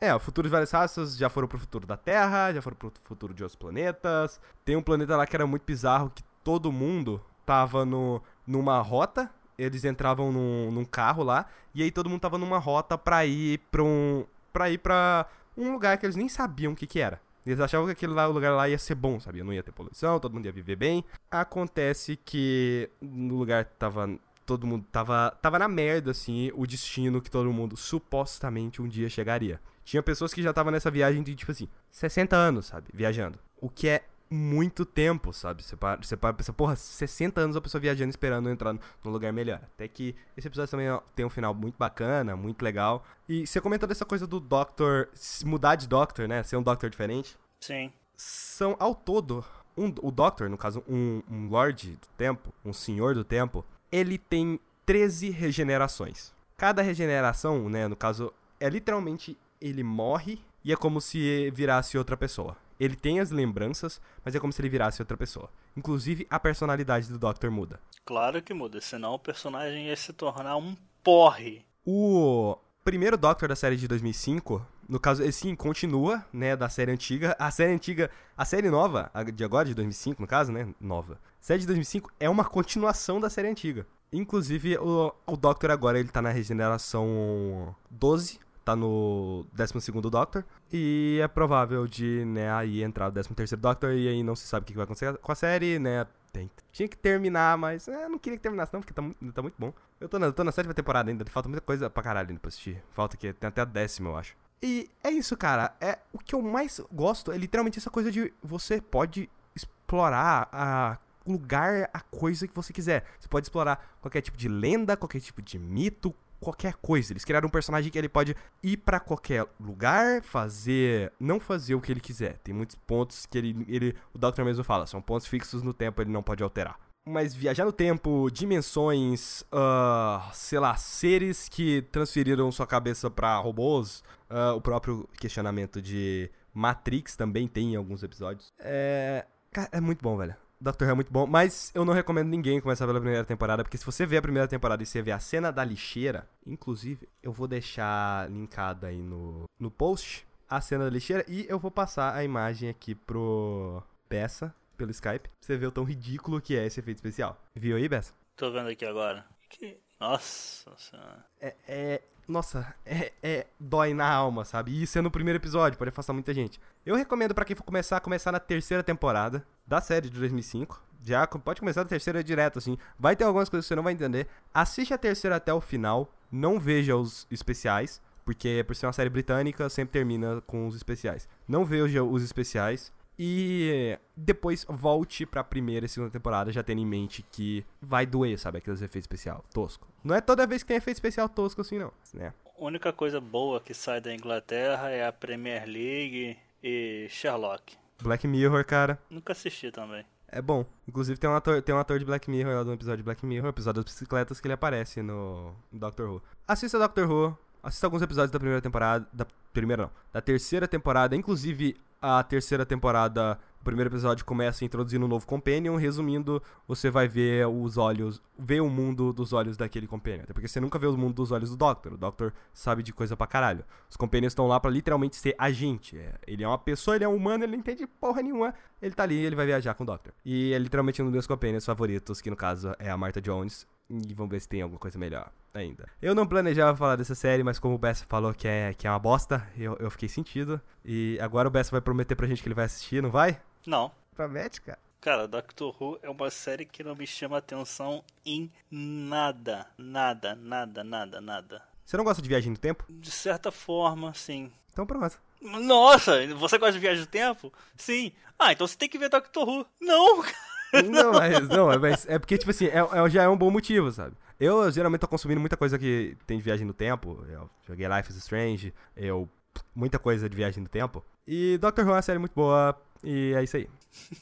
É, 0.01 0.15
o 0.15 0.21
futuro 0.21 0.47
de 0.47 0.53
várias 0.53 0.71
raças 0.71 1.17
já 1.17 1.29
foram 1.29 1.49
pro 1.49 1.59
futuro 1.59 1.87
da 1.87 1.97
Terra, 1.97 2.53
já 2.53 2.63
foram 2.63 2.77
pro 2.77 2.93
futuro 3.03 3.35
de 3.35 3.43
outros 3.43 3.57
planetas. 3.57 4.41
Tem 4.65 4.77
um 4.77 4.83
planeta 4.83 5.17
lá 5.17 5.27
que 5.27 5.35
era 5.35 5.47
muito 5.47 5.65
bizarro, 5.65 6.11
que 6.15 6.23
todo 6.45 6.71
mundo 6.71 7.21
tava 7.45 7.85
no, 7.85 8.23
numa 8.47 8.81
rota. 8.81 9.31
Eles 9.57 9.85
entravam 9.85 10.33
num, 10.33 10.71
num 10.73 10.85
carro 10.85 11.23
lá, 11.23 11.47
e 11.73 11.83
aí 11.83 11.91
todo 11.93 12.11
mundo 12.11 12.21
tava 12.21 12.37
numa 12.37 12.59
rota 12.59 12.99
pra 12.99 13.25
ir 13.25 13.59
pra 13.71 13.83
um. 13.85 14.25
pra 14.53 14.69
ir 14.69 14.79
pra 14.79 15.27
um 15.57 15.73
lugar 15.73 15.97
que 15.97 16.05
eles 16.05 16.17
nem 16.17 16.29
sabiam 16.29 16.73
o 16.73 16.77
que, 16.77 16.87
que 16.87 16.99
era. 16.99 17.21
Eles 17.47 17.61
achavam 17.61 17.87
que 17.87 17.93
aquele 17.93 18.13
lá, 18.13 18.27
lugar 18.27 18.55
lá 18.55 18.69
ia 18.69 18.79
ser 18.79 18.95
bom, 18.95 19.21
sabia? 19.21 19.45
Não 19.45 19.53
ia 19.53 19.63
ter 19.63 19.71
poluição, 19.71 20.19
todo 20.19 20.33
mundo 20.33 20.47
ia 20.47 20.53
viver 20.53 20.77
bem. 20.77 21.05
Acontece 21.31 22.17
que 22.17 22.91
no 23.01 23.37
lugar 23.37 23.65
tava. 23.65 24.19
Todo 24.47 24.67
mundo 24.67 24.85
tava, 24.93 25.31
tava 25.41 25.59
na 25.59 25.69
merda, 25.69 26.11
assim, 26.11 26.51
o 26.55 26.67
destino 26.67 27.23
que 27.23 27.31
todo 27.31 27.51
mundo 27.51 27.77
supostamente 27.79 28.83
um 28.83 28.89
dia 28.89 29.09
chegaria. 29.09 29.59
Tinha 29.85 30.03
pessoas 30.03 30.35
que 30.35 30.43
já 30.43 30.51
estavam 30.51 30.71
nessa 30.71 30.91
viagem 30.91 31.23
de, 31.23 31.35
tipo 31.35 31.51
assim, 31.51 31.69
60 31.91 32.37
anos, 32.37 32.67
sabe? 32.67 32.89
Viajando. 32.93 33.39
O 33.59 33.71
que 33.71 33.89
é 33.89 34.05
muito 34.31 34.85
tempo, 34.85 35.33
sabe? 35.33 35.63
Você 35.63 35.77
para, 35.77 36.03
você 36.03 36.17
para 36.17 36.33
pensa, 36.33 36.53
porra, 36.53 36.77
60 36.77 37.41
anos 37.41 37.57
a 37.57 37.61
pessoa 37.61 37.81
viajando 37.81 38.11
esperando 38.11 38.49
entrar 38.49 38.73
num 38.73 39.11
lugar 39.11 39.33
melhor. 39.33 39.61
Até 39.75 39.87
que 39.89 40.15
esse 40.37 40.49
episódio 40.49 40.71
também 40.71 40.91
ó, 40.91 41.01
tem 41.15 41.25
um 41.25 41.31
final 41.31 41.55
muito 41.55 41.77
bacana, 41.77 42.37
muito 42.37 42.63
legal. 42.63 43.05
E 43.29 43.47
você 43.47 43.61
comentou 43.61 43.89
dessa 43.89 44.05
coisa 44.05 44.27
do 44.27 44.41
Doctor, 44.41 45.09
mudar 45.45 45.77
de 45.77 45.87
Doctor, 45.87 46.27
né? 46.27 46.43
Ser 46.43 46.57
um 46.57 46.63
Doctor 46.63 46.91
diferente. 46.91 47.37
Sim. 47.61 47.93
São, 48.17 48.77
ao 48.79 48.95
todo, 48.95 49.45
um, 49.77 49.93
o 50.03 50.11
Doctor, 50.11 50.49
no 50.49 50.57
caso, 50.57 50.83
um, 50.89 51.23
um 51.31 51.49
Lorde 51.49 51.93
do 51.93 52.09
Tempo, 52.17 52.53
um 52.65 52.73
Senhor 52.73 53.15
do 53.15 53.25
Tempo, 53.25 53.65
ele 53.91 54.19
tem 54.19 54.59
13 54.87 55.31
regenerações. 55.31 56.33
Cada 56.57 56.83
regeneração, 56.83 57.69
né, 57.69 57.89
no 57.89 57.97
caso, 57.97 58.33
é 58.61 58.69
literalmente 58.69 59.37
ele 59.61 59.83
morre 59.83 60.39
e 60.65 60.73
é 60.73 60.77
como 60.77 61.01
se 61.01 61.51
virasse 61.51 61.99
outra 61.99 62.17
pessoa. 62.17 62.57
Ele 62.79 62.97
tem 62.97 63.21
as 63.21 63.31
lembranças, 63.31 64.01
mas 64.25 64.35
é 64.35 64.41
como 64.41 64.53
se 64.53 64.61
ele 64.61 64.69
virasse 64.69 65.01
outra 65.01 65.17
pessoa. 65.17 65.51
Inclusive, 65.77 66.27
a 66.31 66.39
personalidade 66.39 67.09
do 67.09 67.19
Doctor 67.19 67.51
muda. 67.51 67.81
Claro 68.05 68.43
que 68.43 68.53
muda, 68.53 68.81
senão 68.81 69.15
o 69.15 69.19
personagem 69.19 69.87
ia 69.87 69.97
se 69.97 70.13
tornar 70.13 70.57
um 70.57 70.77
porre. 71.03 71.65
O 71.87 72.57
primeiro 72.85 73.17
Doctor 73.17 73.49
da 73.49 73.57
série 73.57 73.77
de 73.77 73.89
2005, 73.89 74.65
no 74.89 75.01
caso, 75.01 75.23
ele 75.23 75.33
sim 75.33 75.55
continua, 75.55 76.25
né, 76.33 76.55
da 76.57 76.69
série 76.69 76.93
antiga. 76.93 77.35
A 77.39 77.51
série 77.51 77.73
antiga, 77.73 78.11
a 78.37 78.45
série 78.45 78.71
nova, 78.71 79.11
a 79.15 79.23
de 79.23 79.45
agora, 79.45 79.67
de 79.67 79.75
2005, 79.75 80.21
no 80.21 80.29
caso, 80.29 80.53
né, 80.53 80.69
nova. 80.81 81.15
A 81.15 81.45
série 81.45 81.61
de 81.61 81.67
2005 81.67 82.13
é 82.21 82.29
uma 82.29 82.45
continuação 82.45 83.21
da 83.21 83.31
série 83.31 83.49
antiga. 83.49 83.87
Inclusive, 84.13 84.79
o, 84.79 85.13
o 85.27 85.37
Doctor 85.37 85.71
agora, 85.71 85.99
ele 85.99 86.09
tá 86.09 86.23
na 86.23 86.31
regeneração 86.31 87.75
12, 87.91 88.39
tá 88.65 88.75
no 88.75 89.47
12 89.53 89.93
Doctor. 90.11 90.45
E 90.73 91.21
é 91.23 91.29
provável 91.29 91.87
de, 91.87 92.25
né, 92.25 92.53
aí 92.53 92.83
entrar 92.83 93.09
o 93.09 93.13
13 93.13 93.57
Doctor 93.57 93.93
e 93.93 94.09
aí 94.09 94.23
não 94.23 94.35
se 94.35 94.47
sabe 94.47 94.65
o 94.65 94.67
que 94.67 94.75
vai 94.75 94.85
acontecer 94.85 95.17
com 95.19 95.33
a 95.33 95.35
série, 95.35 95.79
né. 95.79 96.07
Tem, 96.33 96.51
tinha 96.73 96.89
que 96.89 96.97
terminar, 96.97 97.57
mas 97.57 97.87
é, 97.87 98.09
não 98.09 98.19
queria 98.19 98.37
que 98.37 98.43
terminasse 98.43 98.73
não, 98.73 98.81
porque 98.81 98.93
tá, 98.93 99.03
tá 99.33 99.41
muito 99.41 99.55
bom. 99.57 99.73
Eu 100.01 100.09
tô 100.09 100.19
na, 100.19 100.33
tô 100.33 100.43
na 100.43 100.51
sétima 100.51 100.75
temporada 100.75 101.09
ainda, 101.09 101.25
falta 101.27 101.49
muita 101.49 101.65
coisa 101.65 101.89
pra 101.89 102.03
caralho 102.03 102.29
ainda 102.29 102.41
pra 102.41 102.49
assistir. 102.49 102.83
Falta 102.91 103.17
que 103.17 103.33
tem 103.33 103.49
até 103.49 103.61
a 103.61 103.65
décima, 103.65 104.11
eu 104.11 104.17
acho. 104.17 104.37
E 104.61 104.91
é 105.05 105.11
isso, 105.11 105.37
cara. 105.37 105.77
É 105.81 105.99
o 106.13 106.19
que 106.19 106.35
eu 106.35 106.43
mais 106.43 106.81
gosto 106.93 107.31
é 107.31 107.37
literalmente 107.37 107.79
essa 107.79 107.91
coisa 107.91 108.11
de 108.11 108.33
você 108.43 108.81
pode 108.81 109.31
explorar 109.55 110.49
a 110.53 110.99
lugar, 111.27 111.89
a 111.93 112.01
coisa 112.01 112.49
que 112.49 112.55
você 112.55 112.73
quiser. 112.73 113.05
Você 113.19 113.29
pode 113.29 113.47
explorar 113.47 113.97
qualquer 114.01 114.21
tipo 114.21 114.37
de 114.37 114.49
lenda, 114.49 114.97
qualquer 114.97 115.21
tipo 115.21 115.41
de 115.41 115.59
mito, 115.59 116.15
qualquer 116.45 116.75
coisa. 116.75 117.13
Eles 117.13 117.25
criaram 117.25 117.49
um 117.49 117.51
personagem 117.51 117.91
que 117.91 117.99
ele 117.99 118.09
pode 118.09 118.37
ir 118.63 118.77
pra 118.77 119.01
qualquer 119.01 119.47
lugar, 119.59 120.23
fazer, 120.23 121.13
não 121.19 121.41
fazer 121.41 121.75
o 121.75 121.81
que 121.81 121.91
ele 121.91 122.01
quiser. 122.01 122.39
Tem 122.39 122.55
muitos 122.55 122.77
pontos 122.77 123.25
que 123.27 123.39
ele, 123.39 123.65
ele 123.67 123.97
o 124.13 124.19
Doctor 124.19 124.45
mesmo 124.45 124.63
fala, 124.63 124.87
são 124.87 125.01
pontos 125.01 125.27
fixos 125.27 125.63
no 125.63 125.73
tempo, 125.73 126.03
ele 126.03 126.11
não 126.11 126.23
pode 126.23 126.43
alterar. 126.43 126.79
Mas 127.07 127.35
viajar 127.35 127.65
no 127.65 127.73
tempo, 127.73 128.31
dimensões, 128.31 129.45
ah, 129.53 130.31
sei 130.33 130.59
lá, 130.59 130.75
seres 130.77 131.49
que 131.49 131.83
transferiram 131.93 132.51
sua 132.51 132.67
cabeça 132.67 133.11
pra 133.11 133.37
robôs, 133.39 134.03
ah, 134.29 134.55
o 134.55 134.61
próprio 134.61 135.09
questionamento 135.19 135.83
de 135.83 136.31
Matrix 136.53 137.17
também 137.17 137.47
tem 137.47 137.73
em 137.73 137.77
alguns 137.77 138.03
episódios. 138.03 138.53
É. 138.59 139.27
É 139.71 139.81
muito 139.81 140.03
bom, 140.03 140.17
velho. 140.17 140.35
Doctor 140.61 140.87
Who 140.87 140.93
é 140.93 140.95
muito 140.95 141.13
bom, 141.13 141.27
mas 141.27 141.71
eu 141.75 141.85
não 141.85 141.93
recomendo 141.93 142.29
ninguém 142.29 142.61
começar 142.61 142.87
pela 142.87 143.01
primeira 143.01 143.25
temporada, 143.25 143.63
porque 143.63 143.77
se 143.77 143.85
você 143.85 144.07
ver 144.07 144.19
a 144.19 144.23
primeira 144.23 144.49
temporada 144.49 144.83
e 144.83 144.87
você 144.87 145.03
ver 145.03 145.13
a 145.13 145.19
cena 145.19 145.51
da 145.51 145.65
lixeira, 145.65 146.29
inclusive, 146.47 147.09
eu 147.23 147.33
vou 147.33 147.47
deixar 147.47 148.31
linkado 148.31 148.87
aí 148.87 148.99
no, 149.03 149.45
no 149.59 149.71
post 149.71 150.27
a 150.49 150.61
cena 150.61 150.85
da 150.85 150.91
lixeira 150.91 151.25
e 151.29 151.47
eu 151.49 151.59
vou 151.59 151.71
passar 151.71 152.15
a 152.15 152.25
imagem 152.25 152.69
aqui 152.69 152.95
pro 152.95 153.83
Bessa, 154.09 154.55
pelo 154.77 154.91
Skype, 154.91 155.29
pra 155.29 155.33
você 155.41 155.57
ver 155.57 155.67
o 155.67 155.73
tão 155.73 155.85
ridículo 155.85 156.41
que 156.41 156.57
é 156.57 156.67
esse 156.67 156.81
efeito 156.81 156.99
especial. 156.99 157.37
Viu 157.55 157.77
aí, 157.77 157.89
Bessa? 157.89 158.13
Tô 158.37 158.51
vendo 158.51 158.69
aqui 158.69 158.85
agora. 158.85 159.25
Que... 159.51 159.79
Nossa 160.01 160.71
senhora. 160.77 161.25
É, 161.41 161.55
é- 161.67 162.03
Nossa, 162.27 162.75
é, 162.85 163.13
é. 163.23 163.47
Dói 163.61 163.95
na 163.95 164.11
alma, 164.11 164.45
sabe? 164.45 164.73
E 164.73 164.83
isso 164.83 164.99
é 164.99 165.03
no 165.03 165.11
primeiro 165.11 165.39
episódio, 165.39 165.79
pode 165.79 165.91
afastar 165.91 166.13
muita 166.13 166.33
gente. 166.35 166.61
Eu 166.85 166.97
recomendo 166.97 167.35
pra 167.35 167.45
quem 167.45 167.55
for 167.57 167.65
começar, 167.65 168.01
começar 168.01 168.33
na 168.33 168.41
terceira 168.41 168.83
temporada 168.83 169.47
da 169.67 169.81
série 169.81 170.09
de 170.09 170.19
2005. 170.19 170.83
Já 171.03 171.27
pode 171.27 171.61
começar 171.61 171.83
da 171.83 171.89
terceira 171.89 172.25
direto, 172.25 172.59
assim. 172.59 172.79
Vai 172.99 173.15
ter 173.15 173.25
algumas 173.25 173.49
coisas 173.49 173.67
que 173.67 173.69
você 173.69 173.77
não 173.77 173.83
vai 173.83 173.93
entender. 173.93 174.27
Assiste 174.53 174.95
a 174.95 174.99
terceira 174.99 175.37
até 175.37 175.53
o 175.53 175.61
final. 175.61 176.11
Não 176.33 176.59
veja 176.59 176.97
os 176.97 177.27
especiais. 177.31 178.01
Porque 178.25 178.65
por 178.67 178.75
ser 178.75 178.87
uma 178.87 178.93
série 178.93 179.11
britânica, 179.11 179.69
sempre 179.69 179.93
termina 179.93 180.41
com 180.47 180.67
os 180.67 180.75
especiais. 180.75 181.29
Não 181.47 181.65
veja 181.65 182.03
os 182.03 182.23
especiais. 182.23 182.91
E 183.19 183.97
depois 184.17 184.67
volte 184.69 185.25
pra 185.25 185.45
primeira 185.45 185.87
e 185.87 185.89
segunda 185.89 186.11
temporada 186.11 186.51
já 186.51 186.63
tendo 186.63 186.81
em 186.81 186.87
mente 186.87 187.23
que 187.31 187.65
vai 187.81 188.05
doer, 188.05 188.39
sabe? 188.39 188.59
Aqueles 188.59 188.83
efeitos 188.83 189.05
especial 189.05 189.45
tosco. 189.53 189.87
Não 190.03 190.15
é 190.15 190.21
toda 190.21 190.47
vez 190.47 190.63
que 190.63 190.69
tem 190.69 190.77
efeito 190.77 190.97
especial 190.97 191.29
tosco 191.29 191.61
assim, 191.61 191.79
não. 191.79 191.93
Né? 192.13 192.33
A 192.59 192.65
única 192.65 192.93
coisa 192.93 193.21
boa 193.21 193.61
que 193.61 193.73
sai 193.73 194.01
da 194.01 194.13
Inglaterra 194.13 194.91
é 194.91 195.07
a 195.07 195.13
Premier 195.13 195.65
League 195.65 196.37
e 196.63 197.07
Sherlock. 197.09 197.77
Black 198.05 198.27
Mirror, 198.29 198.65
cara, 198.65 198.99
Nunca 199.11 199.33
assisti 199.33 199.71
também. 199.73 200.05
é 200.29 200.41
bom. 200.41 200.65
Inclusive 200.87 201.19
tem 201.19 201.29
um 201.29 201.35
ator, 201.35 201.61
tem 201.63 201.75
um 201.75 201.79
ator 201.79 201.99
de 201.99 202.05
Black 202.05 202.31
Mirror 202.31 202.55
lá 202.57 202.65
no 202.65 202.73
episódio 202.73 202.99
de 202.99 203.03
Black 203.03 203.25
Mirror, 203.27 203.49
episódio 203.49 203.83
das 203.83 203.93
bicicletas, 203.93 204.41
que 204.41 204.47
ele 204.47 204.55
aparece 204.55 205.03
no 205.03 205.55
Doctor 205.73 206.09
Who. 206.09 206.23
Assista 206.47 206.79
Doctor 206.79 207.11
Who, 207.11 207.39
assista 207.63 207.87
alguns 207.87 208.03
episódios 208.03 208.31
da 208.31 208.39
primeira 208.39 208.61
temporada. 208.63 209.07
Da 209.13 209.27
primeira 209.53 209.85
não, 209.85 209.91
da 210.13 210.21
terceira 210.21 210.67
temporada. 210.69 211.15
Inclusive, 211.17 211.77
a 212.03 212.23
terceira 212.23 212.67
temporada, 212.67 213.39
o 213.65 213.73
primeiro 213.75 213.89
episódio 213.89 214.27
começa 214.27 214.63
introduzindo 214.63 215.07
um 215.07 215.09
novo 215.09 215.27
Companion. 215.27 215.77
Resumindo, 215.77 216.43
você 216.69 216.91
vai 216.91 217.09
ver 217.09 217.49
os 217.49 217.79
olhos, 217.79 218.21
ver 218.39 218.61
o 218.61 218.69
mundo 218.69 219.11
dos 219.11 219.33
olhos 219.33 219.57
daquele 219.57 219.87
Companion. 219.87 220.25
Até 220.25 220.35
porque 220.35 220.47
você 220.47 220.61
nunca 220.61 220.79
vê 220.79 220.87
o 220.87 220.95
mundo 220.99 221.15
dos 221.15 221.33
olhos 221.33 221.49
do 221.49 221.57
Doctor. 221.57 221.95
O 221.95 221.97
Doctor 221.97 222.35
sabe 222.53 222.83
de 222.83 222.93
coisa 222.93 223.17
pra 223.17 223.27
caralho. 223.27 223.65
Os 223.89 223.97
Companions 223.97 224.33
estão 224.33 224.47
lá 224.47 224.61
pra 224.61 224.71
literalmente 224.71 225.17
ser 225.17 225.35
agente. 225.39 225.99
É, 225.99 226.13
ele 226.27 226.45
é 226.45 226.47
uma 226.47 226.59
pessoa, 226.59 226.95
ele 226.95 227.05
é 227.05 227.09
um 227.09 227.17
humano, 227.17 227.43
ele 227.43 227.53
não 227.53 227.59
entende 227.59 227.87
porra 227.87 228.21
nenhuma. 228.21 228.53
Ele 228.83 228.95
tá 228.95 229.03
ali 229.03 229.17
ele 229.17 229.35
vai 229.35 229.47
viajar 229.47 229.73
com 229.73 229.83
o 229.83 229.87
Doctor. 229.87 230.13
E 230.23 230.53
é 230.53 230.59
literalmente 230.59 231.01
um 231.01 231.07
dos 231.07 231.13
meus 231.15 231.27
Companions 231.27 231.65
favoritos, 231.65 232.21
que 232.21 232.29
no 232.29 232.37
caso 232.37 232.75
é 232.79 232.91
a 232.91 232.99
Martha 232.99 233.23
Jones. 233.23 233.67
E 233.89 234.13
vamos 234.13 234.31
ver 234.31 234.41
se 234.41 234.49
tem 234.49 234.61
alguma 234.61 234.79
coisa 234.79 234.99
melhor 234.99 235.33
ainda. 235.55 235.89
Eu 236.03 236.15
não 236.15 236.27
planejava 236.27 236.77
falar 236.77 236.97
dessa 236.97 237.15
série, 237.15 237.43
mas 237.43 237.59
como 237.59 237.77
o 237.77 237.79
Bessa 237.79 238.05
falou 238.07 238.35
que 238.35 238.47
é, 238.47 238.75
que 238.75 238.87
é 238.87 238.91
uma 238.91 238.99
bosta, 238.99 239.47
eu, 239.57 239.75
eu 239.81 239.91
fiquei 239.91 240.09
sentido. 240.09 240.61
E 240.85 241.19
agora 241.23 241.49
o 241.49 241.51
Bessa 241.51 241.71
vai 241.71 241.81
prometer 241.81 242.15
pra 242.15 242.27
gente 242.27 242.43
que 242.43 242.49
ele 242.49 242.55
vai 242.55 242.67
assistir, 242.67 243.03
não 243.03 243.11
vai? 243.11 243.41
Não. 243.67 243.91
Promete, 244.15 244.61
cara. 244.61 244.79
Cara, 245.01 245.29
Doctor 245.29 245.75
Who 245.81 245.99
é 246.03 246.09
uma 246.09 246.31
série 246.31 246.65
que 246.65 246.83
não 246.83 246.95
me 246.95 247.07
chama 247.07 247.37
atenção 247.39 248.03
em 248.25 248.51
nada. 248.71 249.67
Nada, 249.77 250.35
nada, 250.35 250.83
nada, 250.83 251.21
nada. 251.21 251.63
Você 251.85 251.97
não 251.97 252.05
gosta 252.05 252.23
de 252.23 252.29
viagem 252.29 252.51
no 252.51 252.59
tempo? 252.59 252.85
De 252.89 253.11
certa 253.11 253.53
forma, 253.53 254.15
sim. 254.15 254.51
Então 254.73 254.87
pronto. 254.87 255.19
Nossa, 255.43 256.27
você 256.35 256.57
gosta 256.57 256.73
de 256.73 256.79
viagem 256.79 257.01
no 257.03 257.07
tempo? 257.07 257.53
Sim. 257.77 258.13
Ah, 258.39 258.53
então 258.53 258.67
você 258.67 258.77
tem 258.77 258.89
que 258.89 258.99
ver 258.99 259.11
Doctor 259.11 259.47
Who. 259.47 259.67
Não, 259.81 260.23
Não, 260.91 261.13
mas, 261.13 261.49
não, 261.49 261.79
mas 261.79 262.07
é 262.09 262.19
porque, 262.19 262.37
tipo 262.37 262.51
assim, 262.51 262.67
é, 262.67 262.79
é- 262.79 263.11
já 263.11 263.23
é 263.23 263.29
um 263.29 263.37
bom 263.37 263.51
motivo, 263.51 263.93
sabe? 263.93 264.17
Eu 264.41 264.69
geralmente 264.73 265.01
tô 265.03 265.09
consumindo 265.09 265.41
muita 265.41 265.57
coisa 265.57 265.79
que 265.79 266.17
tem 266.27 266.37
de 266.39 266.43
viagem 266.43 266.67
no 266.67 266.73
tempo. 266.73 267.25
Eu 267.29 267.49
joguei 267.67 267.87
Life 267.87 268.11
is 268.11 268.17
Strange, 268.17 268.75
eu. 268.97 269.29
Muita 269.73 270.01
coisa 270.01 270.29
de 270.29 270.35
viagem 270.37 270.61
no 270.63 270.69
tempo. 270.69 271.05
E 271.27 271.57
Doctor 271.59 271.85
Who 271.85 271.93
é 271.93 271.95
uma 271.95 272.03
série 272.03 272.19
muito 272.19 272.33
boa. 272.35 272.77
E 273.05 273.35
é 273.37 273.43
isso 273.43 273.57
aí. 273.57 273.69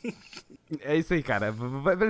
é 0.80 0.96
isso 0.96 1.14
aí, 1.14 1.22
cara. 1.22 1.54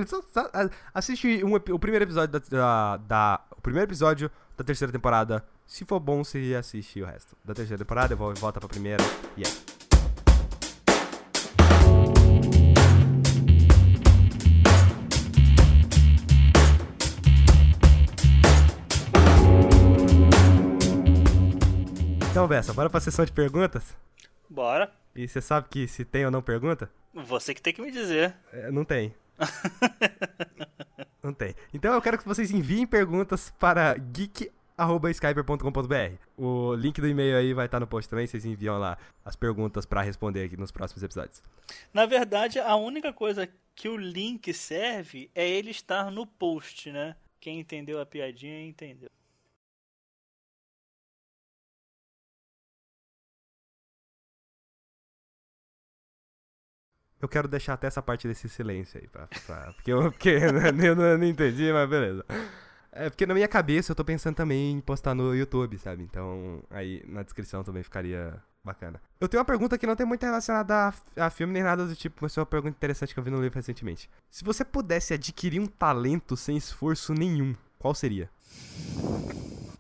Só- 0.07 0.23
só- 0.23 0.51
assiste 0.95 1.45
um 1.45 1.55
o 1.55 1.79
primeiro 1.79 2.05
episódio 2.05 2.33
da, 2.33 2.39
da, 2.49 2.97
da- 2.97 3.41
O 3.57 3.61
primeiro 3.61 3.89
episódio 3.89 4.31
da 4.57 4.65
terceira 4.65 4.93
temporada. 4.93 5.45
Se 5.67 5.85
for 5.85 6.01
bom, 6.01 6.25
você 6.25 6.55
assiste 6.59 7.01
o 7.01 7.07
resto. 7.07 7.37
Da 7.45 7.55
terceira 7.55 7.79
temporada, 7.85 8.17
vol- 8.17 8.35
volta 8.35 8.59
pra 8.61 8.69
primeira. 8.69 9.03
E 9.37 9.43
é. 9.43 9.73
Então, 22.31 22.49
Bessa, 22.49 22.73
bora 22.73 22.89
pra 22.89 23.01
sessão 23.01 23.25
de 23.25 23.33
perguntas? 23.33 23.95
Bora. 24.49 24.91
E 25.15 25.29
você 25.29 25.41
sabe 25.41 25.69
que 25.69 25.87
se 25.87 26.05
tem 26.05 26.25
ou 26.25 26.31
não 26.31 26.43
pergunta? 26.43 26.91
Você 27.13 27.55
que 27.55 27.61
tem 27.61 27.75
que 27.75 27.83
me 27.83 27.91
dizer. 27.91 28.35
É, 28.53 28.71
não 28.71 28.85
tem. 28.85 29.13
não 31.23 31.35
tem. 31.35 31.55
Então 31.73 31.93
eu 31.93 32.01
quero 32.01 32.19
que 32.19 32.25
vocês 32.25 32.51
enviem 32.51 32.87
perguntas 32.87 33.53
para 33.59 33.95
geek.skyper.com.br. 33.95 36.17
O 36.37 36.75
link 36.75 37.01
do 37.01 37.09
e-mail 37.09 37.37
aí 37.37 37.53
vai 37.53 37.67
estar 37.67 37.79
no 37.79 37.87
post 37.87 38.09
também. 38.09 38.27
Vocês 38.27 38.47
enviam 38.47 38.79
lá 38.79 38.97
as 39.25 39.37
perguntas 39.37 39.85
pra 39.85 40.01
responder 40.01 40.45
aqui 40.45 40.57
nos 40.57 40.71
próximos 40.71 41.03
episódios. 41.03 41.43
Na 41.93 42.07
verdade, 42.07 42.59
a 42.59 42.75
única 42.77 43.13
coisa 43.13 43.47
que 43.75 43.89
o 43.89 43.97
link 43.97 44.53
serve 44.55 45.31
é 45.35 45.49
ele 45.49 45.71
estar 45.71 46.11
no 46.11 46.27
post, 46.27 46.91
né? 46.91 47.17
Quem 47.39 47.61
entendeu 47.61 48.01
a 48.01 48.07
piadinha 48.07 48.65
entendeu. 48.65 49.11
Eu 57.23 57.29
quero 57.29 57.47
deixar 57.49 57.75
até 57.75 57.87
essa 57.87 58.03
parte 58.03 58.27
desse 58.27 58.49
silêncio 58.49 59.01
aí, 59.01 59.07
pra, 59.07 59.29
pra- 59.47 59.73
porque, 59.75 59.93
eu, 59.93 60.11
porque 60.11 60.29
eu 60.85 60.97
não, 60.97 61.19
não 61.19 61.25
entendi, 61.25 61.73
mas 61.73 61.89
beleza. 61.89 62.25
É 62.91 63.09
porque 63.09 63.25
na 63.25 63.33
minha 63.33 63.49
cabeça 63.49 63.93
eu 63.93 63.97
tô 63.97 64.05
pensando 64.05 64.35
também 64.35 64.73
em 64.73 64.81
postar 64.81 65.15
no 65.15 65.35
YouTube, 65.35 65.79
sabe? 65.79 66.03
Então 66.03 66.63
aí 66.69 67.03
na 67.07 67.23
descrição 67.23 67.63
também 67.65 67.83
ficaria 67.83 68.35
bacana. 68.65 69.01
Eu 69.21 69.29
tenho 69.29 69.39
uma 69.41 69.45
pergunta 69.47 69.79
que 69.79 69.87
não 69.87 69.97
tem 69.97 70.05
muito 70.05 70.23
relacionada 70.25 70.93
a, 71.17 71.27
a 71.27 71.31
filme 71.31 71.53
nem 71.53 71.63
nada 71.63 71.87
do 71.87 71.95
tipo, 71.97 72.19
mas 72.21 72.37
é 72.37 72.41
uma 72.41 72.47
pergunta 72.47 72.77
interessante 72.77 73.15
que 73.15 73.21
eu 73.21 73.25
vi 73.25 73.31
no 73.31 73.41
livro 73.41 73.57
recentemente. 73.57 74.11
Se 74.31 74.45
você 74.45 74.65
pudesse 74.65 75.15
adquirir 75.15 75.61
um 75.61 75.67
talento 75.67 76.37
sem 76.37 76.57
esforço 76.57 77.15
nenhum, 77.15 77.55
qual 77.79 77.95
seria? 77.95 78.29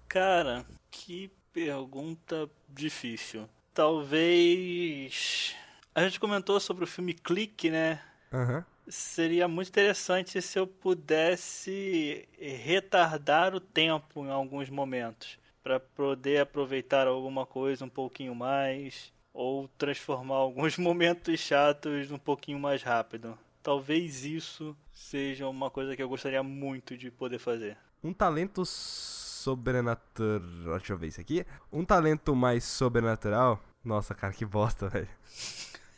Cara, 0.09 0.64
que 0.90 1.30
pergunta 1.53 2.49
difícil. 2.68 3.49
Talvez. 3.74 5.55
A 5.95 6.03
gente 6.03 6.18
comentou 6.18 6.59
sobre 6.59 6.84
o 6.84 6.86
filme 6.86 7.12
Clique, 7.12 7.70
né? 7.70 8.01
Aham. 8.32 8.64
seria 8.88 9.47
muito 9.47 9.68
interessante 9.68 10.40
se 10.40 10.59
eu 10.59 10.66
pudesse 10.66 12.26
retardar 12.40 13.55
o 13.55 13.61
tempo 13.61 14.24
em 14.24 14.30
alguns 14.30 14.70
momentos 14.70 15.38
para 15.62 15.78
poder 15.78 16.40
aproveitar 16.40 17.07
alguma 17.07 17.45
coisa 17.45 17.84
um 17.84 17.90
pouquinho 17.90 18.34
mais 18.34 19.12
ou 19.34 19.68
transformar 19.76 20.36
alguns 20.36 20.76
momentos 20.78 21.38
chatos 21.40 22.11
um 22.11 22.18
pouquinho 22.18 22.59
mais 22.59 22.82
rápido. 22.82 23.38
Talvez 23.62 24.24
isso 24.24 24.74
seja 24.93 25.47
uma 25.47 25.70
coisa 25.70 25.95
que 25.95 26.03
eu 26.03 26.09
gostaria 26.09 26.43
muito 26.43 26.97
de 26.97 27.11
poder 27.11 27.38
fazer. 27.38 27.76
Um 28.03 28.12
talento 28.14 28.64
sobrenatural. 28.64 30.40
Deixa 30.78 30.93
eu 30.95 30.99
ver 30.99 31.09
isso 31.09 31.20
aqui. 31.20 31.47
Um 31.70 31.84
talento 31.84 32.34
mais 32.34 32.64
sobrenatural. 32.64 33.62
Nossa, 33.84 34.14
cara, 34.14 34.32
que 34.32 34.45
bosta, 34.45 34.88
velho. 34.90 35.09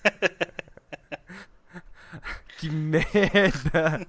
que 2.58 2.70
merda! 2.70 4.06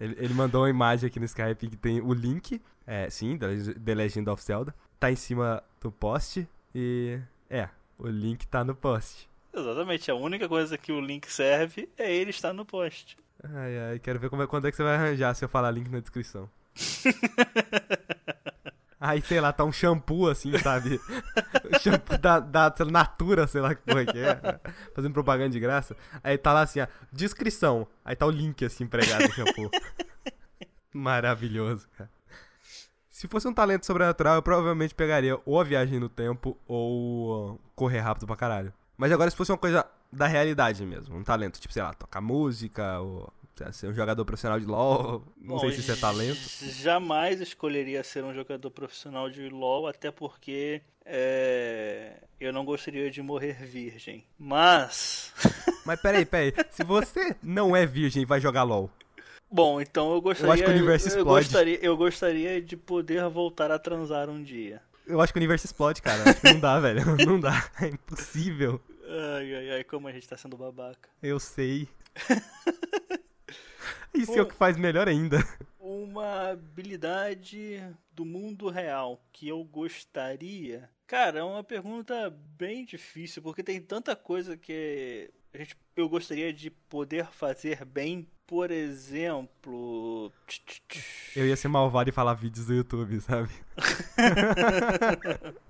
Ele, 0.00 0.16
ele, 0.18 0.34
mandou 0.34 0.62
uma 0.62 0.70
imagem 0.70 1.08
aqui 1.08 1.18
no 1.18 1.26
Skype 1.26 1.68
que 1.68 1.76
tem 1.76 2.00
o 2.00 2.12
link. 2.12 2.60
É, 2.86 3.10
sim, 3.10 3.38
The 3.38 3.94
Legend 3.94 4.30
of 4.30 4.42
Zelda. 4.42 4.74
Tá 4.98 5.10
em 5.10 5.16
cima 5.16 5.62
do 5.80 5.90
post. 5.90 6.48
E. 6.74 7.18
É, 7.50 7.68
o 7.98 8.08
link 8.08 8.46
tá 8.46 8.64
no 8.64 8.74
post. 8.74 9.28
Exatamente, 9.52 10.10
a 10.10 10.14
única 10.14 10.48
coisa 10.48 10.78
que 10.78 10.92
o 10.92 11.00
link 11.00 11.30
serve 11.30 11.88
é 11.96 12.14
ele 12.14 12.30
estar 12.30 12.52
no 12.52 12.64
post. 12.64 13.16
Ai, 13.42 13.78
ai, 13.78 13.98
quero 13.98 14.18
ver 14.18 14.30
como 14.30 14.42
é, 14.42 14.46
quando 14.46 14.68
é 14.68 14.70
que 14.70 14.76
você 14.76 14.82
vai 14.82 14.94
arranjar 14.94 15.34
se 15.34 15.44
eu 15.44 15.48
falar 15.48 15.70
link 15.70 15.88
na 15.88 16.00
descrição. 16.00 16.48
Aí, 19.00 19.22
sei 19.22 19.40
lá, 19.40 19.52
tá 19.52 19.64
um 19.64 19.70
shampoo 19.70 20.28
assim, 20.28 20.56
sabe? 20.58 21.00
shampoo 21.80 22.18
da, 22.18 22.40
da 22.40 22.74
Natura, 22.90 23.46
sei 23.46 23.60
lá 23.60 23.74
que 23.74 23.82
porra 23.82 24.04
que 24.04 24.18
é. 24.18 24.60
Fazendo 24.92 25.12
propaganda 25.12 25.50
de 25.50 25.60
graça. 25.60 25.96
Aí 26.22 26.36
tá 26.36 26.52
lá 26.52 26.62
assim, 26.62 26.80
ó, 26.80 26.86
descrição. 27.12 27.86
Aí 28.04 28.16
tá 28.16 28.26
o 28.26 28.30
link 28.30 28.64
assim 28.64 28.84
empregado 28.84 29.22
no 29.22 29.32
shampoo. 29.32 29.70
Maravilhoso, 30.92 31.86
cara. 31.96 32.10
Se 33.08 33.28
fosse 33.28 33.46
um 33.46 33.54
talento 33.54 33.86
sobrenatural, 33.86 34.36
eu 34.36 34.42
provavelmente 34.42 34.94
pegaria 34.94 35.38
ou 35.44 35.60
a 35.60 35.64
viagem 35.64 36.00
no 36.00 36.08
tempo 36.08 36.56
ou 36.66 37.60
correr 37.74 38.00
rápido 38.00 38.26
pra 38.26 38.36
caralho. 38.36 38.72
Mas 38.96 39.12
agora, 39.12 39.30
se 39.30 39.36
fosse 39.36 39.52
uma 39.52 39.58
coisa 39.58 39.86
da 40.12 40.26
realidade 40.26 40.84
mesmo, 40.84 41.16
um 41.16 41.22
talento, 41.22 41.60
tipo, 41.60 41.72
sei 41.72 41.82
lá, 41.82 41.92
tocar 41.94 42.20
música 42.20 42.98
ou 42.98 43.32
ser 43.72 43.88
um 43.88 43.94
jogador 43.94 44.24
profissional 44.24 44.58
de 44.58 44.66
LoL, 44.66 45.24
não 45.40 45.56
Bom, 45.56 45.60
sei 45.60 45.72
se 45.72 45.80
isso 45.80 45.92
é 45.92 45.96
talento. 45.96 46.40
Jamais 46.80 47.40
escolheria 47.40 48.02
ser 48.04 48.24
um 48.24 48.34
jogador 48.34 48.70
profissional 48.70 49.28
de 49.30 49.48
LoL, 49.48 49.86
até 49.86 50.10
porque 50.10 50.82
é, 51.04 52.22
eu 52.40 52.52
não 52.52 52.64
gostaria 52.64 53.10
de 53.10 53.22
morrer 53.22 53.54
virgem. 53.64 54.24
Mas. 54.38 55.32
Mas 55.84 56.00
peraí, 56.00 56.24
peraí. 56.24 56.52
Se 56.70 56.84
você 56.84 57.34
não 57.42 57.74
é 57.74 57.86
virgem 57.86 58.22
e 58.22 58.26
vai 58.26 58.40
jogar 58.40 58.62
LoL. 58.62 58.90
Bom, 59.50 59.80
então 59.80 60.12
eu 60.12 60.20
gostaria. 60.20 60.48
Eu 60.48 60.52
acho 60.52 60.62
que 60.62 60.68
o 60.68 60.74
universo 60.74 61.08
explode. 61.08 61.28
Eu 61.28 61.34
gostaria, 61.34 61.78
eu 61.82 61.96
gostaria 61.96 62.62
de 62.62 62.76
poder 62.76 63.26
voltar 63.28 63.70
a 63.70 63.78
transar 63.78 64.28
um 64.28 64.42
dia. 64.42 64.82
Eu 65.06 65.22
acho 65.22 65.32
que 65.32 65.38
o 65.38 65.40
universo 65.40 65.64
explode, 65.64 66.02
cara. 66.02 66.22
Não 66.44 66.60
dá, 66.60 66.78
velho. 66.80 67.16
Não 67.26 67.40
dá. 67.40 67.70
É 67.80 67.86
impossível. 67.86 68.78
Ai, 69.08 69.54
ai, 69.54 69.70
ai, 69.70 69.84
como 69.84 70.06
a 70.06 70.12
gente 70.12 70.28
tá 70.28 70.36
sendo 70.36 70.56
babaca. 70.56 71.08
Eu 71.22 71.40
sei. 71.40 71.88
Isso 74.14 74.32
é 74.32 74.42
o 74.42 74.46
que 74.46 74.54
faz 74.54 74.76
melhor 74.76 75.08
ainda. 75.08 75.38
Uma 75.78 76.50
habilidade 76.50 77.82
do 78.12 78.24
mundo 78.24 78.68
real 78.68 79.22
que 79.32 79.48
eu 79.48 79.62
gostaria. 79.64 80.88
Cara, 81.06 81.38
é 81.38 81.42
uma 81.42 81.64
pergunta 81.64 82.30
bem 82.56 82.84
difícil, 82.84 83.42
porque 83.42 83.62
tem 83.62 83.80
tanta 83.80 84.14
coisa 84.14 84.56
que 84.56 85.30
a 85.54 85.58
gente, 85.58 85.76
eu 85.96 86.08
gostaria 86.08 86.52
de 86.52 86.70
poder 86.70 87.26
fazer 87.26 87.84
bem. 87.84 88.26
Por 88.46 88.70
exemplo. 88.70 90.32
Eu 91.36 91.46
ia 91.46 91.54
ser 91.54 91.68
malvado 91.68 92.08
e 92.08 92.12
falar 92.12 92.32
vídeos 92.32 92.66
do 92.66 92.74
YouTube, 92.74 93.20
sabe? 93.20 93.50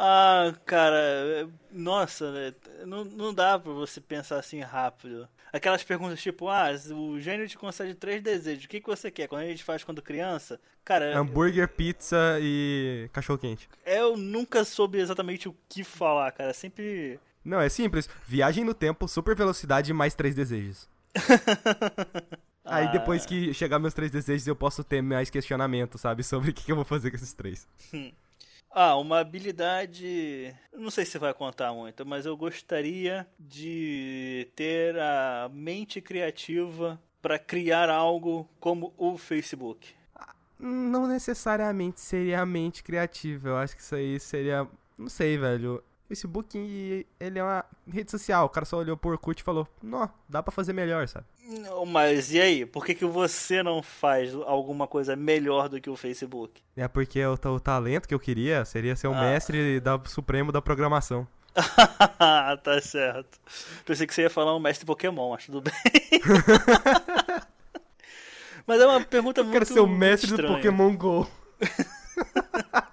Ah, 0.00 0.54
cara, 0.64 1.50
nossa, 1.72 2.30
né? 2.30 2.54
não, 2.86 3.04
não 3.04 3.34
dá 3.34 3.58
pra 3.58 3.72
você 3.72 4.00
pensar 4.00 4.38
assim 4.38 4.60
rápido. 4.60 5.28
Aquelas 5.52 5.82
perguntas 5.82 6.20
tipo, 6.20 6.48
ah, 6.48 6.70
o 6.92 7.18
gênio 7.18 7.48
te 7.48 7.56
concede 7.56 7.94
três 7.94 8.22
desejos, 8.22 8.64
o 8.64 8.68
que, 8.68 8.80
que 8.80 8.86
você 8.86 9.10
quer? 9.10 9.28
Quando 9.28 9.42
a 9.42 9.46
gente 9.46 9.64
faz 9.64 9.82
quando 9.82 10.02
criança, 10.02 10.60
cara. 10.84 11.16
Hambúrguer, 11.18 11.68
pizza 11.68 12.38
e 12.40 13.08
cachorro 13.12 13.38
quente. 13.38 13.68
Eu 13.84 14.16
nunca 14.16 14.64
soube 14.64 14.98
exatamente 14.98 15.48
o 15.48 15.56
que 15.68 15.82
falar, 15.82 16.30
cara. 16.32 16.52
Sempre. 16.52 17.18
Não, 17.44 17.60
é 17.60 17.68
simples. 17.68 18.08
Viagem 18.26 18.64
no 18.64 18.74
tempo, 18.74 19.08
super 19.08 19.34
velocidade 19.34 19.90
e 19.90 19.94
mais 19.94 20.14
três 20.14 20.34
desejos. 20.34 20.88
Aí 22.64 22.86
ah. 22.86 22.90
depois 22.90 23.24
que 23.24 23.54
chegar 23.54 23.78
meus 23.78 23.94
três 23.94 24.10
desejos, 24.10 24.46
eu 24.46 24.54
posso 24.54 24.84
ter 24.84 25.00
mais 25.00 25.30
questionamento, 25.30 25.96
sabe? 25.96 26.22
Sobre 26.22 26.50
o 26.50 26.52
que, 26.52 26.64
que 26.64 26.72
eu 26.72 26.76
vou 26.76 26.84
fazer 26.84 27.10
com 27.10 27.16
esses 27.16 27.32
três. 27.32 27.66
Ah, 28.70 28.96
uma 28.96 29.18
habilidade. 29.20 30.54
Não 30.72 30.90
sei 30.90 31.04
se 31.04 31.18
vai 31.18 31.32
contar 31.32 31.72
muito, 31.72 32.04
mas 32.06 32.26
eu 32.26 32.36
gostaria 32.36 33.26
de 33.38 34.48
ter 34.54 34.98
a 34.98 35.50
mente 35.52 36.00
criativa 36.00 37.00
para 37.20 37.38
criar 37.38 37.88
algo 37.88 38.48
como 38.60 38.92
o 38.96 39.16
Facebook. 39.16 39.94
Não 40.58 41.06
necessariamente 41.06 42.00
seria 42.00 42.40
a 42.40 42.46
mente 42.46 42.82
criativa. 42.82 43.48
Eu 43.48 43.56
acho 43.56 43.76
que 43.76 43.82
isso 43.82 43.94
aí 43.94 44.18
seria. 44.18 44.66
Não 44.98 45.08
sei, 45.08 45.38
velho. 45.38 45.82
Facebook, 46.08 47.06
ele 47.20 47.38
é 47.38 47.42
uma 47.42 47.64
rede 47.86 48.10
social. 48.10 48.46
O 48.46 48.48
cara 48.48 48.64
só 48.64 48.78
olhou 48.78 48.96
por 48.96 49.12
Orkut 49.12 49.40
e 49.40 49.44
falou: 49.44 49.68
Não, 49.82 50.10
dá 50.26 50.42
pra 50.42 50.50
fazer 50.50 50.72
melhor, 50.72 51.06
sabe? 51.06 51.26
Não, 51.46 51.84
mas 51.84 52.32
e 52.32 52.40
aí? 52.40 52.64
Por 52.64 52.84
que, 52.84 52.94
que 52.94 53.04
você 53.04 53.62
não 53.62 53.82
faz 53.82 54.34
alguma 54.34 54.86
coisa 54.86 55.14
melhor 55.14 55.68
do 55.68 55.78
que 55.78 55.90
o 55.90 55.96
Facebook? 55.96 56.62
É 56.74 56.88
porque 56.88 57.22
o, 57.24 57.34
o 57.34 57.60
talento 57.60 58.08
que 58.08 58.14
eu 58.14 58.18
queria 58.18 58.64
seria 58.64 58.96
ser 58.96 59.08
o 59.08 59.14
ah. 59.14 59.20
mestre 59.20 59.80
da, 59.80 60.00
supremo 60.06 60.50
da 60.50 60.62
programação. 60.62 61.28
tá 62.62 62.80
certo. 62.80 63.38
Pensei 63.84 64.06
que 64.06 64.14
você 64.14 64.22
ia 64.22 64.30
falar 64.30 64.56
um 64.56 64.60
mestre 64.60 64.86
Pokémon, 64.86 65.30
mas 65.30 65.44
tudo 65.44 65.60
bem. 65.60 65.74
mas 68.66 68.80
é 68.80 68.86
uma 68.86 69.00
pergunta 69.02 69.40
eu 69.40 69.44
muito. 69.44 69.56
Eu 69.56 69.60
quero 69.60 69.74
ser 69.74 69.80
o 69.80 69.86
mestre 69.86 70.30
estranha. 70.30 70.48
do 70.48 70.56
Pokémon 70.56 70.96
GO. 70.96 71.28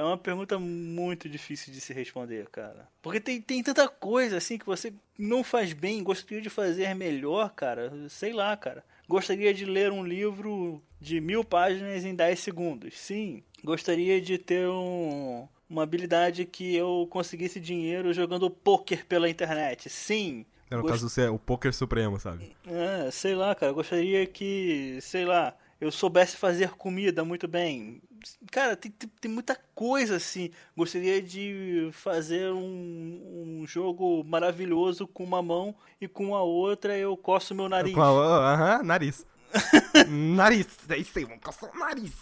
É 0.00 0.02
uma 0.02 0.16
pergunta 0.16 0.58
muito 0.58 1.28
difícil 1.28 1.70
de 1.74 1.78
se 1.78 1.92
responder, 1.92 2.48
cara. 2.48 2.88
Porque 3.02 3.20
tem, 3.20 3.38
tem 3.38 3.62
tanta 3.62 3.86
coisa 3.86 4.38
assim 4.38 4.56
que 4.56 4.64
você 4.64 4.94
não 5.18 5.44
faz 5.44 5.74
bem, 5.74 6.02
gostaria 6.02 6.40
de 6.40 6.48
fazer 6.48 6.94
melhor, 6.94 7.50
cara. 7.50 7.92
Sei 8.08 8.32
lá, 8.32 8.56
cara. 8.56 8.82
Gostaria 9.06 9.52
de 9.52 9.66
ler 9.66 9.92
um 9.92 10.02
livro 10.02 10.82
de 10.98 11.20
mil 11.20 11.44
páginas 11.44 12.02
em 12.02 12.14
10 12.14 12.40
segundos. 12.40 12.98
Sim. 12.98 13.42
Gostaria 13.62 14.22
de 14.22 14.38
ter 14.38 14.66
um, 14.66 15.46
uma 15.68 15.82
habilidade 15.82 16.46
que 16.46 16.74
eu 16.74 17.06
conseguisse 17.10 17.60
dinheiro 17.60 18.10
jogando 18.14 18.48
poker 18.48 19.04
pela 19.04 19.28
internet. 19.28 19.90
Sim. 19.90 20.46
É, 20.70 20.76
no 20.76 20.80
Gost... 20.80 20.94
caso, 20.94 21.10
você 21.10 21.22
é 21.24 21.30
o 21.30 21.38
poker 21.38 21.74
supremo, 21.74 22.18
sabe? 22.18 22.56
É, 22.66 23.10
sei 23.10 23.34
lá, 23.34 23.54
cara. 23.54 23.70
Gostaria 23.70 24.26
que, 24.26 24.98
sei 25.02 25.26
lá, 25.26 25.54
eu 25.78 25.90
soubesse 25.90 26.38
fazer 26.38 26.70
comida 26.70 27.22
muito 27.22 27.46
bem. 27.46 28.00
Cara, 28.50 28.76
tem, 28.76 28.90
tem, 28.90 29.08
tem 29.20 29.30
muita 29.30 29.56
coisa 29.74 30.16
assim. 30.16 30.50
Gostaria 30.76 31.20
de 31.20 31.90
fazer 31.92 32.52
um, 32.52 33.60
um, 33.60 33.64
jogo 33.66 34.24
maravilhoso 34.24 35.06
com 35.06 35.24
uma 35.24 35.42
mão 35.42 35.74
e 36.00 36.08
com 36.08 36.34
a 36.34 36.42
outra 36.42 36.96
eu 36.96 37.16
coço 37.16 37.54
meu 37.54 37.68
nariz. 37.68 37.96
Aham, 37.96 38.76
uh 38.76 38.80
-huh, 38.80 38.82
nariz. 38.82 39.26
nariz, 40.08 40.66
é 40.88 40.96
isso 40.96 41.18
aí, 41.18 41.24
vamos 41.24 41.42
coçar 41.42 41.70
o 41.74 41.78
nariz. 41.78 42.12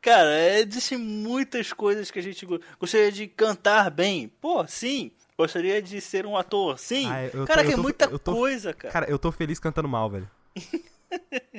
Cara, 0.00 0.58
existem 0.58 0.96
muitas 0.96 1.72
coisas 1.72 2.10
que 2.10 2.18
a 2.18 2.22
gente 2.22 2.46
gostaria 2.78 3.10
de 3.10 3.26
cantar 3.26 3.90
bem. 3.90 4.28
Pô, 4.40 4.66
sim. 4.66 5.10
Gostaria 5.36 5.82
de 5.82 6.00
ser 6.00 6.26
um 6.26 6.36
ator, 6.36 6.78
sim. 6.78 7.08
Cara, 7.46 7.62
tô, 7.62 7.68
que 7.68 7.72
é 7.72 7.76
muita 7.76 8.18
tô, 8.18 8.32
coisa, 8.32 8.72
cara. 8.72 8.92
Cara, 8.92 9.10
eu 9.10 9.18
tô 9.18 9.30
feliz 9.30 9.58
cantando 9.58 9.88
mal, 9.88 10.08
velho. 10.10 10.28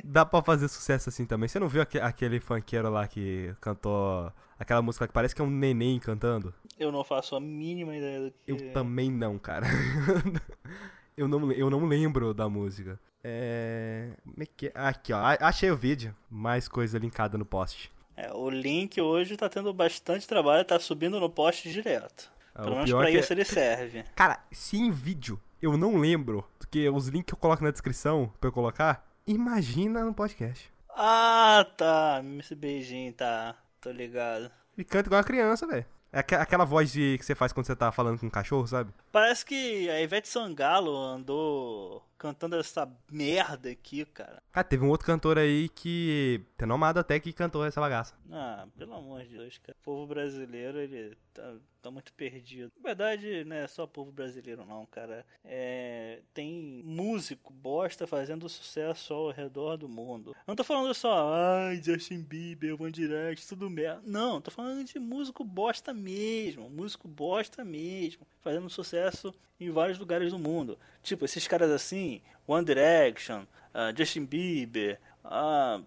Dá 0.03 0.25
pra 0.25 0.41
fazer 0.41 0.67
sucesso 0.67 1.09
assim 1.09 1.25
também. 1.25 1.47
Você 1.47 1.59
não 1.59 1.67
viu 1.67 1.81
aquele 1.81 2.39
funkeiro 2.39 2.89
lá 2.89 3.07
que 3.07 3.53
cantou 3.59 4.31
aquela 4.57 4.81
música 4.81 5.07
que 5.07 5.13
parece 5.13 5.35
que 5.35 5.41
é 5.41 5.43
um 5.45 5.49
neném 5.49 5.99
cantando? 5.99 6.53
Eu 6.77 6.91
não 6.91 7.03
faço 7.03 7.35
a 7.35 7.39
mínima 7.39 7.95
ideia 7.95 8.21
do 8.21 8.31
que 8.31 8.37
Eu 8.47 8.55
é. 8.55 8.71
também 8.71 9.11
não, 9.11 9.37
cara. 9.37 9.65
eu, 11.15 11.27
não, 11.27 11.51
eu 11.51 11.69
não 11.69 11.85
lembro 11.85 12.33
da 12.33 12.49
música. 12.49 12.99
É. 13.23 14.11
é 14.39 14.71
aqui, 14.75 15.13
ó. 15.13 15.19
Achei 15.39 15.69
o 15.69 15.77
vídeo. 15.77 16.15
Mais 16.29 16.67
coisa 16.67 16.97
linkada 16.97 17.37
no 17.37 17.45
post. 17.45 17.91
É, 18.15 18.33
o 18.33 18.49
link 18.49 18.99
hoje 18.99 19.37
tá 19.37 19.47
tendo 19.47 19.73
bastante 19.73 20.27
trabalho, 20.27 20.65
tá 20.65 20.77
subindo 20.79 21.19
no 21.19 21.29
post 21.29 21.71
direto. 21.71 22.29
É, 22.53 22.61
Pelo 22.61 22.75
menos 22.75 22.91
pra 22.91 23.09
isso 23.09 23.31
é... 23.31 23.35
ele 23.35 23.45
serve. 23.45 24.03
Cara, 24.15 24.43
se 24.51 24.77
em 24.77 24.91
vídeo 24.91 25.39
eu 25.61 25.77
não 25.77 25.97
lembro, 25.97 26.45
porque 26.57 26.89
os 26.89 27.07
links 27.07 27.27
que 27.27 27.33
eu 27.33 27.37
coloco 27.37 27.63
na 27.63 27.71
descrição 27.71 28.31
pra 28.39 28.49
eu 28.49 28.53
colocar, 28.53 29.08
Imagina 29.29 30.03
no 30.03 30.11
podcast. 30.11 30.71
Ah, 30.89 31.63
tá. 31.77 32.19
Esse 32.39 32.55
beijinho, 32.55 33.13
tá. 33.13 33.55
Tô 33.79 33.91
ligado. 33.91 34.49
E 34.75 34.83
canta 34.83 35.07
igual 35.07 35.19
uma 35.19 35.23
criança, 35.23 35.67
velho. 35.67 35.85
É 36.11 36.17
aquela 36.17 36.65
voz 36.65 36.91
de, 36.91 37.15
que 37.19 37.23
você 37.23 37.35
faz 37.35 37.53
quando 37.53 37.67
você 37.67 37.75
tá 37.75 37.91
falando 37.91 38.19
com 38.19 38.25
um 38.25 38.29
cachorro, 38.31 38.65
sabe? 38.65 38.91
Parece 39.11 39.45
que 39.45 39.87
a 39.87 40.01
Ivete 40.01 40.27
Sangalo 40.27 40.97
andou 40.97 42.03
cantando 42.19 42.57
essa 42.57 42.87
merda 43.09 43.71
aqui, 43.71 44.05
cara. 44.05 44.43
Ah, 44.53 44.63
teve 44.63 44.83
um 44.83 44.89
outro 44.89 45.07
cantor 45.07 45.37
aí 45.37 45.69
que. 45.69 46.41
Tenomado 46.57 46.99
até 46.99 47.17
que 47.19 47.31
cantou 47.31 47.65
essa 47.65 47.79
bagaça. 47.79 48.13
Ah, 48.29 48.67
pelo 48.77 48.93
amor 48.93 49.23
de 49.23 49.37
Deus, 49.37 49.57
cara. 49.57 49.75
O 49.79 49.83
povo 49.83 50.05
brasileiro, 50.05 50.77
ele 50.77 51.17
tá, 51.33 51.55
tá 51.81 51.89
muito 51.89 52.11
perdido. 52.13 52.71
Na 52.75 52.83
verdade, 52.83 53.45
não 53.45 53.55
é 53.55 53.67
só 53.67 53.87
povo 53.87 54.11
brasileiro, 54.11 54.65
não, 54.65 54.85
cara. 54.87 55.25
É, 55.45 56.21
tem 56.33 56.83
músico 56.83 57.53
bosta 57.53 58.05
fazendo 58.05 58.49
sucesso 58.49 59.13
ao 59.13 59.31
redor 59.31 59.77
do 59.77 59.87
mundo. 59.87 60.31
Eu 60.31 60.43
não 60.45 60.55
tô 60.55 60.63
falando 60.63 60.93
só, 60.93 61.33
ai, 61.33 61.81
Justin 61.81 62.21
Bieber, 62.21 62.79
One 62.79 62.91
Direct, 62.91 63.47
tudo 63.47 63.69
merda. 63.69 64.01
Não, 64.05 64.41
tô 64.41 64.51
falando 64.51 64.83
de 64.83 64.99
músico 64.99 65.45
bosta 65.45 65.93
mesmo. 65.93 66.69
Músico 66.69 67.07
bosta 67.07 67.63
mesmo. 67.63 68.27
Fazendo 68.41 68.69
sucesso 68.69 69.33
em 69.59 69.69
vários 69.69 69.99
lugares 69.99 70.31
do 70.31 70.39
mundo. 70.39 70.79
Tipo, 71.03 71.25
esses 71.25 71.47
caras 71.47 71.69
assim, 71.69 72.08
One 72.47 72.65
Direction, 72.65 73.41
uh, 73.73 73.95
Justin 73.95 74.25
Bieber, 74.25 74.99
uh, 75.23 75.83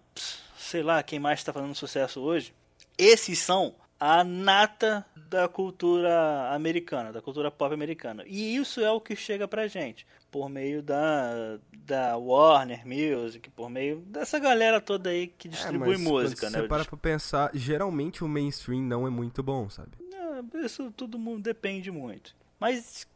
sei 0.57 0.81
lá, 0.81 1.03
quem 1.03 1.19
mais 1.19 1.39
está 1.39 1.51
fazendo 1.51 1.75
sucesso 1.75 2.21
hoje. 2.21 2.53
Esses 2.97 3.39
são 3.39 3.75
a 3.99 4.23
nata 4.23 5.05
da 5.15 5.47
cultura 5.47 6.53
americana, 6.53 7.11
da 7.11 7.21
cultura 7.21 7.49
pop 7.49 7.73
americana. 7.73 8.23
E 8.27 8.55
isso 8.55 8.81
é 8.81 8.91
o 8.91 8.99
que 8.99 9.15
chega 9.15 9.47
pra 9.47 9.67
gente 9.67 10.05
por 10.29 10.49
meio 10.49 10.81
da, 10.81 11.59
da 11.71 12.17
Warner 12.17 12.85
Music, 12.85 13.49
por 13.51 13.69
meio 13.69 13.99
dessa 14.01 14.39
galera 14.39 14.81
toda 14.81 15.09
aí 15.09 15.27
que 15.27 15.47
distribui 15.47 15.95
é, 15.95 15.97
música, 15.97 16.49
né? 16.49 16.61
Você 16.61 16.67
para 16.67 16.83
pra 16.83 16.97
pensar, 16.97 17.51
geralmente 17.53 18.23
o 18.23 18.27
mainstream 18.27 18.81
não 18.81 19.05
é 19.05 19.09
muito 19.09 19.43
bom, 19.43 19.69
sabe? 19.69 19.91
É, 20.11 20.65
isso 20.65 20.91
todo 20.91 21.19
mundo 21.19 21.43
depende 21.43 21.91
muito. 21.91 22.35
Mas, 22.59 23.07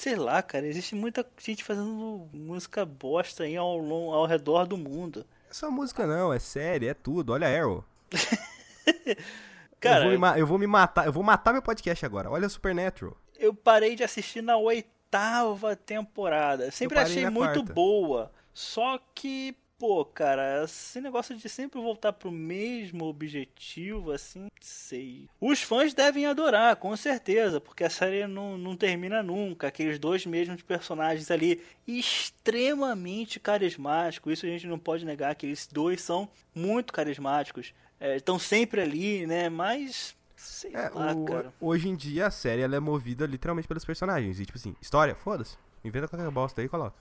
sei 0.00 0.16
lá, 0.16 0.42
cara, 0.42 0.66
existe 0.66 0.94
muita 0.94 1.26
gente 1.38 1.62
fazendo 1.62 2.26
música 2.32 2.86
bosta 2.86 3.44
aí 3.44 3.54
ao, 3.54 3.68
ao 3.68 4.24
redor 4.24 4.66
do 4.66 4.76
mundo. 4.76 5.26
É 5.50 5.52
só 5.52 5.70
música 5.70 6.06
não, 6.06 6.32
é 6.32 6.38
série, 6.38 6.88
é 6.88 6.94
tudo. 6.94 7.34
Olha 7.34 7.46
Arrow. 7.46 7.84
cara, 9.78 10.06
eu 10.06 10.18
vou, 10.18 10.18
me, 10.18 10.40
eu 10.40 10.46
vou 10.46 10.58
me 10.58 10.66
matar, 10.66 11.04
eu 11.04 11.12
vou 11.12 11.22
matar 11.22 11.52
meu 11.52 11.60
podcast 11.60 12.06
agora. 12.06 12.30
Olha 12.30 12.48
Supernatural. 12.48 13.14
Eu 13.38 13.52
parei 13.52 13.94
de 13.94 14.02
assistir 14.02 14.42
na 14.42 14.56
oitava 14.56 15.76
temporada. 15.76 16.70
Sempre 16.70 16.98
achei 16.98 17.28
muito 17.28 17.62
quarta. 17.62 17.74
boa. 17.74 18.32
Só 18.54 18.98
que, 19.14 19.54
pô, 19.80 20.04
cara, 20.04 20.62
esse 20.62 21.00
negócio 21.00 21.34
de 21.34 21.48
sempre 21.48 21.80
voltar 21.80 22.12
pro 22.12 22.30
mesmo 22.30 23.06
objetivo, 23.06 24.12
assim, 24.12 24.48
sei. 24.60 25.26
Os 25.40 25.62
fãs 25.62 25.94
devem 25.94 26.26
adorar, 26.26 26.76
com 26.76 26.94
certeza, 26.98 27.58
porque 27.58 27.82
a 27.82 27.88
série 27.88 28.26
não, 28.26 28.58
não 28.58 28.76
termina 28.76 29.22
nunca. 29.22 29.68
Aqueles 29.68 29.98
dois 29.98 30.26
mesmos 30.26 30.60
personagens 30.60 31.30
ali, 31.30 31.62
extremamente 31.88 33.40
carismáticos. 33.40 34.34
Isso 34.34 34.44
a 34.44 34.50
gente 34.50 34.66
não 34.66 34.78
pode 34.78 35.06
negar, 35.06 35.34
que 35.34 35.46
eles 35.46 35.66
dois 35.66 36.02
são 36.02 36.28
muito 36.54 36.92
carismáticos. 36.92 37.72
Estão 37.98 38.36
é, 38.36 38.38
sempre 38.38 38.82
ali, 38.82 39.26
né? 39.26 39.48
Mas 39.48 40.14
Sei 40.36 40.74
é, 40.74 40.90
lá, 40.90 41.12
o, 41.12 41.24
cara. 41.24 41.54
Hoje 41.58 41.88
em 41.88 41.96
dia 41.96 42.26
a 42.26 42.30
série 42.30 42.60
ela 42.60 42.76
é 42.76 42.80
movida 42.80 43.24
literalmente 43.24 43.66
pelos 43.66 43.84
personagens. 43.84 44.38
E 44.40 44.44
tipo 44.44 44.58
assim, 44.58 44.76
história, 44.80 45.14
foda-se. 45.14 45.56
Inventa 45.82 46.06
qualquer 46.06 46.30
bosta 46.30 46.60
aí 46.60 46.66
e 46.66 46.68
coloca. 46.68 46.96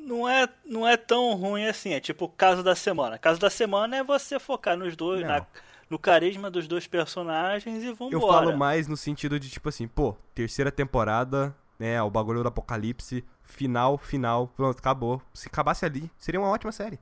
Não 0.00 0.28
é, 0.28 0.48
não 0.64 0.86
é 0.86 0.96
tão 0.96 1.34
ruim 1.34 1.66
assim, 1.66 1.92
é 1.92 2.00
tipo 2.00 2.28
caso 2.28 2.62
da 2.62 2.74
semana. 2.74 3.18
Caso 3.18 3.38
da 3.38 3.50
semana 3.50 3.96
é 3.98 4.04
você 4.04 4.38
focar 4.38 4.76
nos 4.76 4.96
dois, 4.96 5.22
na, 5.22 5.46
no 5.88 5.98
carisma 5.98 6.50
dos 6.50 6.66
dois 6.66 6.86
personagens 6.86 7.82
e 7.82 7.92
vambora. 7.92 8.14
Eu 8.14 8.20
falo 8.20 8.56
mais 8.56 8.88
no 8.88 8.96
sentido 8.96 9.38
de 9.38 9.50
tipo 9.50 9.68
assim, 9.68 9.86
pô, 9.86 10.16
terceira 10.34 10.72
temporada, 10.72 11.54
né, 11.78 12.00
o 12.02 12.10
bagulho 12.10 12.42
do 12.42 12.48
apocalipse, 12.48 13.24
final, 13.42 13.98
final, 13.98 14.48
pronto, 14.48 14.78
acabou. 14.78 15.20
Se 15.34 15.48
acabasse 15.48 15.84
ali, 15.84 16.10
seria 16.18 16.40
uma 16.40 16.50
ótima 16.50 16.72
série. 16.72 16.98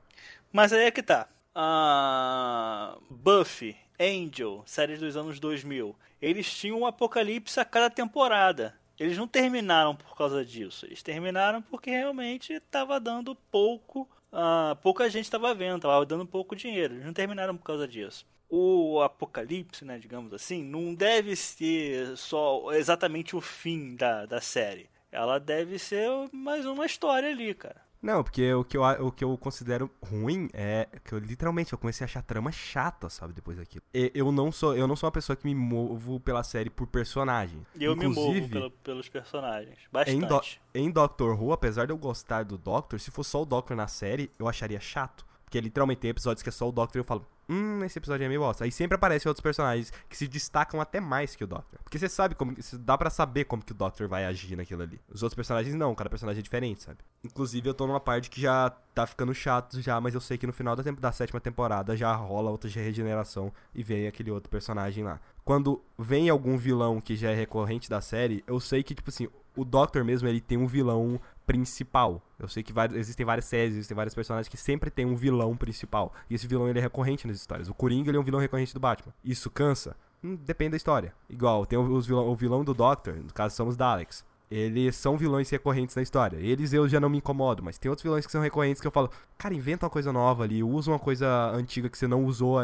Mas 0.51 0.73
aí 0.73 0.85
é 0.85 0.91
que 0.91 1.03
tá. 1.03 1.27
A 1.53 2.97
Buffy 3.09 3.75
Angel, 3.99 4.63
séries 4.65 4.99
dos 4.99 5.17
anos 5.17 5.39
2000, 5.39 5.95
eles 6.21 6.51
tinham 6.51 6.79
um 6.79 6.85
apocalipse 6.85 7.59
a 7.59 7.65
cada 7.65 7.89
temporada. 7.89 8.78
Eles 8.99 9.17
não 9.17 9.27
terminaram 9.27 9.95
por 9.95 10.15
causa 10.15 10.43
disso. 10.43 10.85
Eles 10.85 11.01
terminaram 11.01 11.61
porque 11.61 11.89
realmente 11.89 12.53
estava 12.53 12.99
dando 12.99 13.33
pouco. 13.33 14.01
Uh, 14.31 14.75
pouca 14.81 15.09
gente 15.09 15.23
estava 15.23 15.53
vendo, 15.55 15.77
estava 15.77 16.05
dando 16.05 16.25
pouco 16.25 16.55
dinheiro. 16.55 16.95
Eles 16.95 17.05
não 17.05 17.13
terminaram 17.13 17.55
por 17.55 17.63
causa 17.63 17.87
disso. 17.87 18.27
O 18.49 19.01
apocalipse, 19.01 19.85
né, 19.85 19.97
digamos 19.97 20.33
assim, 20.33 20.63
não 20.63 20.93
deve 20.93 21.35
ser 21.35 22.17
só 22.17 22.73
exatamente 22.73 23.35
o 23.35 23.41
fim 23.41 23.95
da, 23.95 24.25
da 24.25 24.41
série. 24.41 24.89
Ela 25.11 25.39
deve 25.39 25.79
ser 25.79 26.09
mais 26.31 26.65
uma 26.65 26.85
história 26.85 27.29
ali, 27.29 27.53
cara. 27.53 27.88
Não, 28.01 28.23
porque 28.23 28.53
o 28.53 28.63
que, 28.63 28.77
eu, 28.77 28.83
o 28.83 29.11
que 29.11 29.23
eu 29.23 29.37
considero 29.37 29.91
ruim 30.01 30.49
é 30.53 30.87
que 31.03 31.13
eu 31.13 31.19
literalmente 31.19 31.73
eu 31.73 31.77
comecei 31.77 32.05
a 32.05 32.05
achar 32.05 32.21
a 32.21 32.23
trama 32.23 32.51
chata, 32.51 33.09
sabe, 33.09 33.33
depois 33.33 33.57
daquilo. 33.57 33.83
E, 33.93 34.11
eu 34.15 34.31
não 34.31 34.51
sou 34.51 34.75
eu 34.75 34.87
não 34.87 34.95
sou 34.95 35.07
uma 35.07 35.11
pessoa 35.11 35.35
que 35.35 35.45
me 35.45 35.53
movo 35.53 36.19
pela 36.19 36.41
série 36.43 36.69
por 36.69 36.87
personagem. 36.87 37.65
Eu 37.79 37.93
Inclusive, 37.93 38.23
me 38.23 38.37
movo 38.37 38.49
pelo, 38.49 38.71
pelos 38.71 39.09
personagens, 39.09 39.77
bastante. 39.91 40.15
Em, 40.15 40.27
do, 40.27 40.41
em 40.87 40.91
Doctor 40.91 41.41
Who, 41.41 41.51
apesar 41.51 41.87
de 41.87 41.91
eu 41.91 41.97
gostar 41.97 42.43
do 42.45 42.57
Doctor, 42.57 42.99
se 42.99 43.11
fosse 43.11 43.31
só 43.31 43.41
o 43.41 43.45
Doctor 43.45 43.75
na 43.75 43.87
série, 43.87 44.31
eu 44.39 44.47
acharia 44.47 44.79
chato. 44.79 45.28
Porque 45.49 45.59
literalmente 45.59 46.01
tem 46.01 46.11
episódios 46.11 46.43
que 46.43 46.49
é 46.49 46.51
só 46.51 46.69
o 46.69 46.71
Doctor 46.71 46.99
e 46.99 47.01
eu 47.01 47.03
falo, 47.03 47.25
hum, 47.49 47.83
esse 47.83 47.97
episódio 47.97 48.23
é 48.23 48.27
meio 48.27 48.39
bosta. 48.39 48.65
Aí 48.65 48.71
sempre 48.71 48.93
aparecem 48.93 49.27
outros 49.27 49.41
personagens 49.41 49.91
que 50.07 50.15
se 50.15 50.27
destacam 50.27 50.79
até 50.79 50.99
mais 50.99 51.35
que 51.35 51.43
o 51.43 51.47
Doctor. 51.47 51.79
Porque 51.83 51.97
você 51.97 52.07
sabe 52.07 52.35
como. 52.35 52.53
Dá 52.73 52.95
para 52.95 53.09
saber 53.09 53.45
como 53.45 53.63
que 53.63 53.71
o 53.71 53.75
Doctor 53.75 54.07
vai 54.07 54.25
agir 54.25 54.55
naquilo 54.55 54.83
ali. 54.83 55.01
Os 55.11 55.23
outros 55.23 55.35
personagens 55.35 55.73
não, 55.73 55.95
cada 55.95 56.07
personagem 56.07 56.41
é 56.41 56.43
diferente, 56.43 56.83
sabe? 56.83 56.99
Inclusive 57.23 57.67
eu 57.67 57.73
tô 57.73 57.87
numa 57.87 57.99
parte 57.99 58.29
que 58.29 58.39
já 58.39 58.69
tá 58.93 59.07
ficando 59.07 59.33
chato 59.33 59.81
já, 59.81 59.99
mas 59.99 60.13
eu 60.13 60.21
sei 60.21 60.37
que 60.37 60.45
no 60.45 60.53
final 60.53 60.75
da, 60.75 60.83
da 60.83 61.11
sétima 61.11 61.41
temporada 61.41 61.97
já 61.97 62.13
rola 62.15 62.51
outra 62.51 62.69
regeneração 62.69 63.51
e 63.73 63.81
vem 63.81 64.07
aquele 64.07 64.29
outro 64.29 64.51
personagem 64.51 65.03
lá. 65.03 65.19
Quando 65.43 65.81
vem 65.97 66.29
algum 66.29 66.57
vilão 66.59 67.01
que 67.01 67.15
já 67.15 67.31
é 67.31 67.35
recorrente 67.35 67.89
da 67.89 68.01
série, 68.01 68.43
eu 68.45 68.59
sei 68.59 68.83
que, 68.83 68.93
tipo 68.93 69.09
assim, 69.09 69.27
o 69.55 69.65
Doctor 69.65 70.05
mesmo, 70.05 70.27
ele 70.27 70.39
tem 70.39 70.57
um 70.59 70.67
vilão 70.67 71.19
principal. 71.49 72.21
Eu 72.37 72.47
sei 72.47 72.61
que 72.61 72.71
existem 72.93 73.25
várias 73.25 73.45
séries, 73.45 73.73
existem 73.73 73.95
vários 73.95 74.13
personagens 74.13 74.47
que 74.47 74.55
sempre 74.55 74.91
tem 74.91 75.03
um 75.03 75.15
vilão 75.15 75.57
principal. 75.57 76.13
E 76.29 76.35
esse 76.35 76.45
vilão 76.45 76.69
ele 76.69 76.77
é 76.77 76.81
recorrente 76.81 77.25
nas 77.25 77.37
histórias. 77.37 77.67
O 77.67 77.73
Coringa 77.73 78.11
ele 78.11 78.17
é 78.17 78.19
um 78.19 78.23
vilão 78.23 78.39
recorrente 78.39 78.71
do 78.71 78.79
Batman. 78.79 79.11
Isso 79.25 79.49
cansa? 79.49 79.95
Hum, 80.23 80.35
depende 80.35 80.71
da 80.71 80.77
história. 80.77 81.11
Igual, 81.27 81.65
tem 81.65 81.79
os 81.79 82.05
vilão, 82.05 82.27
o 82.27 82.35
vilão 82.35 82.63
do 82.63 82.71
Doctor, 82.71 83.15
no 83.15 83.33
caso 83.33 83.55
são 83.55 83.67
os 83.67 83.75
Daleks. 83.75 84.23
Eles 84.51 84.95
são 84.95 85.17
vilões 85.17 85.49
recorrentes 85.49 85.95
na 85.95 86.03
história. 86.03 86.37
Eles 86.37 86.71
eu 86.71 86.87
já 86.87 86.99
não 86.99 87.09
me 87.09 87.17
incomodo, 87.17 87.63
mas 87.63 87.79
tem 87.79 87.89
outros 87.89 88.03
vilões 88.03 88.27
que 88.27 88.31
são 88.31 88.41
recorrentes 88.41 88.79
que 88.79 88.85
eu 88.85 88.91
falo, 88.91 89.09
cara, 89.35 89.55
inventa 89.55 89.87
uma 89.87 89.89
coisa 89.89 90.13
nova 90.13 90.43
ali, 90.43 90.61
usa 90.61 90.91
uma 90.91 90.99
coisa 90.99 91.49
antiga 91.49 91.89
que 91.89 91.97
você 91.97 92.07
não 92.07 92.25
usou 92.25 92.59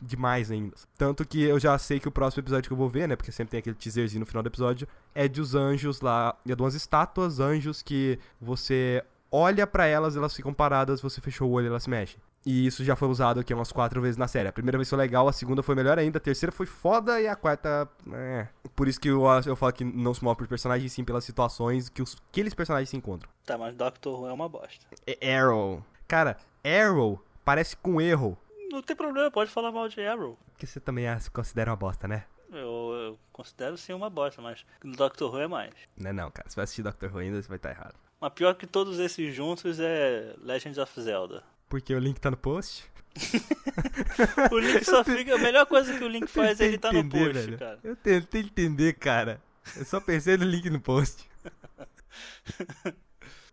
demais 0.00 0.50
ainda. 0.50 0.74
Tanto 0.96 1.26
que 1.26 1.42
eu 1.42 1.58
já 1.58 1.76
sei 1.78 2.00
que 2.00 2.08
o 2.08 2.10
próximo 2.10 2.40
episódio 2.42 2.68
que 2.68 2.72
eu 2.72 2.76
vou 2.76 2.88
ver, 2.88 3.08
né? 3.08 3.16
Porque 3.16 3.30
sempre 3.30 3.52
tem 3.52 3.58
aquele 3.58 3.76
teaserzinho 3.76 4.20
no 4.20 4.26
final 4.26 4.42
do 4.42 4.48
episódio, 4.48 4.88
é 5.14 5.28
de 5.28 5.40
os 5.40 5.54
anjos 5.54 6.00
lá. 6.00 6.36
É 6.46 6.54
de 6.54 6.62
umas 6.62 6.74
estátuas, 6.74 7.40
anjos 7.40 7.82
que 7.82 8.18
você 8.40 9.04
olha 9.30 9.66
para 9.66 9.86
elas, 9.86 10.16
elas 10.16 10.34
ficam 10.34 10.52
paradas, 10.52 11.00
você 11.00 11.20
fechou 11.20 11.48
o 11.48 11.52
olho 11.52 11.66
e 11.66 11.68
elas 11.68 11.84
se 11.84 11.90
mexem. 11.90 12.20
E 12.44 12.66
isso 12.66 12.82
já 12.82 12.96
foi 12.96 13.08
usado 13.08 13.38
aqui 13.38 13.52
umas 13.52 13.70
quatro 13.70 14.00
vezes 14.00 14.16
na 14.16 14.26
série. 14.26 14.48
A 14.48 14.52
primeira 14.52 14.78
vez 14.78 14.88
foi 14.88 14.96
legal, 14.96 15.28
a 15.28 15.32
segunda 15.32 15.62
foi 15.62 15.74
melhor 15.74 15.98
ainda, 15.98 16.16
a 16.16 16.20
terceira 16.20 16.50
foi 16.50 16.64
foda 16.64 17.20
e 17.20 17.28
a 17.28 17.36
quarta. 17.36 17.86
É. 18.12 18.48
Por 18.74 18.88
isso 18.88 18.98
que 18.98 19.08
eu, 19.08 19.24
eu 19.46 19.54
falo 19.54 19.72
que 19.72 19.84
não 19.84 20.14
se 20.14 20.24
move 20.24 20.38
por 20.38 20.48
personagens, 20.48 20.90
sim 20.90 21.04
pelas 21.04 21.24
situações 21.24 21.90
que 21.90 22.00
os, 22.00 22.16
aqueles 22.30 22.54
personagens 22.54 22.88
se 22.88 22.96
encontram. 22.96 23.30
Tá, 23.44 23.58
mas 23.58 23.74
Doctor 23.74 24.20
Who 24.20 24.26
é 24.26 24.32
uma 24.32 24.48
bosta. 24.48 24.86
É 25.06 25.36
Arrow. 25.36 25.84
Cara, 26.08 26.38
Arrow 26.64 27.22
parece 27.44 27.76
com 27.76 28.00
erro. 28.00 28.38
Não 28.70 28.82
tem 28.82 28.94
problema, 28.94 29.30
pode 29.30 29.50
falar 29.50 29.72
mal 29.72 29.88
de 29.88 30.00
Arrow. 30.00 30.38
Porque 30.52 30.66
você 30.66 30.78
também 30.78 31.06
se 31.18 31.30
considera 31.30 31.70
uma 31.70 31.76
bosta, 31.76 32.06
né? 32.06 32.24
Eu, 32.52 32.92
eu, 32.92 33.18
considero 33.32 33.76
sim 33.76 33.92
uma 33.92 34.10
bosta, 34.10 34.40
mas 34.40 34.64
Doctor 34.82 35.32
Who 35.32 35.40
é 35.40 35.46
mais. 35.46 35.74
Não 35.96 36.10
é 36.10 36.12
não, 36.12 36.30
cara. 36.30 36.48
Se 36.48 36.56
vai 36.56 36.64
assistir 36.64 36.82
Doctor 36.82 37.12
Who 37.12 37.18
ainda, 37.18 37.40
você 37.40 37.48
vai 37.48 37.56
estar 37.56 37.70
errado. 37.70 37.94
Mas 38.20 38.32
pior 38.32 38.54
que 38.54 38.66
todos 38.66 38.98
esses 38.98 39.34
juntos 39.34 39.78
é 39.80 40.34
Legends 40.38 40.78
of 40.78 41.00
Zelda. 41.00 41.42
Porque 41.68 41.94
o 41.94 41.98
link 41.98 42.20
tá 42.20 42.30
no 42.30 42.36
post? 42.36 42.90
o 44.52 44.58
link 44.58 44.84
só 44.84 45.02
fica. 45.04 45.34
A 45.34 45.38
melhor 45.38 45.66
coisa 45.66 45.96
que 45.96 46.04
o 46.04 46.08
link 46.08 46.26
faz 46.26 46.60
é 46.60 46.66
ele 46.66 46.78
tá 46.78 46.92
no 46.92 47.08
post, 47.08 47.32
velho. 47.32 47.58
cara. 47.58 47.78
Eu 47.82 47.96
tentei 47.96 48.42
entender, 48.42 48.94
cara. 48.94 49.40
Eu 49.76 49.84
só 49.84 50.00
pensei 50.00 50.36
no 50.36 50.44
link 50.44 50.68
no 50.70 50.80
post. 50.80 51.28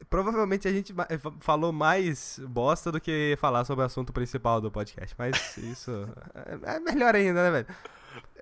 Provavelmente 0.10 0.68
a 0.68 0.72
gente 0.72 0.94
eh, 1.10 1.20
falou 1.42 1.74
mais 1.74 2.40
bosta 2.48 2.92
do 2.92 3.02
que 3.02 3.38
falar 3.40 3.66
sobre 3.66 3.84
o 3.84 3.86
assunto 3.86 4.14
principal 4.14 4.62
do 4.62 4.72
podcast. 4.72 5.14
Mas 5.18 5.58
isso 5.58 5.92
é, 6.64 6.76
é 6.76 6.80
melhor 6.80 7.14
ainda, 7.14 7.44
né, 7.44 7.52
velho? 7.52 7.68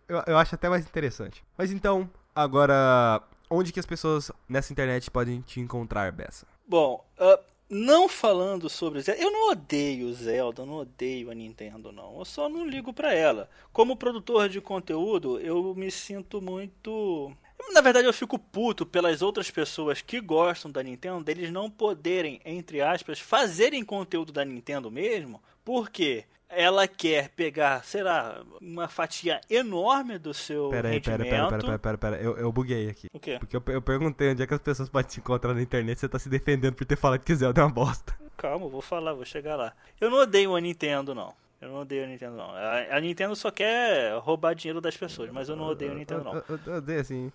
Eu, 0.07 0.23
eu 0.27 0.37
acho 0.37 0.53
até 0.55 0.69
mais 0.69 0.85
interessante. 0.85 1.43
Mas 1.57 1.71
então, 1.71 2.09
agora, 2.35 3.21
onde 3.49 3.73
que 3.73 3.79
as 3.79 3.85
pessoas 3.85 4.31
nessa 4.47 4.71
internet 4.71 5.09
podem 5.09 5.41
te 5.41 5.59
encontrar, 5.59 6.11
Bessa? 6.11 6.45
Bom, 6.67 7.03
uh, 7.19 7.39
não 7.69 8.07
falando 8.07 8.69
sobre 8.69 9.01
Zelda, 9.01 9.21
eu 9.21 9.31
não 9.31 9.49
odeio 9.49 10.13
Zelda, 10.13 10.61
eu 10.61 10.65
não 10.67 10.75
odeio 10.75 11.31
a 11.31 11.33
Nintendo, 11.33 11.91
não. 11.91 12.19
Eu 12.19 12.25
só 12.25 12.47
não 12.47 12.67
ligo 12.67 12.93
pra 12.93 13.13
ela. 13.13 13.49
Como 13.73 13.97
produtor 13.97 14.47
de 14.49 14.61
conteúdo, 14.61 15.39
eu 15.39 15.73
me 15.73 15.89
sinto 15.89 16.39
muito 16.39 17.31
Na 17.71 17.81
verdade, 17.81 18.07
eu 18.07 18.13
fico 18.13 18.39
puto 18.39 18.85
pelas 18.85 19.21
outras 19.21 19.51
pessoas 19.51 20.01
que 20.01 20.21
gostam 20.21 20.71
da 20.71 20.81
Nintendo, 20.81 21.23
deles 21.23 21.51
não 21.51 21.69
poderem, 21.69 22.39
entre 22.45 22.81
aspas, 22.81 23.19
fazerem 23.19 23.83
conteúdo 23.83 24.31
da 24.31 24.45
Nintendo 24.45 24.89
mesmo, 24.89 25.41
porque 25.63 26.25
ela 26.49 26.87
quer 26.87 27.29
pegar, 27.29 27.83
sei 27.83 28.03
lá, 28.03 28.41
uma 28.61 28.87
fatia 28.87 29.41
enorme 29.49 30.17
do 30.17 30.33
seu 30.33 30.69
Pera 30.69 30.89
aí, 30.89 31.01
pera, 31.01 31.23
rendimento. 31.23 31.49
pera, 31.49 31.63
pera, 31.63 31.79
pera, 31.79 31.97
pera, 31.97 32.21
eu, 32.21 32.37
eu 32.37 32.51
buguei 32.51 32.89
aqui. 32.89 33.07
O 33.11 33.19
quê? 33.19 33.37
Porque 33.39 33.57
eu, 33.57 33.63
eu 33.67 33.81
perguntei 33.81 34.31
onde 34.31 34.43
é 34.43 34.47
que 34.47 34.53
as 34.53 34.61
pessoas 34.61 34.87
podem 34.87 35.09
te 35.09 35.19
encontrar 35.19 35.53
na 35.53 35.61
internet 35.61 35.99
você 35.99 36.07
tá 36.07 36.19
se 36.19 36.29
defendendo 36.29 36.75
por 36.75 36.85
ter 36.85 36.95
falado 36.97 37.21
que 37.21 37.35
Zelda 37.35 37.61
é 37.61 37.63
uma 37.63 37.73
bosta. 37.73 38.15
Calma, 38.37 38.65
eu 38.65 38.69
vou 38.69 38.81
falar, 38.81 39.13
vou 39.13 39.25
chegar 39.25 39.55
lá. 39.55 39.73
Eu 39.99 40.09
não 40.09 40.19
odeio 40.19 40.55
a 40.55 40.61
Nintendo, 40.61 41.15
não. 41.15 41.33
Eu 41.61 41.69
não 41.69 41.79
odeio 41.79 42.03
a 42.03 42.07
Nintendo, 42.07 42.35
não. 42.35 42.51
A, 42.51 42.97
a 42.97 42.99
Nintendo 43.01 43.35
só 43.35 43.49
quer 43.49 44.17
roubar 44.19 44.53
dinheiro 44.53 44.81
das 44.81 44.95
pessoas, 44.97 45.31
mas 45.31 45.49
eu 45.49 45.55
não 45.55 45.65
odeio 45.65 45.91
a 45.91 45.95
Nintendo, 45.95 46.23
não. 46.23 46.33
Eu, 46.35 46.43
eu, 46.49 46.59
eu 46.65 46.73
odeio 46.75 46.99
assim. 46.99 47.31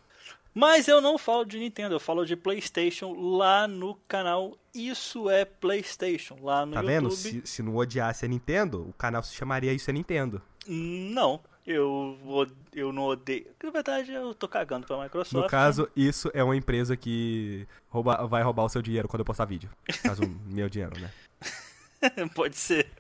Mas 0.54 0.88
eu 0.88 1.00
não 1.00 1.16
falo 1.16 1.44
de 1.44 1.58
Nintendo, 1.58 1.94
eu 1.94 2.00
falo 2.00 2.24
de 2.26 2.34
PlayStation 2.36 3.12
lá 3.14 3.68
no 3.68 3.94
canal 4.08 4.58
Isso 4.74 5.30
é 5.30 5.44
PlayStation, 5.44 6.36
lá 6.42 6.66
no 6.66 6.72
Tá 6.72 6.80
YouTube. 6.80 6.92
vendo? 6.94 7.10
Se, 7.12 7.42
se 7.44 7.62
não 7.62 7.76
odiasse 7.76 8.24
a 8.24 8.28
Nintendo, 8.28 8.88
o 8.88 8.92
canal 8.92 9.22
se 9.22 9.34
chamaria 9.34 9.72
Isso 9.72 9.88
é 9.88 9.92
Nintendo. 9.92 10.42
Não, 10.66 11.40
eu, 11.66 12.18
eu 12.74 12.92
não 12.92 13.04
odeio. 13.04 13.46
Na 13.62 13.70
verdade, 13.70 14.12
eu 14.12 14.34
tô 14.34 14.48
cagando 14.48 14.86
pra 14.86 15.00
Microsoft. 15.02 15.32
No 15.44 15.48
caso, 15.48 15.88
isso 15.96 16.30
é 16.34 16.42
uma 16.42 16.56
empresa 16.56 16.96
que 16.96 17.66
rouba, 17.88 18.26
vai 18.26 18.42
roubar 18.42 18.64
o 18.64 18.68
seu 18.68 18.82
dinheiro 18.82 19.08
quando 19.08 19.20
eu 19.20 19.24
postar 19.24 19.44
vídeo. 19.44 19.70
No 19.88 20.10
caso, 20.10 20.22
meu 20.46 20.68
dinheiro, 20.68 20.98
né? 21.00 21.10
Pode 22.34 22.56
ser. 22.56 22.90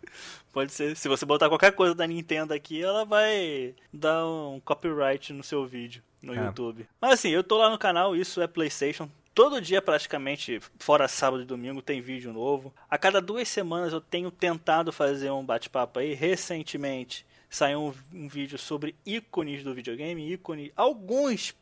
Pode 0.52 0.72
ser. 0.72 0.96
Se 0.96 1.08
você 1.08 1.24
botar 1.24 1.48
qualquer 1.48 1.72
coisa 1.72 1.94
da 1.94 2.06
Nintendo 2.06 2.52
aqui, 2.52 2.82
ela 2.82 3.04
vai 3.04 3.74
dar 3.92 4.26
um 4.26 4.60
copyright 4.64 5.32
no 5.32 5.42
seu 5.42 5.64
vídeo 5.66 6.02
no 6.22 6.34
É. 6.34 6.44
YouTube. 6.44 6.86
Mas 7.00 7.12
assim, 7.14 7.30
eu 7.30 7.44
tô 7.44 7.56
lá 7.56 7.70
no 7.70 7.78
canal, 7.78 8.16
isso 8.16 8.40
é 8.40 8.46
PlayStation. 8.46 9.08
Todo 9.32 9.60
dia, 9.60 9.80
praticamente, 9.80 10.60
fora 10.78 11.06
sábado 11.06 11.42
e 11.42 11.46
domingo, 11.46 11.80
tem 11.80 12.00
vídeo 12.00 12.32
novo. 12.32 12.74
A 12.90 12.98
cada 12.98 13.20
duas 13.20 13.48
semanas 13.48 13.92
eu 13.92 14.00
tenho 14.00 14.30
tentado 14.30 14.92
fazer 14.92 15.30
um 15.30 15.44
bate-papo 15.44 16.00
aí. 16.00 16.14
Recentemente 16.14 17.24
saiu 17.48 17.80
um, 17.80 17.94
um 18.24 18.28
vídeo 18.28 18.58
sobre 18.58 18.94
ícones 19.06 19.62
do 19.62 19.72
videogame, 19.72 20.32
ícone, 20.32 20.72
alguns 20.76 21.52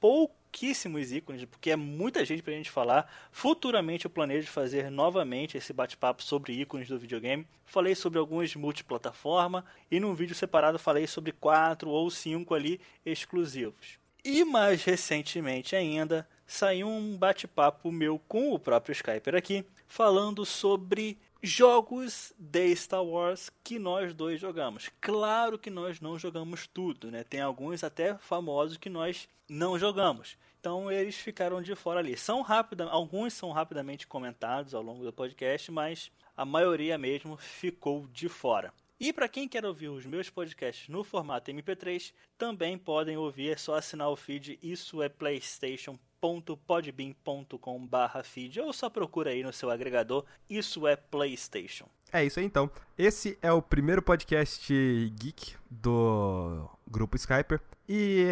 pouquíssimos 0.59 1.13
ícones, 1.13 1.45
porque 1.45 1.71
é 1.71 1.77
muita 1.77 2.25
gente 2.25 2.43
pra 2.43 2.53
gente 2.53 2.69
falar. 2.69 3.09
Futuramente 3.31 4.07
eu 4.07 4.11
planejo 4.11 4.49
fazer 4.49 4.91
novamente 4.91 5.57
esse 5.57 5.73
bate-papo 5.73 6.21
sobre 6.21 6.53
ícones 6.53 6.89
do 6.89 6.99
videogame. 6.99 7.47
Falei 7.65 7.95
sobre 7.95 8.19
alguns 8.19 8.57
multiplataforma 8.57 9.65
e 9.89 10.01
num 10.01 10.15
vídeo 10.15 10.35
separado 10.35 10.77
falei 10.77 11.07
sobre 11.07 11.31
quatro 11.31 11.91
ou 11.91 12.11
cinco 12.11 12.55
ali 12.55 12.81
exclusivos. 13.07 14.01
E 14.25 14.45
mais 14.45 14.83
recentemente 14.83 15.77
ainda, 15.77 16.29
saiu 16.45 16.89
um 16.89 17.17
bate-papo 17.17 17.93
meu 17.93 18.21
com 18.27 18.53
o 18.53 18.59
próprio 18.59 18.93
Skyper 18.93 19.37
aqui, 19.37 19.65
falando 19.87 20.45
sobre 20.45 21.17
jogos 21.41 22.33
de 22.37 22.75
Star 22.75 23.05
Wars 23.05 23.49
que 23.63 23.79
nós 23.79 24.13
dois 24.13 24.41
jogamos. 24.41 24.91
Claro 25.01 25.57
que 25.57 25.71
nós 25.71 26.01
não 26.01 26.19
jogamos 26.19 26.67
tudo, 26.67 27.13
né? 27.13 27.23
Tem 27.23 27.41
alguns 27.41 27.85
até 27.85 28.19
famosos 28.19 28.77
que 28.77 28.91
nós 28.91 29.29
não 29.49 29.79
jogamos. 29.79 30.37
Então 30.61 30.91
eles 30.91 31.17
ficaram 31.17 31.63
de 31.63 31.75
fora 31.75 32.01
ali. 32.01 32.17
São 32.17 32.43
rápida, 32.43 32.85
alguns 32.85 33.33
são 33.33 33.53
rapidamente 33.53 34.07
comentados 34.07 34.75
ao 34.75 34.83
longo 34.83 35.05
do 35.05 35.13
podcast, 35.13 35.71
mas 35.71 36.11
a 36.37 36.45
maioria 36.45 36.99
mesmo 36.99 37.37
ficou 37.37 38.07
de 38.09 38.29
fora. 38.29 38.73
E 39.01 39.13
para 39.13 39.29
quem 39.29 39.49
quer 39.49 39.65
ouvir 39.65 39.89
os 39.89 40.05
meus 40.05 40.29
podcasts 40.29 40.89
no 40.89 41.05
formato 41.05 41.53
MP3, 41.53 42.13
também 42.37 42.77
podem 42.77 43.17
ouvir, 43.17 43.53
é 43.53 43.57
só 43.57 43.77
assinar 43.77 44.11
o 44.11 44.17
feed, 44.17 44.59
isso 44.61 45.01
é 45.01 45.09
playstation.podbean.com 45.09 47.89
feed 48.25 48.61
ou 48.61 48.73
só 48.73 48.91
procura 48.91 49.31
aí 49.31 49.45
no 49.45 49.53
seu 49.53 49.71
agregador, 49.71 50.25
isso 50.51 50.85
é 50.85 50.97
Playstation. 50.97 51.87
É 52.13 52.25
isso 52.25 52.41
aí 52.41 52.47
então. 52.47 52.69
Esse 52.97 53.39
é 53.41 53.53
o 53.53 53.63
primeiro 53.63 54.03
podcast 54.03 54.75
geek 55.15 55.55
do 55.71 56.69
grupo 56.87 57.17
Skyper. 57.17 57.61
E 57.89 58.27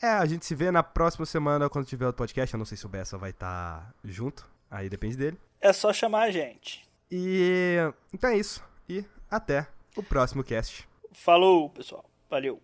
é, 0.00 0.08
a 0.08 0.24
gente 0.26 0.44
se 0.44 0.54
vê 0.54 0.70
na 0.70 0.82
próxima 0.82 1.26
semana 1.26 1.68
quando 1.68 1.86
tiver 1.86 2.08
o 2.08 2.12
podcast. 2.12 2.54
Eu 2.54 2.58
não 2.58 2.66
sei 2.66 2.76
se 2.76 2.86
o 2.86 2.88
Bessa 2.88 3.18
vai 3.18 3.30
estar 3.30 3.92
junto. 4.04 4.46
Aí 4.70 4.88
depende 4.88 5.16
dele. 5.16 5.38
É 5.60 5.72
só 5.72 5.92
chamar 5.92 6.22
a 6.22 6.30
gente. 6.30 6.86
E 7.10 7.76
então 8.12 8.30
é 8.30 8.36
isso. 8.36 8.62
E 8.88 9.04
até 9.30 9.66
o 9.96 10.02
próximo 10.02 10.44
cast. 10.44 10.88
Falou, 11.12 11.70
pessoal. 11.70 12.04
Valeu. 12.30 12.60